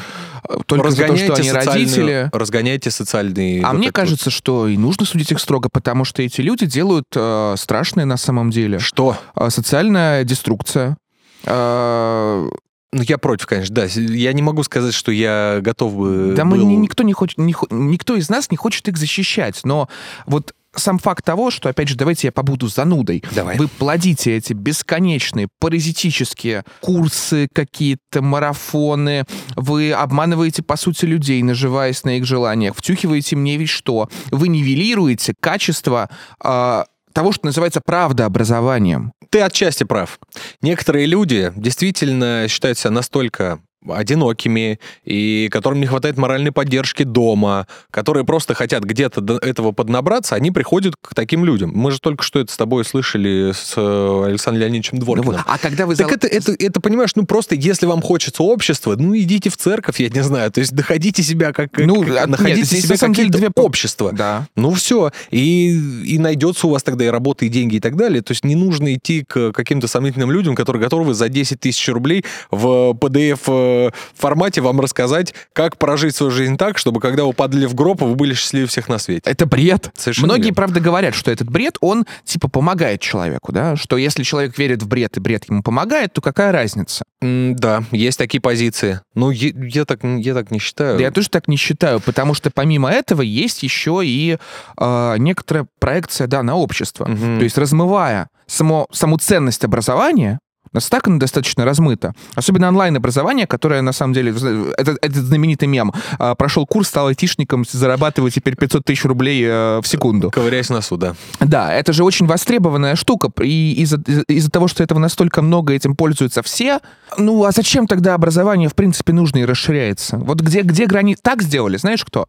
И, 0.50 0.64
только 0.66 0.92
за 0.92 1.08
то, 1.08 1.18
что 1.18 1.34
они 1.36 1.52
родители. 1.52 2.30
Разгоняйте 2.32 2.92
социальные... 2.92 3.64
А 3.64 3.72
вот 3.72 3.78
мне 3.78 3.92
кажется, 3.92 4.30
вот. 4.30 4.34
что 4.34 4.68
и 4.68 4.78
нужно 4.78 5.06
судить 5.06 5.32
их 5.32 5.40
строго, 5.40 5.70
потому 5.72 6.06
что 6.06 6.22
эти 6.22 6.42
люди 6.42 6.66
делают 6.66 7.06
э, 7.16 7.56
страшное 7.58 8.06
на 8.06 8.18
самом 8.18 8.52
деле. 8.52 8.80
Что? 8.80 9.18
Э, 9.36 9.50
социальная 9.50 10.24
деструкция. 10.24 10.98
Э, 11.46 12.50
ну, 12.94 13.04
я 13.04 13.18
против, 13.18 13.48
конечно, 13.48 13.74
да. 13.74 13.86
Я 13.86 14.34
не 14.34 14.42
могу 14.42 14.64
сказать, 14.64 14.94
что 14.94 15.12
я 15.12 15.60
готов 15.62 15.96
бы... 15.96 16.34
Да 16.36 16.44
был... 16.44 16.58
мы, 16.58 16.76
никто, 16.76 17.04
не 17.04 17.14
хочет, 17.14 17.38
не, 17.38 17.56
никто 17.70 18.16
из 18.16 18.30
нас 18.30 18.52
не 18.52 18.58
хочет 18.58 18.88
их 18.90 18.98
защищать, 18.98 19.62
но 19.64 19.88
вот 20.26 20.54
сам 20.76 21.00
факт 21.00 21.26
того, 21.26 21.52
что, 21.52 21.70
опять 21.70 21.88
же, 21.88 21.96
давайте 21.96 22.28
я 22.28 22.32
побуду 22.32 22.68
занудой. 22.68 23.24
Давай. 23.34 23.58
Вы 23.58 23.68
плодите 23.68 24.36
эти 24.36 24.54
бесконечные 24.54 25.48
паразитические 25.60 26.64
курсы, 26.82 27.48
какие-то 27.54 28.22
марафоны, 28.22 29.26
вы 29.56 29.92
обманываете, 29.92 30.64
по 30.64 30.78
сути, 30.78 31.06
людей, 31.06 31.42
наживаясь 31.44 32.04
на 32.04 32.18
их 32.18 32.26
желаниях, 32.26 32.76
втюхиваете 32.76 33.36
мне 33.36 33.58
ведь 33.58 33.70
что. 33.70 34.10
Вы 34.32 34.48
нивелируете 34.48 35.34
качество 35.40 36.10
э, 36.44 36.84
того, 37.14 37.32
что 37.32 37.46
называется 37.46 37.82
правдообразованием. 37.86 39.14
Ты 39.32 39.40
отчасти 39.40 39.86
прав. 39.86 40.20
Некоторые 40.62 41.06
люди 41.06 41.54
действительно 41.56 42.48
считают 42.50 42.78
себя 42.78 42.92
настолько 42.92 43.62
одинокими, 43.88 44.80
и 45.04 45.50
которым 45.52 45.80
не 45.80 45.88
хватает 45.88 46.18
моральной 46.18 46.52
поддержки 46.52 47.04
дома, 47.04 47.68
которые 47.90 48.26
просто 48.26 48.54
хотят 48.54 48.84
где-то 48.84 49.22
до 49.22 49.38
этого 49.38 49.72
поднабраться, 49.72 50.36
они 50.36 50.52
приходят 50.52 50.96
к 51.02 51.16
таким 51.16 51.46
людям. 51.46 51.72
Мы 51.74 51.92
же 51.92 52.00
только 52.00 52.24
что 52.24 52.40
это 52.40 52.52
с 52.52 52.58
тобой 52.58 52.86
слышали 52.86 53.52
с 53.54 53.74
э, 53.76 54.26
Александром 54.28 54.62
Леонидовичем 54.62 55.00
Дворкиным. 55.00 55.34
Ну, 55.34 55.44
а 55.46 55.58
когда 55.58 55.86
вы... 55.86 55.96
Так 55.96 56.08
зал... 56.08 56.16
это, 56.16 56.28
это, 56.28 56.56
это, 56.58 56.80
понимаешь, 56.80 57.12
ну 57.16 57.26
просто 57.26 57.56
если 57.56 57.86
вам 57.86 58.02
хочется 58.02 58.44
общества, 58.44 58.96
ну 58.98 59.18
идите 59.18 59.50
в 59.50 59.58
церковь, 59.58 60.00
я 60.00 60.10
не 60.10 60.22
знаю, 60.24 60.52
то 60.52 60.60
есть 60.60 60.74
доходите 60.74 61.24
себя 61.24 61.54
как... 61.54 61.78
Ну, 61.78 62.04
как, 62.04 62.28
находите 62.28 62.76
нет, 62.76 62.86
себя 62.86 62.98
как 62.98 63.32
две 63.32 63.50
общества. 63.56 64.12
Да. 64.14 64.48
Ну 64.56 64.74
все. 64.74 65.12
И, 65.32 65.72
и 66.06 66.20
найдется 66.20 66.68
у 66.68 66.70
вас 66.70 66.84
тогда 66.84 67.06
и 67.06 67.08
работа, 67.08 67.46
и 67.46 67.50
деньги, 67.50 67.76
и 67.76 67.80
так 67.80 67.96
далее. 67.96 68.22
То 68.22 68.32
есть 68.32 68.44
не 68.44 68.56
нужно 68.56 68.94
идти 68.94 69.24
к 69.28 69.52
каким-то 69.52 69.88
сомнительным 69.88 70.32
людям, 70.32 70.56
которые 70.56 70.84
готовы 70.84 71.14
за 71.14 71.30
10 71.30 71.60
тысяч 71.60 71.88
рублей 71.90 72.24
в 72.52 72.92
PDF 72.92 73.71
э, 73.72 73.92
формате 74.16 74.62
вам 74.62 74.80
рассказать, 74.82 75.34
как 75.54 75.78
прожить 75.78 76.16
свою 76.16 76.32
жизнь 76.32 76.58
так, 76.58 76.78
чтобы 76.78 77.00
когда 77.00 77.24
вы 77.26 77.34
падали 77.34 77.66
в 77.66 77.74
гроб, 77.76 78.02
вы 78.02 78.16
были 78.16 78.34
счастливы 78.34 78.68
всех 78.68 78.88
на 78.90 78.98
свете. 78.98 79.22
Это 79.30 79.46
бред. 79.46 79.92
Совершенно 79.98 80.28
Многие, 80.28 80.44
верно. 80.46 80.56
правда, 80.56 80.80
говорят, 80.80 81.16
что 81.16 81.32
этот 81.32 81.50
бред, 81.50 81.78
он 81.82 82.06
типа 82.24 82.50
помогает 82.50 83.02
человеку, 83.02 83.52
да, 83.52 83.76
что 83.76 83.98
если 83.98 84.24
человек 84.24 84.58
верит 84.58 84.84
в 84.84 84.88
бред 84.88 85.18
и 85.18 85.20
бред 85.20 85.46
ему 85.50 85.64
помогает, 85.64 86.14
то 86.14 86.22
какая 86.22 86.52
разница? 86.52 87.04
М, 87.22 87.56
Да, 87.56 87.84
есть 87.92 88.18
такие 88.18 88.42
позиции. 88.42 89.02
Ну, 89.16 89.30
я, 89.32 89.52
я 89.56 89.86
так, 89.86 90.00
я 90.04 90.34
так 90.34 90.52
не 90.52 90.60
считаю. 90.60 90.98
Да 90.98 91.04
я 91.04 91.12
тоже 91.12 91.30
так 91.30 91.48
не 91.48 91.58
считаю, 91.58 92.00
потому 92.00 92.34
что 92.34 92.50
помимо 92.52 92.90
этого 92.90 93.22
есть 93.22 93.64
еще 93.64 94.02
и 94.04 94.38
э, 94.78 95.16
некоторая 95.18 95.68
проекция, 95.80 96.28
да, 96.28 96.44
на 96.44 96.56
общество. 96.56 97.06
Мгм. 97.06 97.38
То 97.40 97.44
есть 97.44 97.58
размывая 97.58 98.30
само, 98.48 98.88
саму 98.92 99.18
ценность 99.18 99.64
образования, 99.64 100.40
у 100.74 100.78
нас 100.78 100.88
так 100.90 101.08
оно 101.08 101.20
достаточно 101.20 101.66
размыто. 101.66 102.14
Особенно 102.36 102.68
онлайн-образование, 102.70 103.46
которое, 103.46 103.82
на 103.82 103.92
самом 103.92 104.14
деле, 104.14 104.32
это, 104.78 104.92
этот 105.02 105.18
знаменитый 105.18 105.68
мем. 105.68 105.92
А, 106.18 106.34
прошел 106.36 106.66
курс, 106.66 106.88
стал 106.88 107.08
айтишником, 107.08 107.66
зарабатывает 107.70 108.34
теперь 108.34 108.56
500 108.56 108.86
тысяч 108.86 109.04
рублей 109.04 109.44
э, 109.46 109.80
в 109.82 109.88
секунду. 109.88 110.32
Ковыряясь 110.32 110.70
носу, 110.70 110.96
да. 110.96 111.16
Да, 111.42 111.74
это 111.74 111.92
же 111.92 112.04
очень 112.06 112.26
востребованная 112.26 112.96
штука. 112.96 113.30
И 113.44 113.74
из-за, 113.82 113.98
из- 114.08 114.24
из-за 114.28 114.50
того, 114.50 114.68
что 114.70 114.82
этого 114.82 115.00
настолько 115.00 115.42
много, 115.42 115.74
этим 115.74 115.96
пользуются 115.96 116.42
все, 116.42 116.80
ну 117.18 117.44
а 117.44 117.52
зачем 117.52 117.86
тогда 117.88 118.14
образование, 118.14 118.70
в 118.70 118.76
принципе, 118.76 119.12
нужно 119.12 119.40
и 119.40 119.46
расширяется? 119.46 120.18
Вот 120.18 120.40
где, 120.40 120.62
где 120.62 120.86
границы... 120.86 121.22
Так 121.22 121.42
сделали, 121.42 121.76
знаешь 121.78 122.06
кто? 122.06 122.28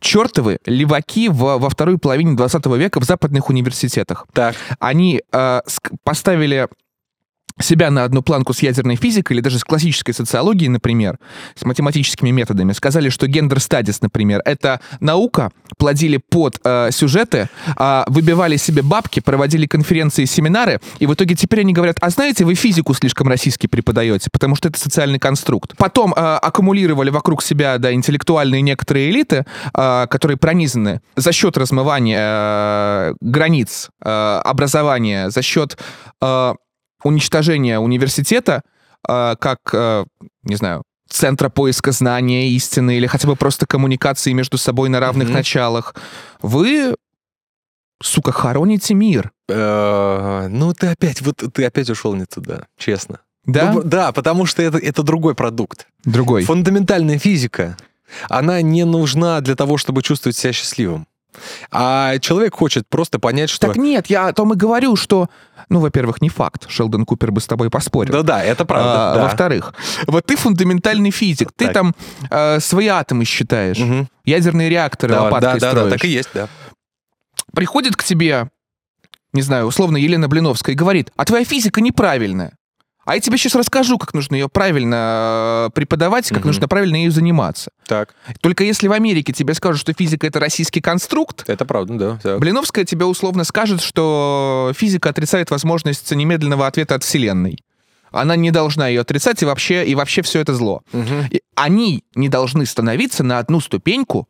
Чертовы 0.00 0.58
леваки 0.66 1.28
в- 1.28 1.58
во 1.58 1.68
второй 1.70 1.98
половине 1.98 2.36
20 2.36 2.66
века 2.76 3.00
в 3.00 3.04
западных 3.04 3.48
университетах. 3.48 4.26
Так. 4.32 4.54
Они 4.78 5.22
э, 5.32 5.60
поставили 6.04 6.68
себя 7.60 7.90
на 7.90 8.04
одну 8.04 8.22
планку 8.22 8.52
с 8.52 8.60
ядерной 8.60 8.96
физикой 8.96 9.36
или 9.36 9.40
даже 9.40 9.58
с 9.58 9.64
классической 9.64 10.12
социологией, 10.12 10.68
например, 10.68 11.18
с 11.54 11.64
математическими 11.64 12.30
методами, 12.30 12.72
сказали, 12.72 13.08
что 13.08 13.26
гендер 13.26 13.60
стадис, 13.60 14.02
например, 14.02 14.42
это 14.44 14.80
наука, 15.00 15.50
плодили 15.78 16.18
под 16.18 16.58
э, 16.64 16.90
сюжеты, 16.92 17.48
а, 17.76 18.04
выбивали 18.08 18.56
себе 18.56 18.82
бабки, 18.82 19.20
проводили 19.20 19.66
конференции, 19.66 20.24
семинары, 20.26 20.80
и 20.98 21.06
в 21.06 21.14
итоге 21.14 21.34
теперь 21.34 21.60
они 21.60 21.72
говорят, 21.72 21.96
а 22.00 22.10
знаете, 22.10 22.44
вы 22.44 22.54
физику 22.54 22.94
слишком 22.94 23.28
российски 23.28 23.66
преподаете, 23.66 24.28
потому 24.30 24.54
что 24.54 24.68
это 24.68 24.78
социальный 24.78 25.18
конструкт. 25.18 25.76
Потом 25.76 26.12
э, 26.12 26.16
аккумулировали 26.16 27.10
вокруг 27.10 27.42
себя 27.42 27.78
да, 27.78 27.92
интеллектуальные 27.92 28.62
некоторые 28.62 29.10
элиты, 29.10 29.46
э, 29.74 30.06
которые 30.10 30.36
пронизаны 30.36 31.00
за 31.16 31.32
счет 31.32 31.56
размывания 31.56 32.18
э, 32.20 33.14
границ 33.20 33.88
э, 34.02 34.40
образования, 34.44 35.30
за 35.30 35.42
счет 35.42 35.78
э, 36.20 36.54
уничтожения 37.02 37.78
университета 37.78 38.62
э, 39.08 39.36
как, 39.38 39.58
э, 39.72 40.04
не 40.42 40.56
знаю, 40.56 40.82
центра 41.08 41.48
поиска 41.48 41.92
знания, 41.92 42.48
истины 42.50 42.96
или 42.96 43.06
хотя 43.06 43.28
бы 43.28 43.36
просто 43.36 43.66
коммуникации 43.66 44.32
между 44.32 44.58
собой 44.58 44.88
на 44.88 44.98
равных 45.00 45.28
Мгм. 45.28 45.34
началах. 45.36 45.94
Вы, 46.42 46.96
сука, 48.02 48.32
хороните 48.32 48.94
мир. 48.94 49.30
Э, 49.48 50.48
Ну, 50.48 50.72
ты 50.74 50.88
опять, 50.88 51.22
вот 51.22 51.36
ты 51.54 51.64
опять 51.64 51.88
ушел 51.90 52.14
не 52.14 52.24
туда, 52.24 52.66
честно. 52.78 53.20
Да? 53.44 53.72
Ну, 53.72 53.82
да, 53.84 54.10
потому 54.10 54.46
что 54.46 54.62
это, 54.62 54.78
это 54.78 55.04
другой 55.04 55.36
продукт. 55.36 55.86
Другой. 56.04 56.42
Фундаментальная 56.44 57.18
физика, 57.20 57.76
она 58.28 58.60
не 58.62 58.84
нужна 58.84 59.40
для 59.40 59.54
того, 59.54 59.78
чтобы 59.78 60.02
чувствовать 60.02 60.36
себя 60.36 60.52
счастливым. 60.52 61.06
А 61.70 62.18
человек 62.18 62.54
хочет 62.54 62.88
просто 62.88 63.18
понять, 63.18 63.50
что... 63.50 63.66
Так 63.66 63.76
нет, 63.76 64.06
я 64.08 64.28
о 64.28 64.32
том 64.32 64.52
и 64.52 64.56
говорю, 64.56 64.96
что, 64.96 65.28
ну, 65.68 65.80
во-первых, 65.80 66.20
не 66.22 66.28
факт. 66.28 66.66
Шелдон 66.68 67.04
Купер 67.04 67.32
бы 67.32 67.40
с 67.40 67.46
тобой 67.46 67.70
поспорил. 67.70 68.12
Да-да, 68.12 68.42
это 68.42 68.64
правда. 68.64 69.12
А, 69.12 69.14
да. 69.14 69.22
Во-вторых, 69.24 69.74
вот 70.06 70.24
ты 70.26 70.36
фундаментальный 70.36 71.10
физик, 71.10 71.50
ты 71.56 71.66
Так. 71.66 71.74
там 71.74 71.94
э, 72.30 72.60
свои 72.60 72.86
атомы 72.88 73.24
считаешь, 73.24 73.78
Мгм. 73.78 74.08
ядерные 74.24 74.68
реакторы 74.68 75.14
Да, 75.14 75.22
лопаткой 75.24 75.60
да, 75.60 75.70
строишь. 75.70 75.92
так 75.92 76.04
и 76.04 76.08
есть, 76.08 76.30
да. 76.34 76.48
Приходит 77.54 77.96
к 77.96 78.04
тебе, 78.04 78.48
не 79.32 79.42
знаю, 79.42 79.66
условно 79.66 79.96
Елена 79.96 80.28
Блиновская 80.28 80.74
и 80.74 80.76
говорит, 80.78 81.10
а 81.16 81.24
твоя 81.24 81.44
физика 81.44 81.80
неправильная. 81.80 82.52
А 83.06 83.14
я 83.14 83.20
тебе 83.20 83.38
сейчас 83.38 83.54
расскажу, 83.54 83.98
как 83.98 84.12
нужно 84.14 84.34
ее 84.34 84.48
правильно 84.48 85.66
э, 85.68 85.70
преподавать, 85.74 86.28
как 86.28 86.38
Мгм. 86.40 86.48
нужно 86.48 86.68
правильно 86.68 86.96
ею 86.96 87.12
заниматься. 87.12 87.70
Так, 87.86 88.14
Только 88.40 88.64
если 88.64 88.88
в 88.88 88.92
Америке 88.92 89.32
тебе 89.32 89.54
скажут, 89.54 89.80
что 89.80 89.92
физика— 89.92 90.26
это 90.28 90.40
российский 90.40 90.80
конструкт, 90.80 91.48
это 91.48 91.64
правда, 91.64 91.94
да. 91.94 92.18
так. 92.22 92.40
Блиновская 92.40 92.84
тебе 92.84 93.04
условно 93.04 93.44
скажет, 93.44 93.80
что 93.80 94.72
физика 94.76 95.08
отрицает 95.10 95.50
возможность 95.52 96.10
немедленного 96.10 96.66
ответа 96.66 96.96
от 96.96 97.04
Вселенной. 97.04 97.62
Она 98.10 98.34
не 98.34 98.50
должна 98.50 98.88
ее 98.88 99.02
отрицать, 99.02 99.40
и 99.42 99.46
вообще, 99.46 99.84
и 99.86 99.94
вообще 99.94 100.22
все 100.22 100.40
это 100.40 100.54
зло. 100.54 100.82
Мгм. 100.92 101.26
И 101.30 101.42
они 101.54 102.02
не 102.16 102.28
должны 102.28 102.66
становиться 102.66 103.22
на 103.22 103.38
одну 103.38 103.60
ступеньку 103.60 104.26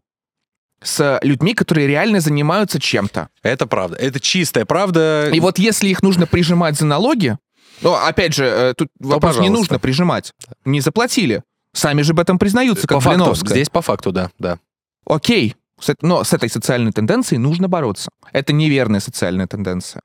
с 0.82 1.18
людьми, 1.22 1.54
которые 1.54 1.86
реально 1.86 2.20
занимаются 2.20 2.78
чем-то. 2.78 3.28
Это 3.42 3.66
правда. 3.66 3.96
Это 3.96 4.20
чистая 4.20 4.66
правда. 4.66 5.30
И 5.32 5.40
вот 5.40 5.58
если 5.58 5.88
их 5.88 6.02
нужно 6.02 6.26
прижимать 6.26 6.76
за 6.76 6.84
налоги, 6.84 7.38
ну, 7.82 7.94
опять 7.94 8.34
же, 8.34 8.44
э, 8.44 8.74
тут 8.76 8.88
вопрос 8.98 9.34
не 9.34 9.38
пожалуйста. 9.38 9.58
нужно 9.58 9.78
прижимать. 9.78 10.32
Не 10.64 10.80
заплатили. 10.80 11.42
Сами 11.72 12.02
же 12.02 12.12
об 12.12 12.20
этом 12.20 12.38
признаются, 12.38 12.86
по 12.86 12.94
как 12.94 13.02
факту. 13.02 13.18
Блиновская. 13.18 13.50
Здесь 13.50 13.68
по 13.68 13.82
факту, 13.82 14.12
да, 14.12 14.30
да. 14.38 14.58
Окей, 15.04 15.56
но 16.00 16.24
с 16.24 16.32
этой 16.32 16.48
социальной 16.48 16.92
тенденцией 16.92 17.38
нужно 17.38 17.68
бороться. 17.68 18.10
Это 18.32 18.52
неверная 18.52 19.00
социальная 19.00 19.46
тенденция. 19.46 20.02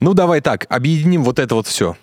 Ну, 0.00 0.14
давай 0.14 0.40
так, 0.40 0.66
объединим 0.68 1.24
вот 1.24 1.38
это 1.38 1.54
вот 1.54 1.66
все. 1.66 1.96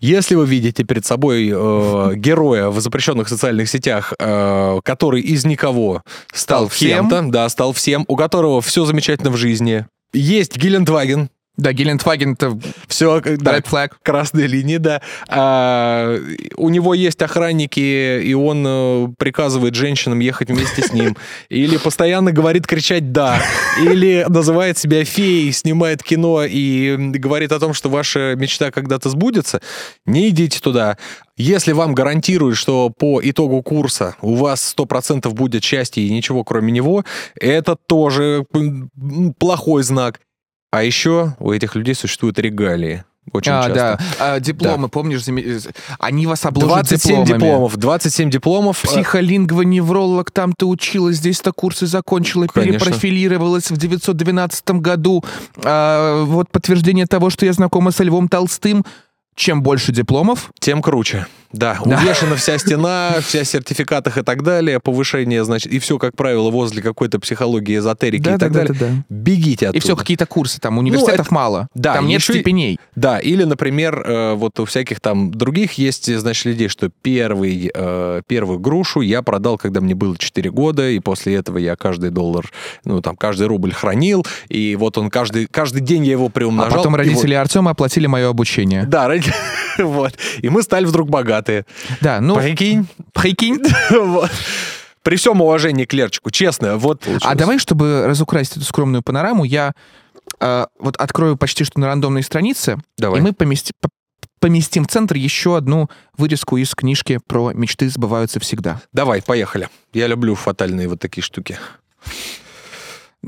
Если 0.00 0.34
вы 0.34 0.46
видите 0.46 0.84
перед 0.84 1.06
собой 1.06 1.48
э, 1.48 2.12
героя 2.16 2.68
в 2.68 2.80
запрещенных 2.80 3.28
социальных 3.28 3.68
сетях, 3.70 4.12
э, 4.18 4.80
который 4.84 5.22
из 5.22 5.44
никого 5.46 6.02
стал, 6.32 6.68
Стал 6.68 6.78
кем-то, 6.78 7.22
да, 7.30 7.48
стал 7.48 7.72
всем, 7.72 8.04
у 8.08 8.16
которого 8.16 8.60
все 8.60 8.84
замечательно 8.84 9.30
в 9.30 9.36
жизни, 9.36 9.86
есть 10.12 10.56
Гелендваген, 10.56 11.30
Да, 11.56 11.72
Гелендваген 11.72 12.32
это 12.32 12.58
все, 12.88 13.20
да, 13.20 13.58
red 13.58 13.64
flag. 13.64 13.92
красные 14.02 14.48
линии, 14.48 14.78
да. 14.78 15.00
А, 15.28 16.18
у 16.56 16.68
него 16.68 16.94
есть 16.94 17.22
охранники, 17.22 18.20
и 18.20 18.34
он 18.34 18.64
э, 18.66 19.08
приказывает 19.18 19.76
женщинам 19.76 20.18
ехать 20.18 20.50
вместе 20.50 20.82
с 20.82 20.92
ним. 20.92 21.16
Или 21.48 21.76
постоянно 21.76 22.32
говорит 22.32 22.66
кричать 22.66 23.12
«да». 23.12 23.40
Или 23.78 24.26
называет 24.28 24.78
себя 24.78 25.04
феей, 25.04 25.52
снимает 25.52 26.02
кино 26.02 26.42
и 26.44 26.96
говорит 26.96 27.52
о 27.52 27.60
том, 27.60 27.72
что 27.72 27.88
ваша 27.88 28.34
мечта 28.36 28.72
когда-то 28.72 29.08
сбудется. 29.08 29.60
Не 30.06 30.30
идите 30.30 30.58
туда. 30.58 30.98
Если 31.36 31.70
вам 31.72 31.94
гарантируют, 31.94 32.56
что 32.56 32.90
по 32.90 33.20
итогу 33.22 33.62
курса 33.62 34.16
у 34.20 34.34
вас 34.34 34.74
100% 34.76 35.28
будет 35.30 35.62
счастье 35.62 36.04
и 36.04 36.12
ничего 36.12 36.42
кроме 36.42 36.72
него, 36.72 37.04
это 37.36 37.76
тоже 37.76 38.44
плохой 39.38 39.84
знак. 39.84 40.20
А 40.74 40.82
еще 40.82 41.34
у 41.38 41.52
этих 41.52 41.74
людей 41.76 41.94
существуют 41.94 42.38
регалии. 42.38 43.04
Очень 43.32 43.52
а, 43.52 43.62
часто. 43.62 43.74
да. 43.74 43.98
А, 44.18 44.40
дипломы, 44.40 44.88
помнишь, 44.88 45.20
заме- 45.20 45.72
они 45.98 46.26
вас 46.26 46.44
обложат 46.44 46.88
27 46.88 47.24
дипломами. 47.24 47.26
дипломов. 47.26 47.76
27 47.76 48.30
дипломов. 48.30 48.82
Психолингвоневролог, 48.82 50.30
там 50.30 50.52
ты 50.52 50.66
училась, 50.66 51.16
здесь-то 51.16 51.52
курсы 51.52 51.86
закончила, 51.86 52.46
Конечно. 52.46 52.78
перепрофилировалась 52.78 53.70
в 53.70 53.76
912 53.76 54.80
году. 54.80 55.24
А, 55.64 56.22
вот 56.24 56.50
подтверждение 56.50 57.06
того, 57.06 57.30
что 57.30 57.46
я 57.46 57.52
знакома 57.52 57.90
со 57.92 58.04
Львом 58.04 58.28
Толстым. 58.28 58.84
Чем 59.36 59.62
больше 59.62 59.90
дипломов, 59.90 60.50
Тем 60.60 60.80
круче. 60.80 61.26
Да, 61.54 61.78
Да. 61.84 61.96
увешана 61.98 62.36
вся 62.36 62.58
стена, 62.58 63.16
вся 63.20 63.44
в 63.44 63.46
сертификатах 63.46 64.18
и 64.18 64.22
так 64.22 64.42
далее, 64.42 64.80
повышение, 64.80 65.44
значит, 65.44 65.72
и 65.72 65.78
все, 65.78 65.98
как 65.98 66.16
правило, 66.16 66.50
возле 66.50 66.82
какой-то 66.82 67.18
психологии, 67.20 67.76
эзотерики 67.78 68.28
и 68.28 68.36
так 68.38 68.52
далее. 68.52 68.74
да. 68.78 68.88
Бегите 69.08 69.66
оттуда. 69.68 69.78
И 69.78 69.80
все, 69.80 69.96
какие-то 69.96 70.26
курсы, 70.26 70.60
там 70.60 70.78
университетов 70.78 71.30
мало. 71.30 71.68
да, 71.74 71.94
там 71.94 72.06
нет 72.06 72.20
еще 72.20 72.34
степеней. 72.34 72.78
Да, 72.96 73.18
или, 73.18 73.44
например, 73.44 74.02
э, 74.06 74.34
вот 74.34 74.58
у 74.60 74.64
всяких 74.64 75.00
там 75.00 75.30
других 75.30 75.72
есть, 75.74 76.14
значит, 76.18 76.44
людей, 76.46 76.68
что 76.68 76.90
первый, 77.02 77.70
э, 77.74 78.22
первую 78.26 78.58
грушу 78.58 79.00
я 79.00 79.22
продал, 79.22 79.56
когда 79.58 79.80
мне 79.80 79.94
было 79.94 80.16
4 80.18 80.50
года, 80.50 80.88
и 80.90 80.98
после 80.98 81.34
этого 81.36 81.58
я 81.58 81.76
каждый 81.76 82.10
доллар, 82.10 82.50
ну, 82.84 83.00
там, 83.00 83.16
каждый 83.16 83.46
рубль 83.46 83.72
хранил, 83.72 84.26
и 84.48 84.76
вот 84.76 84.98
он 84.98 85.10
каждый, 85.10 85.46
каждый 85.46 85.80
день 85.82 86.04
я 86.04 86.12
его 86.12 86.26
А 86.26 86.30
приумножал. 86.30 86.78
потом 86.78 86.94
и 86.94 86.98
вот- 86.98 87.04
родители 87.06 87.34
Артема 87.34 87.70
оплатили 87.72 88.06
мое 88.06 88.28
обучение. 88.28 88.84
Да, 88.86 89.06
ради- 89.08 89.32
вот. 89.78 90.14
И 90.40 90.48
мы 90.48 90.62
стали 90.62 90.84
вдруг 90.84 91.08
богатые. 91.44 91.66
Да, 92.00 92.20
ну, 92.20 92.36
Прикинь. 92.36 92.86
прикинь. 93.12 93.62
Вот. 93.90 94.30
При 95.02 95.16
всем 95.16 95.40
уважении 95.42 95.84
к 95.84 95.92
Лерчику, 95.92 96.30
честно, 96.30 96.78
вот... 96.78 97.06
А 97.22 97.34
давай, 97.34 97.58
чтобы 97.58 98.06
разукрасить 98.06 98.56
эту 98.56 98.64
скромную 98.64 99.02
панораму, 99.02 99.44
я 99.44 99.74
э, 100.40 100.66
вот 100.78 100.96
открою 100.96 101.36
почти 101.36 101.64
что 101.64 101.78
на 101.78 101.88
рандомной 101.88 102.22
странице, 102.22 102.78
Давай. 102.96 103.20
и 103.20 103.22
мы 103.22 103.30
помести- 103.32 103.74
поместим 104.40 104.86
в 104.86 104.88
центр 104.88 105.16
еще 105.16 105.58
одну 105.58 105.90
вырезку 106.16 106.56
из 106.56 106.74
книжки 106.74 107.20
про 107.26 107.52
«Мечты 107.52 107.90
сбываются 107.90 108.40
всегда». 108.40 108.80
Давай, 108.94 109.20
поехали. 109.20 109.68
Я 109.92 110.06
люблю 110.06 110.34
фатальные 110.34 110.88
вот 110.88 111.00
такие 111.00 111.22
штуки. 111.22 111.58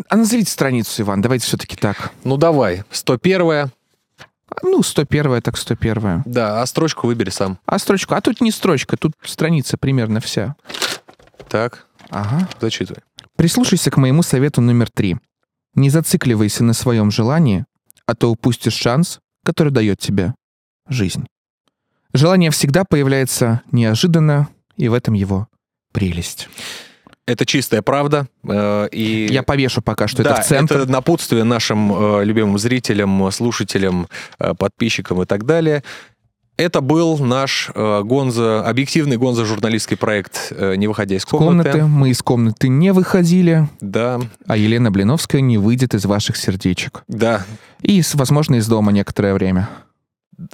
А 0.09 0.17
назовите 0.17 0.51
страницу, 0.51 1.03
Иван, 1.03 1.21
давайте 1.21 1.45
все-таки 1.45 1.77
так. 1.77 2.13
Ну 2.25 2.39
давай, 2.39 2.85
101 2.91 3.71
Ну, 4.63 4.83
101 4.83 5.43
так 5.43 5.57
101 5.57 6.23
Да, 6.25 6.63
а 6.63 6.67
строчку 6.67 7.07
выбери 7.07 7.31
сам. 7.31 7.59
А 7.67 7.79
строчку? 7.79 8.15
А 8.15 8.21
тут 8.21 8.41
не 8.41 8.51
строчка, 8.51 8.97
тут 8.97 9.13
страница 9.25 9.77
примерно 9.77 10.21
вся. 10.21 10.55
Так, 11.49 11.87
Ага. 12.11 12.49
зачитывай. 12.61 13.03
Прислушайся 13.37 13.91
к 13.91 13.97
моему 13.97 14.23
совету 14.23 14.61
номер 14.61 14.91
три. 14.91 15.17
Не 15.75 15.91
зацикливайся 15.91 16.65
на 16.65 16.73
своем 16.73 17.11
желании, 17.11 17.65
а 18.07 18.15
то 18.15 18.31
упустишь 18.31 18.75
шанс, 18.75 19.19
который 19.45 19.73
дает 19.73 19.99
тебе 19.99 20.35
жизнь. 20.89 21.27
Желание 22.15 22.51
всегда 22.51 22.85
появляется 22.85 23.63
неожиданно, 23.73 24.49
и 24.77 24.89
в 24.89 24.95
этом 24.95 25.15
его 25.15 25.49
прелесть. 25.93 26.49
Это 27.27 27.45
чистая 27.45 27.83
правда. 27.83 28.29
э, 28.49 28.89
И 28.93 29.27
Я 29.31 29.43
повешу 29.43 29.83
пока 29.83 30.07
что 30.07 30.23
да, 30.23 30.31
это 30.33 30.43
в 30.43 30.47
центр. 30.47 30.77
это 30.79 30.91
напутствие 30.93 31.43
нашим 31.45 31.93
э, 32.21 32.25
любимым 32.25 32.57
зрителям, 32.59 33.31
слушателям, 33.33 34.07
э, 34.39 34.55
подписчикам 34.57 35.23
и 35.23 35.27
так 35.27 35.45
далее. 35.45 35.83
Это 36.57 36.81
был 36.81 37.19
наш 37.19 37.71
э, 37.75 38.03
Гонза, 38.03 38.65
объективный 38.67 39.19
Гонза-журналистский 39.19 39.97
проект 39.99 40.53
э, 40.57 40.77
«Не 40.77 40.87
выходя 40.87 41.15
из 41.17 41.23
Из 41.23 41.25
комнаты. 41.27 41.85
Мы 41.85 42.11
из 42.11 42.23
комнаты 42.23 42.69
не 42.69 42.93
выходили, 42.95 43.69
Да, 43.83 44.21
а 44.47 44.57
Елена 44.57 44.91
Блиновская 44.91 45.43
не 45.43 45.59
выйдет 45.59 45.95
из 45.95 46.07
ваших 46.07 46.37
сердечек. 46.37 47.03
да. 47.09 47.45
И, 47.83 48.03
возможно, 48.15 48.55
из 48.55 48.67
дома 48.69 48.91
некоторое 48.91 49.35
время. 49.35 49.69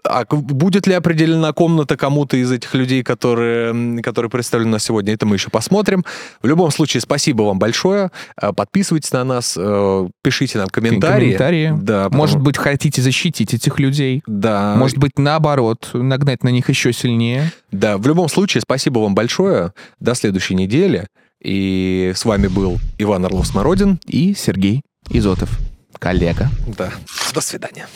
А 0.05 0.25
будет 0.27 0.87
ли 0.87 0.95
определена 0.95 1.53
комната 1.53 1.97
кому-то 1.97 2.37
из 2.37 2.51
этих 2.53 2.73
людей, 2.75 3.03
которые, 3.03 4.01
которые 4.03 4.31
представлены 4.31 4.71
у 4.71 4.73
нас 4.73 4.85
сегодня, 4.85 5.13
это 5.15 5.27
мы 5.27 5.37
еще 5.37 5.51
посмотрим. 5.51 6.05
В 6.43 6.47
любом 6.47 6.71
случае, 6.71 7.01
спасибо 7.01 7.43
вам 7.43 7.59
большое. 7.59 8.11
Э, 8.41 8.53
Подписывайтесь 8.53 9.13
на 9.13 9.25
нас, 9.25 9.57
э, 9.59 10.09
пишите 10.23 10.59
нам 10.59 10.69
комментарии. 10.69 11.25
Комментарии. 11.27 11.73
Да, 11.81 12.05
потому- 12.05 12.23
Может 12.23 12.41
быть, 12.41 12.57
хотите 12.59 13.03
защитить 13.03 13.55
этих 13.55 13.79
людей. 13.81 14.23
да. 14.27 14.75
Может 14.77 14.99
быть, 14.99 15.19
наоборот, 15.19 15.91
нагнать 15.93 16.45
на 16.45 16.49
них 16.51 16.69
еще 16.69 16.93
сильнее. 16.93 17.51
Да, 17.73 17.99
в 17.99 18.07
любом 18.07 18.29
случае, 18.29 18.61
спасибо 18.61 19.01
вам 19.01 19.15
большое. 19.15 19.73
До 20.01 20.15
следующей 20.15 20.55
недели. 20.55 21.07
И 21.43 22.13
с 22.15 22.25
вами 22.25 22.47
был 22.47 22.79
Иван 22.99 23.25
Орлов-Смородин. 23.25 23.99
И 24.07 24.35
Сергей 24.35 24.83
Изотов, 25.11 25.51
коллега. 25.99 26.49
Да. 26.79 26.91
До 27.35 27.41
свидания. 27.41 27.87